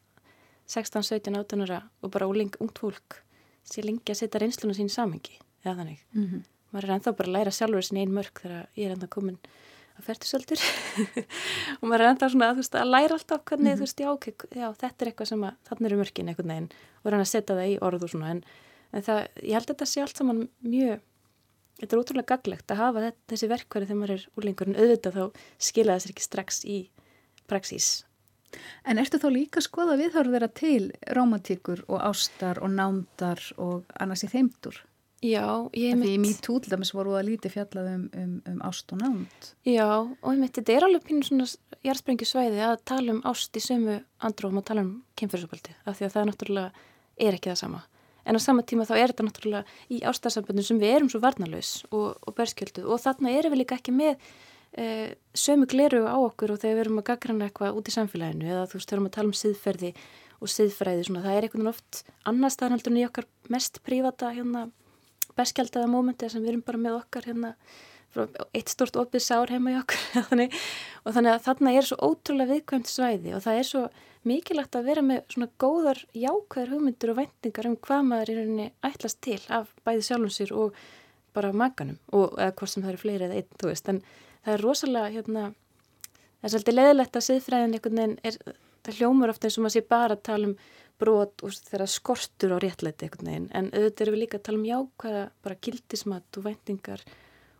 16, 0.67 1.03
17, 1.03 1.35
18 1.35 1.65
ára 1.65 1.81
og 2.01 2.11
bara 2.11 2.27
úling 2.27 2.53
ungt 2.59 2.79
fólk 2.79 3.21
sé 3.67 3.83
lengi 3.85 4.13
að 4.13 4.21
setja 4.21 4.41
reynslunum 4.41 4.77
sín 4.77 4.89
samengi 4.89 5.39
eða 5.63 5.75
þannig. 5.81 5.99
Mm 6.13 6.27
-hmm. 6.27 6.41
maður 6.71 6.89
er 6.89 6.95
ennþá 6.95 7.15
bara 7.17 7.29
að 7.29 7.35
læra 7.35 7.51
sjálfur 7.51 7.83
sin 7.83 7.97
einn 7.97 8.13
mörg 8.13 8.33
þegar 8.41 8.67
ég 8.75 8.85
er 8.85 8.95
ennþá 8.95 9.07
komin 9.07 9.39
að 9.97 10.07
ferðisöldur 10.07 10.61
og 11.81 11.85
maður 11.85 12.01
er 12.01 12.09
ennþá 12.11 12.29
svona 12.31 12.49
að, 12.49 12.59
veist, 12.61 12.75
að 12.75 12.91
læra 12.91 13.13
alltaf 13.17 13.43
hvernig 13.45 13.65
mm 13.65 13.71
-hmm. 13.71 13.77
þú 13.77 13.85
veist, 13.85 13.99
já, 13.99 14.09
okay, 14.11 14.33
já, 14.55 14.67
þetta 14.73 15.05
er 15.05 15.11
eitthvað 15.11 15.27
sem 15.27 15.43
að 15.43 15.55
þannig 15.67 15.87
eru 15.89 16.01
mörgin 16.01 16.29
einhvern 16.29 16.51
veginn 16.53 16.69
og 17.03 17.11
hann 17.11 17.21
að 17.21 17.33
setja 17.33 17.55
það 17.55 17.71
í 17.71 17.77
orð 17.81 18.03
og 18.03 18.09
svona 18.09 18.29
en, 18.31 18.43
en 18.91 19.01
það, 19.01 19.19
ég 19.43 19.53
held 19.53 19.69
að 19.69 19.73
þetta 19.73 19.85
sé 19.85 20.01
allt 20.01 20.17
saman 20.17 20.49
mjög 20.61 20.99
þetta 21.79 21.95
er 21.95 22.01
útrúlega 22.01 22.31
gaglegt 22.35 22.71
að 22.71 22.81
hafa 22.81 23.03
þetta, 23.05 23.21
þessi 23.27 23.51
verkværi 23.51 23.85
þegar 23.89 24.01
maður 24.01 24.15
er 24.15 24.27
úrlingur 24.37 24.67
en 24.69 24.79
auðvitað 24.79 25.17
þá 25.17 25.25
skila 25.57 25.97
þess 25.97 26.11
ekki 26.11 26.23
strax 26.23 26.65
í 26.65 26.77
praxís 27.49 27.89
En 28.85 29.01
ertu 29.01 29.19
þá 29.21 29.27
líka 29.31 29.61
að 29.61 29.67
skoða 29.67 29.97
viðhörðera 30.01 30.49
til 30.53 30.91
romantíkur 31.15 31.83
og 31.87 32.01
ástar 32.11 32.61
og 32.63 32.73
nándar 32.73 33.43
og 33.61 33.85
annars 33.99 34.25
í 34.27 34.31
þeimtur? 34.31 34.81
Já, 35.21 35.69
ég 35.77 35.93
mitt... 35.99 36.07
Því 36.09 36.13
í 36.15 36.21
mýt 36.23 36.47
útlamis 36.49 36.91
voru 36.97 37.13
það 37.13 37.27
lítið 37.27 37.53
fjallað 37.53 37.89
um, 37.91 38.05
um, 38.17 38.31
um 38.49 38.61
ást 38.65 38.89
og 38.95 39.03
nánd. 39.03 39.49
Já, 39.69 39.85
og 40.01 40.29
ég 40.33 40.41
mitt, 40.41 40.55
þetta 40.57 40.73
er 40.73 40.85
alveg 40.87 41.05
pínu 41.05 41.27
svona 41.27 41.45
jærsprengju 41.85 42.27
að 42.65 42.79
tala 42.89 43.13
um 43.13 43.21
ást 43.29 43.57
í 43.57 43.61
sömu 43.61 43.99
andrófum 44.17 44.61
og 44.61 44.65
tala 44.65 44.81
um 44.81 44.95
kynfyrirsopaldi, 45.21 45.75
af 45.85 45.99
því 45.99 46.07
að 46.07 46.15
það 46.15 46.27
náttúrulega 46.31 46.87
er 47.21 47.37
ekki 47.37 47.53
það 47.53 47.61
sama. 47.61 47.83
En 48.25 48.37
á 48.37 48.39
sama 48.41 48.65
tíma 48.65 48.85
þá 48.89 48.95
er 48.97 49.13
þetta 49.13 49.27
náttúrulega 49.27 49.63
í 49.93 50.01
ástarsamböndum 50.09 50.65
sem 50.65 50.81
við 50.81 50.95
erum 50.95 51.09
svo 51.13 51.21
varnalös 51.21 51.71
og, 51.89 52.17
og 52.21 52.35
berskjöldu 52.37 52.85
og 52.89 53.01
þarna 53.01 53.33
erum 53.37 53.53
við 53.53 53.63
líka 53.63 53.77
ekki 53.77 53.93
með 53.93 54.17
eh, 54.77 55.13
sömu 55.33 55.67
gleru 55.71 56.03
á 56.07 56.15
okkur 56.15 56.55
og 56.55 56.61
þegar 56.61 56.77
við 56.77 56.83
erum 56.85 57.01
að 57.01 57.07
gaggrana 57.11 57.47
eitthvað 57.47 57.79
út 57.79 57.91
í 57.91 57.95
samfélaginu 57.95 58.49
eða 58.49 58.67
þú 58.71 58.79
veist, 58.79 58.91
við 58.91 58.97
erum 58.97 59.09
að 59.09 59.15
tala 59.17 59.31
um 59.31 59.39
siðferði 59.41 59.93
og 60.41 60.49
siðfræði, 60.49 61.05
svona, 61.05 61.23
það 61.25 61.37
er 61.37 61.45
einhvern 61.45 61.61
veginn 61.61 61.73
oft 61.75 62.03
annar 62.25 62.53
staðan 62.53 62.97
í 62.97 63.05
okkar 63.05 63.27
mest 63.53 63.81
prífata 63.85 64.31
hérna, 64.33 64.67
beskjaldaða 65.37 65.89
mómenti 65.91 66.29
sem 66.29 66.41
við 66.41 66.55
erum 66.55 66.63
bara 66.65 66.81
með 66.81 66.97
okkar 67.03 67.27
hérna 67.29 67.55
eitt 68.51 68.71
stort 68.71 68.97
opið 68.99 69.23
sár 69.23 69.51
heima 69.53 69.71
í 69.71 69.77
okkur 69.79 70.01
þannig, 70.29 70.55
og 71.05 71.13
þannig 71.15 71.35
að 71.35 71.43
þarna 71.45 71.75
er 71.77 71.87
svo 71.87 71.97
ótrúlega 72.09 72.55
viðkvæmt 72.55 72.89
svæði 72.91 73.35
og 73.37 73.45
það 73.45 73.59
er 73.59 73.69
svo 73.69 73.83
mikilvægt 74.27 74.75
að 74.77 74.89
vera 74.89 75.03
með 75.05 75.21
svona 75.33 75.47
góðar 75.61 76.01
jákvæðar 76.13 76.73
hugmyndur 76.75 77.13
og 77.13 77.21
væntingar 77.21 77.69
um 77.69 77.77
hvað 77.87 78.03
maður 78.09 78.33
er 78.33 78.89
ætlast 78.89 79.21
til 79.23 79.39
af 79.49 79.71
bæði 79.85 80.03
sjálfum 80.09 80.33
sér 80.35 80.51
og 80.57 80.75
bara 81.35 81.53
maganum 81.55 82.01
og 82.11 82.35
eða 82.35 82.57
hvort 82.59 82.73
sem 82.73 82.83
það 82.83 82.91
eru 82.91 83.01
fleiri 83.05 83.27
eða 83.29 83.39
einn, 83.39 83.55
þú 83.61 83.71
veist, 83.71 83.89
en 83.89 84.03
það 84.45 84.53
er 84.53 84.63
rosalega 84.65 85.13
hérna, 85.15 85.47
það 86.11 86.47
er 86.47 86.53
svolítið 86.55 86.77
leðilegt 86.77 87.17
að 87.17 87.27
siðfræðin 87.27 87.75
einhvern 87.77 87.99
veginn 88.01 88.19
er, 88.27 88.37
það 88.85 89.01
hljómar 89.01 89.33
ofta 89.33 89.47
eins 89.47 89.57
og 89.57 89.65
maður 89.65 89.77
sé 89.77 89.83
bara 89.93 90.17
að 90.17 90.23
tala 90.29 90.51
um 90.51 90.55
brot 91.01 91.43
og 91.45 91.57
þeirra 91.69 91.89
skortur 91.89 92.55
á 92.55 92.57
réttlæti 92.61 93.07
einhvern 93.07 93.31
veginn, 93.31 93.49
en 93.57 93.69
auðvitað 93.73 94.05
erum 94.05 94.15
við 94.15 94.23
líka 94.23 94.39
að 94.39 94.45
tala 94.47 94.61
um 94.61 94.69
jákvæða, 94.69 95.23
bara 95.45 95.59
gildismat 95.67 96.39
og 96.39 96.45
væntingar 96.45 97.05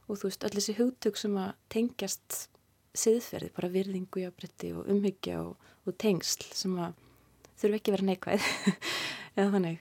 og 0.08 0.20
þú 0.20 0.28
veist, 0.28 0.44
allir 0.46 0.60
þessi 0.60 0.78
hugtök 0.78 1.18
sem 1.18 1.38
að 1.40 1.54
tengjast 1.74 2.42
siðferði, 3.02 3.52
bara 3.56 3.72
virðingu, 3.72 4.26
jábrytti 4.26 4.74
og 4.76 4.90
umhyggja 4.92 5.40
og, 5.46 5.70
og 5.88 5.96
tengsl 6.02 6.44
sem 6.52 6.76
að 6.82 6.98
þurfu 7.62 7.80
ekki 7.80 7.96
verið 7.96 8.10
neikvæð 8.10 8.50
eða 9.38 9.48
þannig. 9.56 9.80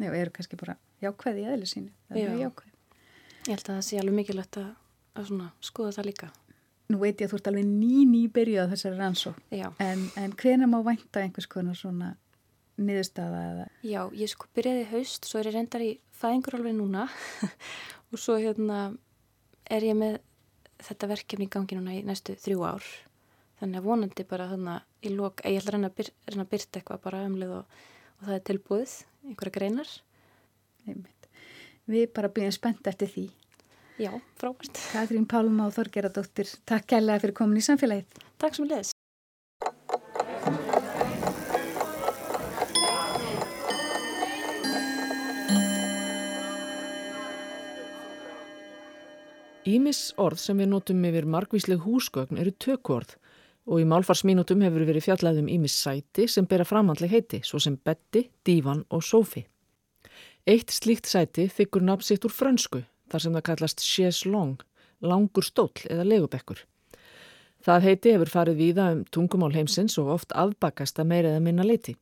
Nei, 0.00 0.08
og 0.08 0.16
eru 0.16 0.32
kannski 0.34 0.58
bara 0.60 0.78
jákvæði 1.04 1.44
í 1.44 1.48
aðli 1.52 1.68
sínu. 1.70 1.92
Já, 2.16 2.32
ég 2.32 3.52
held 3.52 3.68
að 3.68 3.74
það 3.74 3.84
sé 3.86 4.00
alveg 4.00 4.16
mikilvægt 4.16 4.60
að 4.62 4.72
að 5.16 5.30
svona, 5.30 5.48
skoða 5.64 5.94
það 5.96 6.08
líka. 6.10 6.28
Nú 6.86 7.00
veit 7.00 7.18
ég 7.18 7.26
að 7.26 7.32
þú 7.32 7.38
ert 7.40 7.48
alveg 7.50 7.66
ný 7.66 8.04
ný 8.06 8.20
byrjuð 8.30 8.62
á 8.62 8.72
þessari 8.72 9.00
rannsók, 9.00 9.40
en, 9.82 10.04
en 10.22 10.36
hvena 10.38 10.68
má 10.70 10.78
vænta 10.86 11.22
einhvers 11.24 11.48
konar 11.50 11.78
svona 11.78 12.12
niðurstaða 12.76 13.40
eða? 13.50 13.66
Já, 13.86 14.00
ég 14.14 14.30
sko 14.30 14.48
byrjaði 14.54 14.84
haust, 14.92 15.26
svo 15.26 15.40
er 15.40 15.50
ég 15.50 15.56
reyndar 15.56 15.84
í 15.84 15.90
fæðingur 16.20 16.58
alveg 16.58 16.76
núna 16.76 17.08
og 18.12 18.20
svo 18.20 18.36
hérna 18.40 18.80
er 19.72 19.86
ég 19.88 19.98
með 19.98 20.20
þetta 20.86 21.10
verkefni 21.10 21.48
í 21.48 21.52
gangi 21.52 21.78
núna 21.78 21.96
í 21.96 22.02
næstu 22.06 22.36
þrjú 22.38 22.64
ár 22.68 22.88
þannig 23.60 23.80
að 23.80 23.88
vonandi 23.88 24.26
bara 24.28 24.50
þannig 24.52 25.08
í 25.08 25.14
lok, 25.14 25.40
ég 25.48 25.62
ætla 25.62 25.72
að 25.72 25.78
reyna 25.78 25.90
að, 25.90 25.96
byr, 25.98 26.10
reyna 26.28 26.44
að 26.44 26.52
byrta 26.52 26.80
eitthvað 26.80 27.04
bara 27.06 27.24
umlið 27.26 27.54
og, 27.56 27.78
og 28.20 28.28
það 28.28 28.36
er 28.36 28.44
tilbúið 28.50 28.96
einhverja 29.26 29.56
greinar 29.56 29.94
Einmitt. 30.86 31.30
Við 31.90 32.04
bara 32.14 32.30
byrjum 32.30 32.54
spennt 32.54 32.86
eftir 32.90 33.10
því 33.10 33.24
Já, 33.96 34.12
frábært. 34.36 34.76
Katrín 34.92 35.24
Pálma 35.24 35.70
og 35.70 35.72
Þorgeradóttir, 35.72 36.50
takk 36.68 36.84
kærlega 36.92 37.22
fyrir 37.22 37.32
komin 37.38 37.56
í 37.56 37.64
samfélagið. 37.64 38.24
Takk 38.36 38.56
sem 38.58 38.66
leðis. 38.68 38.90
Ímis 49.66 50.00
orð 50.20 50.42
sem 50.44 50.60
við 50.60 50.68
notum 50.74 51.00
yfir 51.08 51.24
margvísleg 51.32 51.80
húsgögn 51.82 52.36
eru 52.38 52.52
tökvorð 52.52 53.16
og 53.66 53.80
í 53.80 53.86
málfarsmínutum 53.88 54.60
hefur 54.62 54.84
verið 54.86 55.06
fjallaðum 55.08 55.48
ímis 55.50 55.78
sæti 55.80 56.28
sem 56.28 56.44
bera 56.46 56.68
framhandleg 56.68 57.16
heiti, 57.16 57.40
svo 57.42 57.58
sem 57.58 57.80
betti, 57.80 58.28
dívan 58.44 58.84
og 58.92 59.02
sófi. 59.02 59.46
Eitt 60.46 60.70
slíkt 60.70 61.08
sæti 61.08 61.48
þykkur 61.48 61.88
nafnsitt 61.88 62.28
úr 62.28 62.36
frönsku 62.36 62.84
þar 63.10 63.24
sem 63.24 63.36
það 63.36 63.46
kallast 63.48 63.84
chaise 63.84 64.28
longue, 64.28 64.64
langur 65.00 65.44
stóll 65.44 65.86
eða 65.90 66.06
legubekkur. 66.06 66.64
Það 67.66 67.86
heiti 67.86 68.12
hefur 68.14 68.30
farið 68.30 68.60
víða 68.60 68.90
um 68.94 69.04
tungumál 69.10 69.54
heimsins 69.54 69.96
og 69.98 70.12
oft 70.14 70.34
afbakast 70.38 71.00
að 71.02 71.10
meira 71.12 71.32
eða 71.34 71.44
minna 71.46 71.66
leiti. 71.66 71.96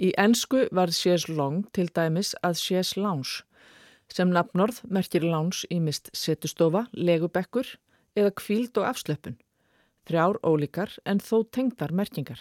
Í 0.00 0.12
ennsku 0.20 0.66
var 0.72 0.92
chaise 0.92 1.32
longue 1.32 1.68
til 1.76 1.88
dæmis 1.88 2.34
að 2.42 2.60
chaise 2.60 3.00
lounge, 3.00 3.44
sem 4.12 4.32
nafnorð 4.32 4.82
merkir 4.88 5.24
lounge 5.24 5.68
í 5.70 5.78
mist 5.80 6.10
setustofa, 6.16 6.86
legubekkur 6.92 7.76
eða 8.16 8.34
kvíld 8.36 8.76
og 8.80 8.90
afslöpun. 8.90 9.38
þrjár 10.10 10.40
ólíkar 10.42 10.96
en 11.06 11.20
þó 11.22 11.44
tengdar 11.54 11.92
merkingar. 11.94 12.40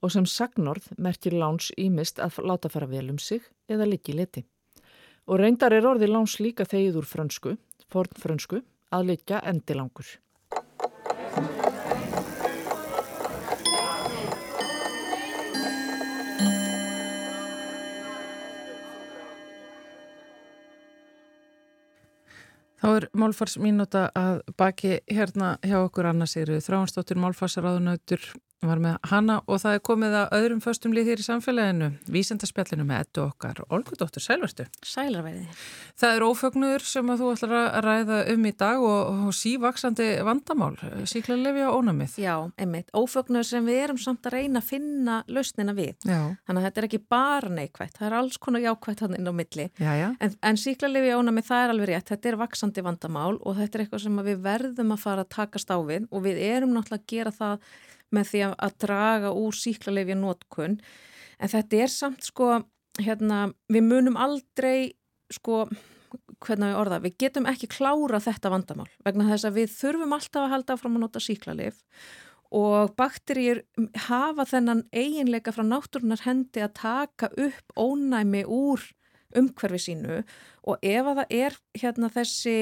Og 0.00 0.14
sem 0.14 0.24
sagnorð 0.24 0.86
merkir 0.96 1.34
láns 1.36 1.68
ímist 1.76 2.20
að 2.22 2.40
láta 2.48 2.70
fara 2.72 2.88
vel 2.88 3.10
um 3.12 3.18
sig 3.18 3.44
eða 3.68 3.88
liggi 3.90 4.14
leti. 4.16 4.46
Og 5.28 5.40
reyndar 5.40 5.74
er 5.76 5.86
orði 5.86 6.08
láns 6.10 6.38
líka 6.40 6.64
þegið 6.68 7.02
úr 7.02 7.06
frönsku, 7.08 7.54
forn 7.90 8.18
frönsku, 8.18 8.64
að 8.90 9.12
liggja 9.12 9.42
endilangur. 9.46 10.18
Þá 22.80 22.88
er 22.96 23.04
málfarsmínúta 23.12 24.06
að 24.16 24.38
baki 24.56 24.94
hérna 25.04 25.58
hjá 25.60 25.82
okkur 25.82 26.08
annars 26.08 26.32
eru 26.40 26.56
þráhansdóttir 26.64 27.20
málfarsaráðunautur 27.20 28.24
var 28.68 28.80
með 28.82 28.96
hana 29.08 29.38
og 29.48 29.60
það 29.62 29.76
er 29.76 29.82
komið 29.88 30.14
að 30.18 30.34
öðrum 30.36 30.58
föstum 30.60 30.92
lið 30.92 31.10
hér 31.10 31.22
í 31.22 31.24
samfélaginu, 31.24 31.88
vísendarspjallinu 32.12 32.84
með 32.84 33.04
ettu 33.06 33.22
okkar, 33.24 33.62
Olgudóttur, 33.72 34.20
sælvertu. 34.20 34.66
Sælarverði. 34.84 35.46
Það 36.00 36.16
er 36.16 36.24
ófögnuður 36.26 36.84
sem 36.90 37.12
að 37.12 37.22
þú 37.22 37.30
ætlar 37.34 37.54
að 37.56 37.78
ræða 37.86 38.18
um 38.34 38.44
í 38.44 38.52
dag 38.60 38.84
og, 38.84 39.20
og 39.28 39.36
sívaksandi 39.36 40.08
vandamál, 40.28 40.74
síklarlefi 41.08 41.64
á 41.64 41.70
ónamið. 41.72 42.16
Já, 42.20 42.34
einmitt, 42.60 42.92
ófögnuður 42.92 43.48
sem 43.48 43.70
við 43.70 43.80
erum 43.86 44.00
samt 44.00 44.28
að 44.28 44.36
reyna 44.36 44.60
að 44.60 44.68
finna 44.68 45.20
lausnina 45.30 45.76
við. 45.76 45.94
Já. 46.04 46.20
Þannig 46.44 46.60
að 46.60 46.66
þetta 46.68 46.82
er 46.82 46.88
ekki 46.90 47.02
bara 47.16 47.52
neikvægt, 47.56 47.96
það 47.96 48.08
er 48.10 48.18
alls 48.20 48.40
konar 48.44 48.64
jákvægt 48.66 49.04
hann 49.06 49.16
inn 49.16 49.30
á 49.32 49.34
milli. 49.40 49.70
Já, 49.80 49.92
já. 49.96 50.08
En, 50.20 50.36
en 50.50 50.60
síklarlefi 50.60 51.14
á 51.16 51.20
ónamið, 51.20 51.48
það 51.48 51.64
er 51.64 51.74
alveg 51.74 51.92
rétt, 51.94 52.10
þetta 52.12 52.32
er 52.32 52.40
vaksandi 52.44 52.84
vandamál 52.84 53.38
og 53.40 53.56
þetta 53.56 53.78
er 53.78 53.86
eitthvað 53.86 54.04
sem 54.04 54.20
við 54.28 54.44
verðum 54.44 54.92
að 54.96 55.04
fara 55.06 55.24
að 55.24 55.32
takast 55.36 55.72
á 55.72 55.78
við 55.80 56.10
og 56.10 56.26
við 56.26 56.42
erum 56.50 56.76
náttúrulega 56.76 57.00
að 57.00 57.08
gera 57.14 57.32
það 57.34 57.70
með 58.14 58.32
því 58.32 58.42
að, 58.48 58.74
draga 58.84 59.32
úr 59.36 59.56
síklarleifja 59.56 60.18
nótkun 60.18 60.78
en 61.40 61.52
þetta 61.52 61.82
er 61.84 61.92
samt 61.92 62.26
sko 62.26 62.52
hérna, 63.00 63.50
við 63.70 63.86
munum 63.86 64.18
aldrei 64.20 64.92
sko 65.30 65.66
hvernig 66.40 66.72
við 66.72 66.80
orða, 66.80 66.98
við 67.04 67.16
getum 67.22 67.46
ekki 67.50 67.68
klára 67.70 68.20
þetta 68.22 68.50
vandamál 68.50 68.88
vegna 69.04 69.28
þess 69.30 69.46
að 69.46 69.60
við 69.60 69.76
þurfum 69.76 70.16
alltaf 70.16 70.42
að 70.42 70.52
halda 70.54 70.76
áfram 70.76 70.98
að 70.98 71.04
nota 71.04 71.22
síklarleif 71.22 71.80
og 72.50 72.94
bakterjur 72.98 73.62
hafa 74.08 74.46
þennan 74.50 74.82
eiginleika 74.90 75.54
frá 75.54 75.62
náttúrunar 75.66 76.24
hendi 76.24 76.64
að 76.64 76.74
taka 76.80 77.30
upp 77.38 77.76
ónæmi 77.78 78.42
úr 78.48 78.82
umhverfi 79.38 79.84
sínu 79.84 80.22
og 80.66 80.82
ef 80.82 81.06
að 81.06 81.20
það 81.20 81.36
er 81.36 81.58
hérna 81.78 82.10
þessi 82.10 82.56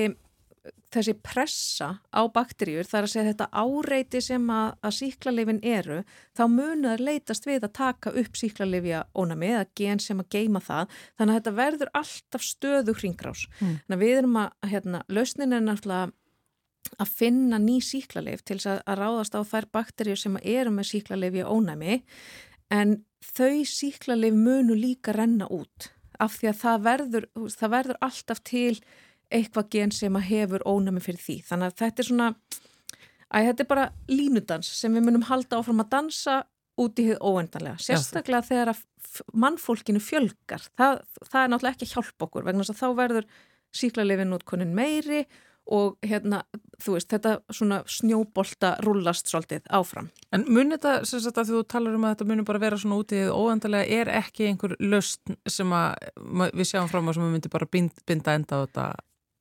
þessi 0.95 1.15
pressa 1.25 1.89
á 2.09 2.23
bakteríur 2.33 2.87
þar 2.89 3.07
að 3.07 3.13
segja 3.13 3.29
þetta 3.31 3.49
áreiti 3.53 4.21
sem 4.25 4.45
að, 4.53 4.69
að 4.85 4.95
síklarleifin 4.99 5.61
eru 5.63 5.99
þá 6.39 6.45
munar 6.53 7.03
leitast 7.03 7.49
við 7.49 7.67
að 7.67 7.75
taka 7.79 8.13
upp 8.23 8.39
síklarleifja 8.41 9.03
ónami 9.19 9.51
eða 9.55 9.67
gen 9.81 10.03
sem 10.03 10.23
að 10.23 10.31
geima 10.37 10.63
það 10.65 10.95
þannig 11.19 11.33
að 11.33 11.41
þetta 11.41 11.57
verður 11.59 11.93
alltaf 12.01 12.47
stöðu 12.47 12.97
hringrás. 13.01 13.45
Mm. 13.59 13.75
Þannig 13.85 13.99
að 13.99 14.05
við 14.05 14.21
erum 14.23 14.41
að 14.45 14.73
hérna, 14.73 15.03
lausnin 15.09 15.57
er 15.57 15.67
náttúrulega 15.67 16.13
að 16.97 17.13
finna 17.19 17.59
ný 17.61 17.77
síklarleif 17.85 18.45
til 18.49 18.59
að, 18.63 18.81
að 18.89 19.03
ráðast 19.03 19.37
á 19.37 19.41
þær 19.45 19.69
bakteríur 19.75 20.21
sem 20.21 20.39
eru 20.41 20.73
með 20.73 20.91
síklarleifja 20.95 21.51
ónami 21.51 22.01
en 22.73 23.01
þau 23.25 23.65
síklarleif 23.69 24.37
munu 24.37 24.77
líka 24.79 25.13
renna 25.17 25.49
út 25.53 25.91
af 26.19 26.39
því 26.39 26.51
að 26.51 26.59
það 26.63 26.81
verður, 26.87 27.27
það 27.55 27.75
verður 27.75 28.01
alltaf 28.09 28.41
til 28.47 28.73
eitthvað 29.35 29.71
gen 29.75 29.93
sem 29.95 30.19
að 30.19 30.29
hefur 30.31 30.65
ónami 30.69 31.03
fyrir 31.05 31.21
því. 31.23 31.39
Þannig 31.49 31.73
að 31.73 31.81
þetta 31.83 32.03
er 32.03 32.09
svona, 32.09 32.29
að 33.29 33.51
þetta 33.51 33.65
er 33.65 33.73
bara 33.73 33.89
línudans 34.11 34.71
sem 34.79 34.95
við 34.95 35.09
munum 35.09 35.27
halda 35.29 35.61
áfram 35.61 35.85
að 35.85 35.91
dansa 35.97 36.39
út 36.79 37.03
í 37.03 37.09
hið 37.11 37.19
óendanlega. 37.21 37.83
Sérstaklega 37.83 38.45
Já. 38.45 38.49
þegar 38.53 38.73
að 38.75 38.85
mannfólkinu 39.35 40.01
fjölgar. 40.03 40.65
Það, 40.79 41.03
það 41.27 41.43
er 41.43 41.53
náttúrulega 41.53 41.77
ekki 41.77 41.89
að 41.89 41.95
hjálpa 41.97 42.29
okkur 42.29 42.47
vegna 42.47 42.65
þess 42.65 42.75
að 42.75 42.81
þá 42.81 42.99
verður 43.03 43.29
síklarlefin 43.79 44.35
útkonin 44.37 44.75
meiri 44.77 45.23
og 45.69 45.99
hérna, 46.07 46.41
þú 46.81 46.95
veist, 46.95 47.11
þetta 47.13 47.35
svona 47.53 47.83
snjóbolta 47.93 48.71
rullast 48.87 49.29
svolítið 49.29 49.67
áfram. 49.77 50.09
En 50.33 50.47
mun 50.49 50.73
þetta, 50.73 50.95
sem 51.09 51.21
sagt 51.21 51.41
að 51.43 51.53
þú 51.53 51.61
talar 51.69 51.99
um 51.99 52.07
að 52.09 52.15
þetta 52.15 52.29
munir 52.31 52.47
bara 52.49 52.63
vera 52.63 52.79
svona 52.81 53.01
útið 53.03 53.29
óendalega, 53.35 53.99
er 54.01 54.13
ekki 54.23 54.49
einhver 54.49 54.79
löst 54.81 55.35
sem 55.45 55.75
að 55.77 55.99
við 56.57 56.71
sjáum 56.71 56.89
fram 56.89 57.11
á 57.11 57.13
sem 57.13 57.27
við 57.27 57.35
myndum 57.35 57.53
bara 57.53 57.69
binda 57.69 58.37
enda 58.39 58.63
á 58.63 58.65
þetta 58.65 58.87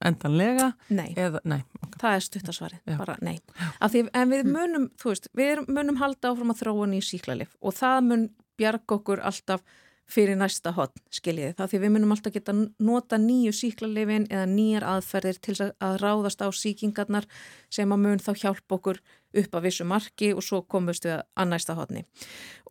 endanlega? 0.06 0.72
Nei, 0.94 1.10
Eða, 1.18 1.42
nei 1.48 1.62
okay. 1.82 1.98
það 2.02 2.14
er 2.18 2.26
stuttasvarið, 2.28 2.84
bara 3.00 3.18
nei. 3.26 3.38
Því, 3.82 4.06
en 4.14 4.34
við 4.34 4.52
munum, 4.52 4.88
þú 5.00 5.12
veist, 5.14 5.32
við 5.38 5.64
munum 5.66 6.00
halda 6.02 6.34
áfram 6.34 6.54
að 6.54 6.62
þróa 6.62 6.88
nýjum 6.92 7.10
síklarlif 7.10 7.58
og 7.62 7.78
það 7.78 8.00
mun 8.12 8.30
bjarga 8.58 8.98
okkur 8.98 9.22
alltaf 9.26 9.66
fyrir 10.08 10.38
næsta 10.40 10.72
hotn, 10.72 11.02
skiljiði. 11.12 11.54
Það 11.58 11.72
því 11.72 11.80
við 11.84 11.94
munum 11.98 12.14
alltaf 12.16 12.36
geta 12.38 12.54
nota 12.56 13.20
nýju 13.20 13.52
síklarlifin 13.56 14.28
eða 14.32 14.46
nýjar 14.48 14.86
aðferðir 14.88 15.40
til 15.44 15.56
að 15.68 15.98
ráðast 16.00 16.44
á 16.44 16.48
síkingarnar 16.48 17.28
sem 17.74 17.92
að 17.92 18.04
mun 18.06 18.24
þá 18.24 18.32
hjálpa 18.46 18.78
okkur 18.78 19.02
upp 19.36 19.58
að 19.58 19.68
vissu 19.68 19.86
marki 19.88 20.32
og 20.36 20.46
svo 20.46 20.62
komust 20.70 21.08
við 21.08 21.20
að 21.20 21.50
næsta 21.52 21.76
hotni. 21.78 22.06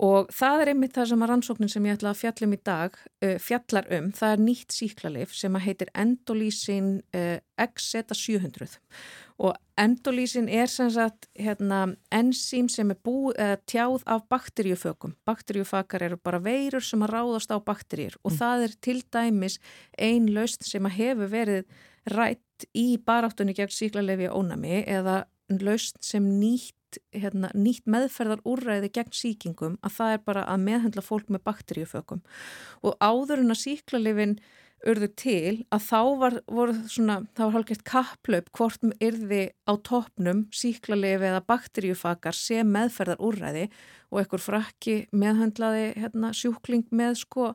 Og 0.04 0.30
það 0.34 0.62
er 0.62 0.70
einmitt 0.72 0.96
það 0.96 1.10
sem 1.10 1.22
að 1.24 1.30
rannsóknin 1.32 1.72
sem 1.72 1.86
ég 1.88 1.98
ætla 1.98 2.12
að 2.12 2.22
fjallum 2.22 2.56
í 2.56 2.60
dag 2.64 2.96
uh, 2.96 3.36
fjallar 3.42 3.88
um. 3.98 4.10
Það 4.16 4.34
er 4.34 4.42
nýtt 4.46 4.76
síklarlif 4.76 5.36
sem 5.36 5.56
að 5.56 5.66
heitir 5.68 5.92
endolísin 5.96 6.90
uh, 7.16 7.38
XZ700 7.66 8.76
og 9.36 9.52
endolísin 9.76 10.46
er 10.48 10.70
sem 10.72 10.88
sagt 10.92 11.26
hérna, 11.36 11.82
enzím 12.14 12.70
sem 12.72 12.92
er 12.92 13.00
búið, 13.04 13.36
uh, 13.36 13.56
tjáð 13.68 14.06
af 14.08 14.24
bakteríufökum. 14.32 15.16
Bakteríufakar 15.28 16.06
eru 16.08 16.16
bara 16.16 16.40
veirur 16.40 16.84
sem 16.84 17.04
að 17.04 17.12
ráðast 17.18 17.52
á 17.52 17.60
bakteríur 17.60 18.16
og 18.22 18.32
mm. 18.32 18.38
það 18.40 18.66
er 18.68 18.80
til 18.88 18.98
dæmis 19.12 19.60
ein 20.00 20.32
laust 20.32 20.64
sem 20.68 20.88
að 20.88 20.98
hefur 21.00 21.32
verið 21.32 21.78
rætt 22.12 22.66
í 22.76 22.96
baráttunni 23.04 23.52
gegn 23.56 23.72
síklarlefi 23.72 24.28
ónami 24.32 24.82
eða 24.86 25.24
laust 25.62 25.98
sem 26.04 26.26
nýtt, 26.40 27.00
hérna, 27.14 27.50
nýtt 27.54 27.88
meðferðar 27.90 28.42
úrræði 28.48 28.90
gegn 28.94 29.14
síkingum 29.14 29.80
að 29.84 29.96
það 29.98 30.14
er 30.14 30.22
bara 30.28 30.44
að 30.50 30.62
meðhendla 30.68 31.04
fólk 31.04 31.32
með 31.32 31.44
bakteríufökum. 31.48 32.22
Og 32.82 32.96
áður 33.00 33.42
en 33.42 33.54
að 33.54 33.62
síklarlefin 33.62 34.38
urðu 34.86 35.08
til 35.18 35.52
að 35.72 35.84
þá 35.86 36.00
var, 36.20 36.36
svona, 36.90 37.16
var 37.38 37.54
hálfgett 37.54 37.84
kapplaup 37.88 38.50
hvort 38.54 38.84
yrði 39.02 39.48
á 39.66 39.72
toppnum 39.86 40.44
síklarlefi 40.54 41.30
eða 41.30 41.44
bakteríufakar 41.48 42.36
sem 42.36 42.68
meðferðar 42.70 43.22
úrræði 43.24 43.68
og 44.12 44.20
ekkur 44.22 44.42
frakki 44.42 44.96
meðhendlaði 45.16 45.88
hérna, 45.96 46.32
sjúkling 46.36 46.86
með 46.94 47.22
sko 47.24 47.54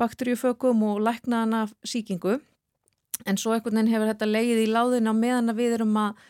bakteríufökum 0.00 0.82
og 0.88 1.02
læknaðana 1.04 1.66
síkingu 1.86 2.40
en 3.28 3.38
svo 3.38 3.54
ekkert 3.54 3.76
nefn 3.76 3.92
hefur 3.92 4.10
þetta 4.10 4.30
leið 4.30 4.64
í 4.64 4.70
láðina 4.72 5.14
meðan 5.14 5.52
að 5.52 5.60
við 5.60 5.76
erum 5.78 5.98
að 6.00 6.22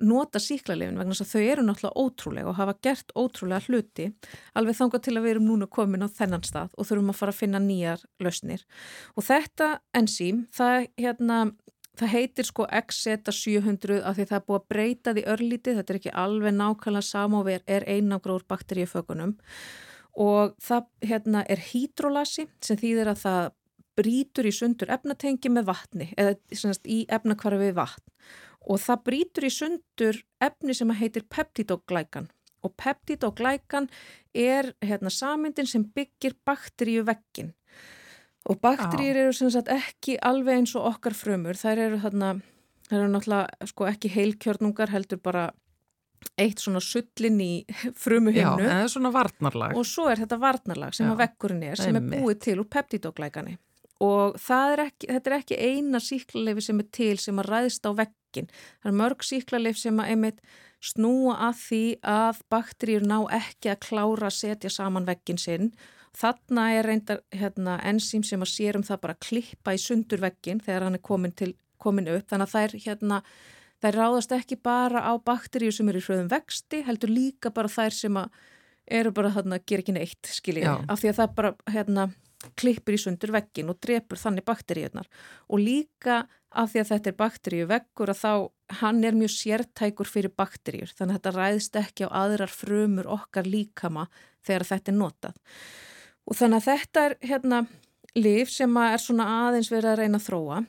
nota 0.00 0.40
síklarlefin 0.42 0.98
vegna 0.98 1.14
þess 1.14 1.26
að 1.26 1.32
þau 1.32 1.50
eru 1.52 1.64
náttúrulega 1.66 2.04
ótrúlega 2.04 2.50
og 2.50 2.58
hafa 2.58 2.76
gert 2.86 3.12
ótrúlega 3.14 3.66
hluti 3.66 4.06
alveg 4.58 4.78
þangað 4.78 5.04
til 5.06 5.16
að 5.16 5.26
við 5.26 5.34
erum 5.34 5.48
núna 5.50 5.68
komin 5.70 6.06
á 6.06 6.08
þennan 6.08 6.46
stað 6.46 6.76
og 6.76 6.88
þurfum 6.88 7.12
að 7.12 7.20
fara 7.20 7.34
að 7.34 7.40
finna 7.40 7.60
nýjar 7.64 8.06
lausnir. 8.22 8.64
Og 9.16 9.26
þetta 9.26 9.68
enzím, 9.96 10.46
það, 10.56 10.88
hérna, 11.00 11.38
það 12.00 12.14
heitir 12.14 12.48
sko 12.48 12.66
XZ700 12.80 14.00
af 14.00 14.18
því 14.18 14.28
það 14.30 14.40
er 14.40 14.48
búið 14.48 14.60
að 14.60 14.68
breyta 14.74 15.14
því 15.14 15.28
örlítið, 15.34 15.78
þetta 15.80 15.94
er 15.94 16.00
ekki 16.00 16.16
alveg 16.24 16.58
nákvæmlega 16.58 17.24
og 17.40 17.54
er 17.54 17.88
einnafgra 17.88 18.36
úr 18.38 18.48
bakteríufökunum 18.50 19.38
og 20.20 20.56
það 20.58 20.86
hérna, 21.06 21.44
er 21.46 21.60
hydrolasi 21.70 22.48
sem 22.64 22.78
þýðir 22.80 23.12
að 23.12 23.24
það 23.24 23.50
brítur 24.00 24.48
í 24.48 24.52
sundur 24.54 24.92
efnatengi 24.92 25.50
með 25.52 25.68
vatni 25.70 26.08
eða 26.18 26.74
í 26.88 27.02
efnakvarfi 27.12 27.72
vatn 27.76 28.06
og 28.68 28.82
það 28.82 29.04
brítur 29.06 29.46
í 29.46 29.52
sundur 29.54 30.20
efni 30.42 30.76
sem 30.76 30.92
heitir 31.00 31.24
peptidoglækan 31.28 32.28
og 32.60 32.74
peptidoglækan 32.76 33.88
er 34.36 34.74
hérna, 34.84 35.10
samyndin 35.10 35.68
sem 35.68 35.86
byggir 35.96 36.36
bakteríu 36.46 37.06
vekkin 37.08 37.54
og 38.48 38.60
bakteríur 38.60 39.24
eru 39.24 39.32
sem 39.36 39.50
sagt 39.52 39.70
ekki 39.72 40.18
alveg 40.24 40.60
eins 40.60 40.74
og 40.76 40.86
okkar 40.94 41.16
frumur, 41.16 41.56
þær 41.56 41.86
eru 41.86 42.00
þarna 42.04 42.34
þær 42.90 43.00
eru 43.00 43.10
náttúrulega 43.14 43.70
sko 43.70 43.88
ekki 43.88 44.12
heilkjörnungar 44.14 44.92
heldur 44.92 45.20
bara 45.22 45.48
eitt 46.40 46.60
svona 46.60 46.82
sullin 46.84 47.40
í 47.40 47.52
frumu 47.96 48.32
hinnu 48.34 48.64
Já, 48.66 48.84
svona 48.92 49.12
varnarlag. 49.14 49.76
Og 49.78 49.86
svo 49.88 50.08
er 50.10 50.20
þetta 50.20 50.36
varnarlag 50.40 50.96
sem 50.96 51.06
Já, 51.06 51.14
að 51.14 51.22
vekkurinn 51.24 51.66
er 51.70 51.80
sem 51.80 51.96
er 51.96 52.08
búið 52.10 52.40
til 52.44 52.56
úr 52.60 52.68
peptidoglækani 52.68 53.56
og 54.00 54.36
er 54.56 54.84
ekki, 54.86 55.10
þetta 55.10 55.30
er 55.30 55.36
ekki 55.36 55.56
eina 55.60 56.00
síklarleifi 56.00 56.64
sem 56.64 56.78
er 56.80 56.88
til 56.96 57.16
sem 57.20 57.40
að 57.42 57.50
ræðst 57.52 57.88
á 57.88 57.90
vekkin. 58.30 58.50
Það 58.82 58.90
er 58.90 58.98
mörg 58.98 59.24
síklarleif 59.24 59.78
sem 59.78 60.00
að 60.00 60.10
einmitt 60.14 60.42
snúa 60.80 61.36
að 61.48 61.56
því 61.60 61.84
að 62.02 62.42
bakteríur 62.50 63.06
ná 63.06 63.18
ekki 63.36 63.70
að 63.70 63.82
klára 63.84 64.28
að 64.30 64.38
setja 64.38 64.70
saman 64.70 65.06
vekkin 65.06 65.38
sinn. 65.38 65.72
Þarna 66.16 66.72
er 66.74 66.86
reyndar 66.88 67.20
hérna, 67.30 67.78
enzím 67.86 68.22
sem 68.22 68.40
að 68.40 68.50
sérum 68.54 68.82
það 68.82 69.00
bara 69.00 69.18
klippa 69.20 69.74
í 69.74 69.78
sundur 69.78 70.20
vekkin 70.20 70.60
þegar 70.60 70.88
hann 70.88 70.98
er 70.98 71.02
komin, 71.02 71.32
til, 71.32 71.54
komin 71.78 72.08
upp. 72.08 72.26
Þannig 72.30 72.48
að 72.48 72.54
það 72.54 72.62
er 72.62 72.76
hérna 72.86 73.20
þær 73.80 73.94
ráðast 73.96 74.32
ekki 74.32 74.56
bara 74.60 75.04
á 75.06 75.12
bakteríu 75.22 75.72
sem 75.72 75.88
eru 75.88 76.00
í 76.00 76.04
hröðum 76.04 76.32
vexti, 76.32 76.82
heldur 76.84 77.12
líka 77.12 77.52
bara 77.54 77.70
þær 77.70 77.94
sem 77.94 78.18
eru 78.90 79.12
bara 79.14 79.30
þarna 79.30 79.60
að 79.60 79.68
gera 79.70 79.84
ekki 79.84 79.94
neitt, 79.94 80.26
skiljið, 80.26 80.66
af 80.90 81.00
því 81.00 81.12
að 81.12 81.20
það 81.20 81.34
bara 81.36 81.52
hérna 81.70 82.08
klippir 82.56 82.96
í 82.96 83.00
sundur 83.00 83.32
veggin 83.34 83.70
og 83.72 83.80
drepur 83.84 84.20
þannig 84.20 84.46
bakteríunar 84.48 85.08
og 85.48 85.60
líka 85.60 86.22
af 86.50 86.72
því 86.72 86.82
að 86.82 86.88
þetta 86.90 87.10
er 87.10 87.18
bakteríu 87.18 87.68
veggur 87.70 88.10
að 88.10 88.22
þá 88.22 88.32
hann 88.80 89.04
er 89.06 89.18
mjög 89.18 89.32
sértækur 89.34 90.08
fyrir 90.08 90.32
bakteríur 90.34 90.90
þannig 90.96 91.14
að 91.14 91.20
þetta 91.20 91.34
ræðst 91.36 91.78
ekki 91.80 92.08
á 92.08 92.16
aðrar 92.24 92.54
frumur 92.54 93.10
okkar 93.10 93.46
líkama 93.46 94.08
þegar 94.46 94.66
þetta 94.72 94.92
er 94.92 94.98
notað. 94.98 95.38
Og 96.26 96.38
þannig 96.38 96.60
að 96.60 96.68
þetta 96.68 97.06
er 97.06 97.16
hérna 97.30 97.62
líf 98.18 98.50
sem 98.50 98.76
er 98.82 99.02
svona 99.02 99.28
aðeins 99.46 99.70
verið 99.70 99.92
að 99.92 99.98
reyna 100.02 100.20
að 100.20 100.26
þróa. 100.26 100.60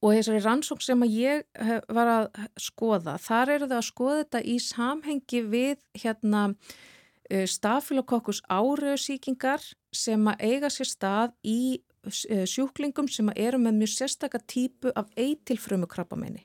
Og 0.00 0.14
þessari 0.14 0.42
rannsók 0.44 0.84
sem 0.84 1.02
að 1.02 1.16
ég 1.16 1.46
var 1.90 2.12
að 2.12 2.28
skoða 2.60 3.16
þar 3.20 3.56
eru 3.56 3.70
það 3.70 3.80
að 3.80 3.88
skoða 3.88 4.20
þetta 4.20 4.42
í 4.46 4.56
samhengi 4.62 5.42
við 5.50 5.80
hérna 6.04 6.44
Eh, 6.50 6.98
stafilokokkus 7.30 8.42
árausíkingar 8.50 9.62
sem 9.94 10.28
að 10.30 10.44
eiga 10.46 10.70
sér 10.72 10.88
stað 10.90 11.34
í 11.46 11.80
eh, 12.28 12.46
sjúklingum 12.48 13.08
sem 13.10 13.30
eru 13.36 13.60
með 13.62 13.82
mjög 13.82 13.94
sérstakka 13.94 14.40
típu 14.46 14.92
af 14.96 15.10
eitilfrömu 15.16 15.88
krabbamenni 15.90 16.44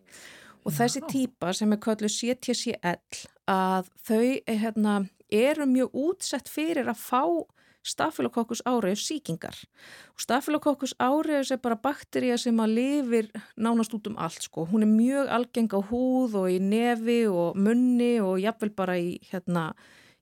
og 0.66 0.74
Já. 0.74 0.78
þessi 0.82 1.04
típa 1.10 1.54
sem 1.54 1.74
er 1.74 1.82
kallið 1.82 2.16
CTCL 2.18 3.26
að 3.52 3.92
þau 4.08 4.24
eh, 4.24 4.58
hérna, 4.62 5.04
eru 5.30 5.68
mjög 5.70 6.00
útsett 6.06 6.50
fyrir 6.50 6.90
að 6.90 7.02
fá 7.02 7.24
stafilokokkus 7.86 8.64
áraus 8.66 9.04
síkingar 9.06 9.58
og 10.16 10.24
stafilokokkus 10.24 10.96
áraus 10.98 11.52
er 11.54 11.62
bara 11.62 11.78
bakteríja 11.78 12.38
sem 12.42 12.58
að 12.62 12.74
lifir 12.80 13.30
nánast 13.58 13.94
út 13.94 14.10
um 14.10 14.18
allt 14.18 14.48
sko, 14.48 14.66
hún 14.66 14.86
er 14.86 14.90
mjög 14.90 15.30
algeng 15.38 15.76
á 15.78 15.80
húð 15.86 16.40
og 16.42 16.50
í 16.50 16.58
nefi 16.62 17.20
og 17.30 17.58
munni 17.58 18.16
og 18.26 18.42
jafnvel 18.42 18.74
bara 18.74 18.98
í 18.98 19.20
hérna 19.30 19.72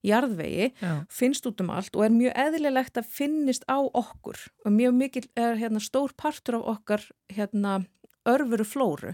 jarðvegi, 0.04 0.70
Já. 0.82 0.93
finnst 1.12 1.47
út 1.47 1.62
um 1.64 1.72
allt 1.74 1.95
og 1.95 2.06
er 2.06 2.14
mjög 2.14 2.38
eðlilegt 2.45 2.99
að 2.99 3.10
finnist 3.16 3.66
á 3.72 3.80
okkur 3.80 4.39
og 4.66 4.76
mjög 4.76 4.95
mikil 4.99 5.26
er 5.39 5.60
hérna, 5.60 5.82
stór 5.84 6.14
partur 6.20 6.60
af 6.60 6.70
okkar 6.78 7.06
hérna, 7.32 7.84
örfuru 8.28 8.68
flóru. 8.68 9.14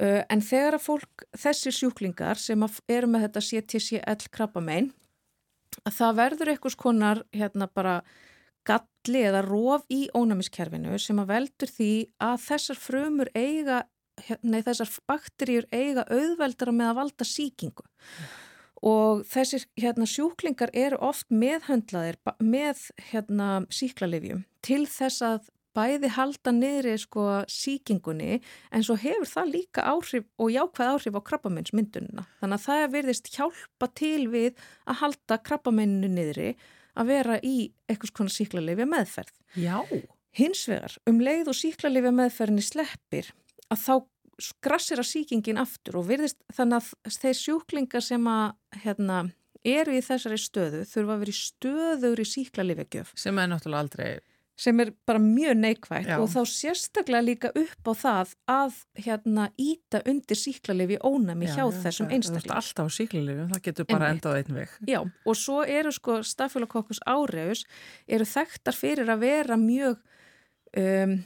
Uh, 0.00 0.22
en 0.32 0.40
þegar 0.40 0.78
að 0.78 0.86
fólk, 0.86 1.24
þessir 1.36 1.74
sjúklingar 1.76 2.40
sem 2.40 2.60
eru 2.88 3.08
með 3.12 3.26
þetta 3.26 3.44
CTCL 3.48 4.28
krabbamein, 4.32 4.92
að 5.84 5.96
það 5.98 6.20
verður 6.20 6.52
einhvers 6.52 6.78
konar 6.80 7.24
hérna 7.32 7.68
bara 7.68 8.00
galli 8.68 9.24
eða 9.26 9.42
róf 9.44 9.84
í 9.92 10.06
ónæmiskerfinu 10.14 10.96
sem 11.00 11.18
að 11.20 11.32
veldur 11.32 11.72
því 11.72 11.92
að 12.22 12.38
þessar 12.46 12.80
frumur 12.80 13.32
eiga, 13.34 13.82
nei 14.44 14.62
þessar 14.64 14.92
bakterjur 15.08 15.68
eiga 15.72 16.06
auðveldara 16.08 16.72
með 16.76 16.92
að 16.92 16.98
valda 17.00 17.28
síkingu. 17.28 17.84
Ja 18.20 18.30
og 18.82 19.24
þessir 19.30 19.64
hérna, 19.78 20.06
sjúklingar 20.10 20.72
eru 20.74 20.98
oft 21.00 21.28
meðhöndlaðir 21.30 22.18
með 22.42 22.88
hérna, 23.10 23.64
síklarlifjum 23.70 24.44
til 24.66 24.84
þess 24.90 25.22
að 25.26 25.50
bæði 25.76 26.10
halda 26.16 26.52
niðri 26.52 26.94
sko 27.00 27.24
síkingunni 27.50 28.38
en 28.74 28.84
svo 28.84 28.96
hefur 29.00 29.28
það 29.28 29.52
líka 29.54 29.84
áhrif 29.88 30.26
og 30.36 30.52
jákvæð 30.52 30.90
áhrif 30.90 31.16
á 31.16 31.20
krabbamennsmyndununa. 31.30 32.26
Þannig 32.42 32.58
að 32.58 32.66
það 32.66 32.82
er 32.82 32.92
verðist 32.96 33.30
hjálpa 33.32 33.88
til 33.96 34.26
við 34.32 34.64
að 34.84 35.00
halda 35.00 35.38
krabbamennu 35.48 36.10
niðri 36.12 36.50
að 36.92 37.12
vera 37.14 37.38
í 37.40 37.56
eitthvað 37.88 38.12
svona 38.12 38.34
síklarlifja 38.36 38.88
meðferð. 38.88 39.36
Já. 39.56 39.78
Hins 40.36 40.66
vegar, 40.68 40.96
um 41.08 41.20
leið 41.24 41.52
og 41.52 41.56
síklarlifja 41.56 42.12
meðferðinni 42.16 42.64
sleppir 42.64 43.32
að 43.72 43.80
þá 43.86 43.94
grassir 44.64 45.00
að 45.02 45.10
síkingin 45.10 45.60
aftur 45.62 46.00
og 46.00 46.08
virðist 46.10 46.40
þannig 46.56 46.82
að 46.82 47.16
þeir 47.20 47.38
sjúklingar 47.38 48.04
sem 48.04 48.26
að 48.30 48.82
hérna, 48.82 49.22
eru 49.62 49.94
í 49.94 50.02
þessari 50.02 50.40
stöðu 50.42 50.82
þurfa 50.90 51.16
að 51.16 51.24
vera 51.24 51.32
í 51.32 51.38
stöður 51.38 52.22
í 52.22 52.28
síklarlifegjöf. 52.32 53.14
Sem 53.18 53.38
er 53.38 53.50
náttúrulega 53.52 53.86
aldrei 53.86 54.12
sem 54.62 54.80
er 54.82 54.92
bara 55.08 55.20
mjög 55.22 55.56
neikvægt 55.58 56.10
Já. 56.10 56.18
og 56.20 56.28
þá 56.30 56.42
sérstaklega 56.48 57.24
líka 57.24 57.50
upp 57.56 57.88
á 57.88 57.92
það 57.98 58.34
að 58.52 58.76
hérna 59.06 59.46
íta 59.60 60.02
undir 60.08 60.38
síklarlifi 60.38 60.98
ónami 61.00 61.48
já, 61.48 61.54
hjá 61.56 61.64
já, 61.64 61.80
þessum 61.86 62.12
einstaklega. 62.12 62.52
Það 62.52 62.54
er 62.54 62.60
alltaf 62.60 62.92
síklarlifi, 62.96 63.46
það 63.52 63.64
getur 63.66 63.88
bara 63.88 64.12
endað 64.12 64.38
einn 64.38 64.58
veg. 64.60 64.76
Já, 64.92 65.00
og 65.02 65.38
svo 65.40 65.58
eru 65.64 65.94
sko 65.96 66.20
stafilokokkus 66.26 67.02
áreus 67.08 67.64
eru 68.06 68.28
þekktar 68.28 68.78
fyrir 68.78 69.12
að 69.12 69.24
vera 69.24 69.58
mjög 69.60 69.98
um, 70.84 71.16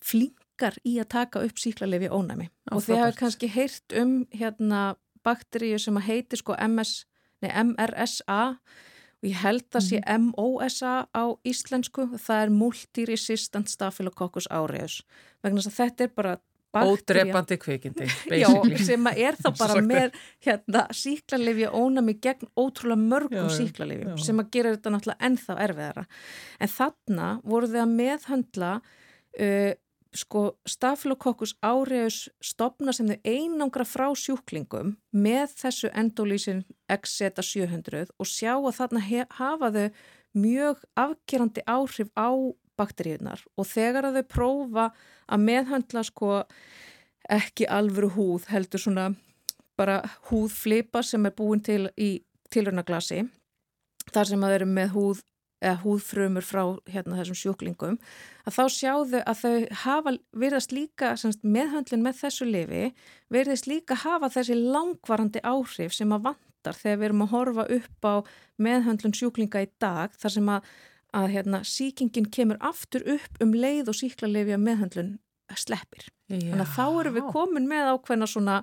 flink 0.00 0.39
virkar 0.60 0.76
í 0.84 0.98
að 1.00 1.08
taka 1.08 1.42
upp 1.44 1.58
síklarlefi 1.58 2.10
ónæmi 2.10 2.48
Á, 2.68 2.74
og 2.76 2.84
þið 2.84 3.00
hafa 3.00 3.16
kannski 3.18 3.48
heyrt 3.48 3.96
um 3.96 4.26
hérna 4.32 4.96
bakteríu 5.24 5.78
sem 5.78 5.96
að 5.96 6.06
heiti 6.08 6.36
sko 6.36 6.54
MS, 6.56 7.06
nei, 7.42 7.50
MRSA 7.50 8.42
og 9.20 9.28
ég 9.28 9.40
held 9.42 9.68
að 9.74 9.86
sé 9.86 10.00
mm. 10.00 10.30
MOSA 10.32 11.06
á 11.12 11.24
íslensku. 11.44 12.06
Það 12.16 12.44
er 12.44 12.52
Multiresistant 12.56 13.68
Staphylococcus 13.68 14.48
aureus. 14.48 15.02
Vegna 15.44 15.60
þess 15.60 15.74
að 15.74 15.80
þetta 15.82 16.04
er 16.04 16.14
bara 16.16 16.38
Ódrepandi 16.70 17.56
kvikindi 17.58 18.06
Já, 18.38 18.46
sem 18.78 19.06
er 19.10 19.34
þá 19.34 19.48
bara 19.58 19.80
með 19.82 20.14
hérna, 20.46 20.84
síklarlefi 20.94 21.66
ónami 21.66 22.14
gegn 22.22 22.46
ótrúlega 22.54 23.08
mörgum 23.10 23.48
síklarlefi 23.50 24.14
sem 24.22 24.38
að 24.38 24.52
gera 24.54 24.76
þetta 24.76 24.92
náttúrulega 24.94 25.26
ennþá 25.28 25.56
erfiðara. 25.66 26.04
En 26.62 26.70
þarna 26.70 27.30
voru 27.42 27.72
þið 27.72 27.82
að 27.82 27.96
meðhandla 27.98 28.72
uh, 28.78 29.72
sko 30.16 30.42
staflokokkus 30.66 31.54
áreus 31.62 32.24
stopna 32.42 32.92
sem 32.94 33.08
þau 33.10 33.18
einangra 33.24 33.86
frá 33.86 34.08
sjúklingum 34.18 34.96
með 35.14 35.54
þessu 35.60 35.90
endolísin 35.94 36.64
XZ700 36.90 38.10
og 38.18 38.26
sjá 38.26 38.56
að 38.56 38.74
þarna 38.80 39.04
hafa 39.38 39.70
þau 39.76 39.86
mjög 40.34 40.82
afgerandi 40.98 41.62
áhrif 41.66 42.10
á 42.18 42.30
bakteríunar 42.78 43.42
og 43.56 43.68
þegar 43.70 44.10
að 44.10 44.20
þau 44.20 44.28
prófa 44.34 44.86
að 45.30 45.44
meðhandla 45.46 46.04
sko 46.06 46.42
ekki 47.30 47.68
alvöru 47.70 48.10
húð 48.16 48.48
heldur 48.50 48.82
svona 48.82 49.10
bara 49.78 50.00
húðflipa 50.30 51.02
sem 51.06 51.26
er 51.26 51.36
búin 51.36 51.62
til 51.64 51.86
í 51.96 52.12
tilrönaglasi 52.50 53.22
þar 54.10 54.30
sem 54.30 54.42
að 54.42 54.50
þau 54.50 54.58
eru 54.58 54.70
með 54.74 54.94
húð 54.96 55.22
eða 55.60 55.80
húðfrömur 55.84 56.44
frá 56.44 56.62
hérna 56.88 57.18
þessum 57.20 57.38
sjúklingum 57.38 57.96
að 58.48 58.56
þá 58.56 58.62
sjáðu 58.74 59.22
að 59.28 59.40
þau 59.42 59.54
hafa, 59.84 60.14
verðast 60.32 60.74
líka 60.74 61.14
semst, 61.20 61.42
meðhöndlun 61.44 62.04
með 62.04 62.22
þessu 62.22 62.48
lifi 62.48 62.84
verðist 63.32 63.68
líka 63.68 63.98
hafa 64.02 64.32
þessi 64.32 64.56
langvarandi 64.58 65.42
áhrif 65.44 65.96
sem 65.96 66.12
að 66.16 66.30
vantar 66.30 66.78
þegar 66.80 67.00
við 67.00 67.08
erum 67.10 67.24
að 67.26 67.34
horfa 67.34 67.66
upp 67.78 68.08
á 68.08 68.14
meðhöndlun 68.60 69.16
sjúklinga 69.16 69.64
í 69.66 69.72
dag 69.82 70.16
þar 70.16 70.36
sem 70.36 70.52
að, 70.56 70.70
að 71.16 71.32
hérna, 71.36 71.64
síkingin 71.64 72.30
kemur 72.32 72.60
aftur 72.60 73.04
upp 73.16 73.42
um 73.44 73.52
leið 73.56 73.92
og 73.92 74.00
síklarlefi 74.00 74.56
að 74.56 74.64
meðhöndlun 74.64 75.18
sleppir. 75.58 76.08
Já. 76.30 76.52
Þannig 76.52 76.62
að 76.62 76.76
þá 76.76 76.84
eru 77.00 77.12
við 77.16 77.28
komin 77.34 77.66
með 77.68 77.88
ákveðna 77.96 78.28
svona 78.30 78.60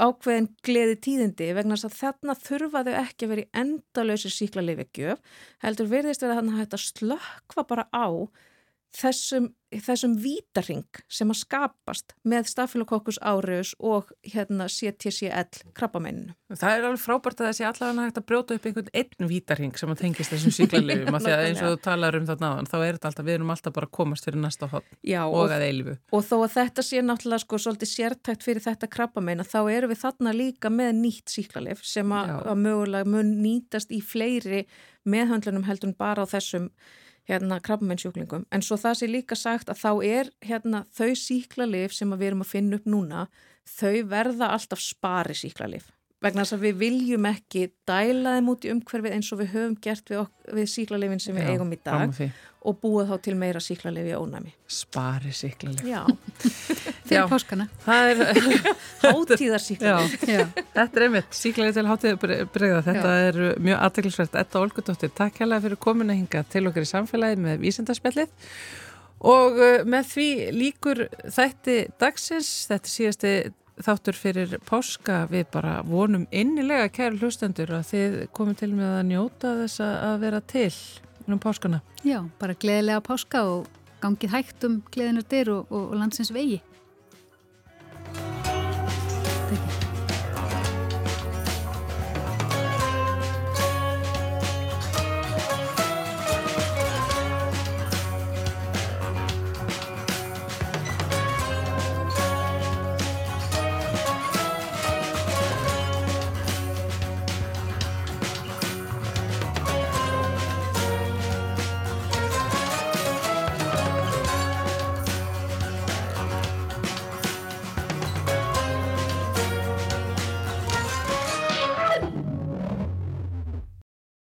ákveðin 0.00 0.48
gleði 0.64 0.96
tíðindi 1.04 1.50
vegna 1.56 1.76
þess 1.76 1.88
að 1.88 1.98
þarna 1.98 2.36
þurfa 2.40 2.84
þau 2.86 2.94
ekki 3.02 3.26
að 3.26 3.32
vera 3.32 3.44
í 3.44 3.50
endalösi 3.62 4.32
síklarleifegjöf 4.32 5.20
heldur 5.64 5.90
verðist 5.90 6.24
verið 6.24 6.34
að 6.34 6.40
hann 6.40 6.56
hægt 6.60 6.76
að 6.78 6.86
slökva 6.86 7.66
bara 7.68 7.86
á 7.92 8.06
þessum, 8.96 9.48
þessum 9.72 10.14
vítaring 10.20 11.00
sem 11.12 11.30
að 11.32 11.38
skapast 11.40 12.12
með 12.28 12.48
stafilokokkus 12.50 13.18
áriðus 13.24 13.72
og 13.80 14.10
hérna 14.26 14.68
CTCL 14.70 15.72
krabbamenninu. 15.76 16.34
Það 16.52 16.76
er 16.76 16.86
alveg 16.88 17.00
frábært 17.00 17.40
að 17.40 17.50
þessi 17.50 17.66
allavega 17.68 18.06
hægt 18.06 18.20
að 18.20 18.26
brjóta 18.28 18.58
upp 18.58 18.68
einhvern 18.68 18.92
einn 19.00 19.30
vítaring 19.30 19.80
sem 19.80 19.92
að 19.94 20.02
tengist 20.04 20.34
þessum 20.34 20.56
síklarleifum 20.58 21.16
af 21.18 21.24
því 21.24 21.34
að 21.34 21.44
eins 21.46 21.64
og 21.64 21.74
þú 21.74 21.80
talar 21.88 22.18
um 22.20 22.28
þarna 22.28 22.52
áðan 22.52 22.70
þá 22.72 22.76
er 22.78 22.98
þetta 22.98 23.12
alltaf, 23.12 23.28
við 23.28 23.38
erum 23.38 23.54
alltaf 23.56 23.76
bara 23.78 23.88
að 23.88 23.94
komast 24.00 24.28
fyrir 24.28 24.44
næsta 24.44 24.70
hótt 24.72 24.88
og, 24.92 25.36
og 25.40 25.56
að 25.56 25.66
eilifu. 25.68 25.98
Og 26.12 26.24
þó 26.28 26.36
að 26.42 26.54
þetta 26.58 26.86
sé 26.86 27.04
náttúrulega 27.06 27.46
sko 27.46 27.62
svolítið 27.64 27.92
sértækt 27.94 28.46
fyrir 28.46 28.66
þetta 28.66 28.92
krabbamenn 28.92 29.46
þá 29.48 29.60
eru 29.72 29.92
við 29.92 30.02
þarna 30.04 30.36
líka 30.36 30.72
með 30.72 30.94
nýtt 31.00 31.32
síklarleif 31.32 31.84
sem 31.88 32.12
að, 32.12 32.34
að 32.52 32.64
mögulega 32.66 33.08
mun 33.08 33.36
nýtast 33.40 33.94
í 33.94 34.02
fleiri 34.04 34.66
meðhöndlunum 35.08 35.64
heldur 35.66 35.96
bara 35.98 36.22
á 36.22 36.26
þessum 36.28 36.68
hérna 37.30 37.60
krabbamennsjúklingum 37.62 38.46
en 38.50 38.64
svo 38.66 38.78
það 38.80 38.98
sé 38.98 39.08
líka 39.10 39.38
sagt 39.38 39.70
að 39.70 39.82
þá 39.82 39.90
er 40.08 40.30
hérna 40.42 40.84
þau 40.94 41.10
síklarlif 41.18 41.94
sem 41.96 42.12
við 42.16 42.32
erum 42.32 42.44
að 42.44 42.52
finna 42.54 42.78
upp 42.80 42.88
núna 42.90 43.26
þau 43.78 43.96
verða 44.10 44.52
alltaf 44.56 44.82
spari 44.82 45.36
síklarlif 45.38 45.90
vegna 46.22 46.44
þess 46.44 46.56
að 46.56 46.64
við 46.68 46.78
viljum 46.82 47.28
ekki 47.32 47.66
dæla 47.88 48.36
þeim 48.36 48.48
út 48.52 48.64
í 48.64 48.72
umhverfið 48.72 49.16
eins 49.16 49.28
og 49.34 49.42
við 49.42 49.52
höfum 49.56 49.76
gert 49.82 50.12
við, 50.12 50.24
við 50.58 50.72
síklarlefin 50.72 51.22
sem 51.22 51.36
við 51.36 51.48
Já, 51.48 51.52
eigum 51.54 51.74
í 51.74 51.78
dag 51.82 52.18
og 52.62 52.76
búið 52.78 53.08
þá 53.10 53.16
til 53.24 53.34
meira 53.38 53.60
síklarlefi 53.62 54.12
ónæmi. 54.14 54.52
Spari 54.70 55.32
síklarlefi. 55.34 55.90
Já. 55.90 56.04
Þegar 57.08 57.30
páskana. 57.32 57.66
Það 57.82 58.10
er 58.12 58.20
hátíðar 59.02 59.64
síklarlefi. 59.64 60.36
Þetta 60.76 61.00
er 61.00 61.06
einmitt 61.08 61.34
síklarlefi 61.34 61.80
til 61.80 61.88
hátíðar 61.90 62.46
bregða. 62.54 62.84
Þetta 62.86 63.16
Já. 63.16 63.24
er 63.32 63.40
mjög 63.66 63.82
aðdeklisvert. 63.88 64.38
Etta 64.44 64.62
Olgudóttir, 64.62 65.10
takk 65.18 65.42
hérlega 65.42 65.66
fyrir 65.66 65.82
komin 65.82 66.14
að 66.14 66.20
hinga 66.20 66.44
til 66.54 66.64
okkar 66.70 66.86
í 66.86 66.92
samfélagi 66.92 67.42
með 67.42 67.58
vísendarspjallið 67.66 68.46
og 69.22 69.58
uh, 69.58 69.82
með 69.86 70.08
því 70.10 70.28
líkur 70.56 71.04
þætti 71.30 71.76
dagsins, 72.02 72.48
þetta 72.70 72.90
síðasti 72.90 73.34
þáttur 73.86 74.18
fyrir 74.18 74.56
páska 74.68 75.22
við 75.30 75.46
bara 75.54 75.76
vonum 75.86 76.26
innilega 76.30 76.88
kæru 76.92 77.20
hlustendur 77.20 77.72
að 77.78 77.86
þið 77.92 78.18
komum 78.36 78.58
til 78.58 78.72
með 78.74 78.96
að 78.98 79.06
njóta 79.10 79.54
þess 79.62 79.84
að 79.86 80.18
vera 80.24 80.42
til 80.52 80.72
um 81.28 81.40
páskana. 81.42 81.82
Já, 82.02 82.20
bara 82.40 82.58
gleðilega 82.58 83.04
páska 83.06 83.44
og 83.46 83.70
gangið 84.02 84.34
hægt 84.34 84.66
um 84.66 84.80
og, 84.82 85.66
og, 85.70 85.82
og 85.82 85.96
landsins 85.96 86.32
vegi. 86.34 86.60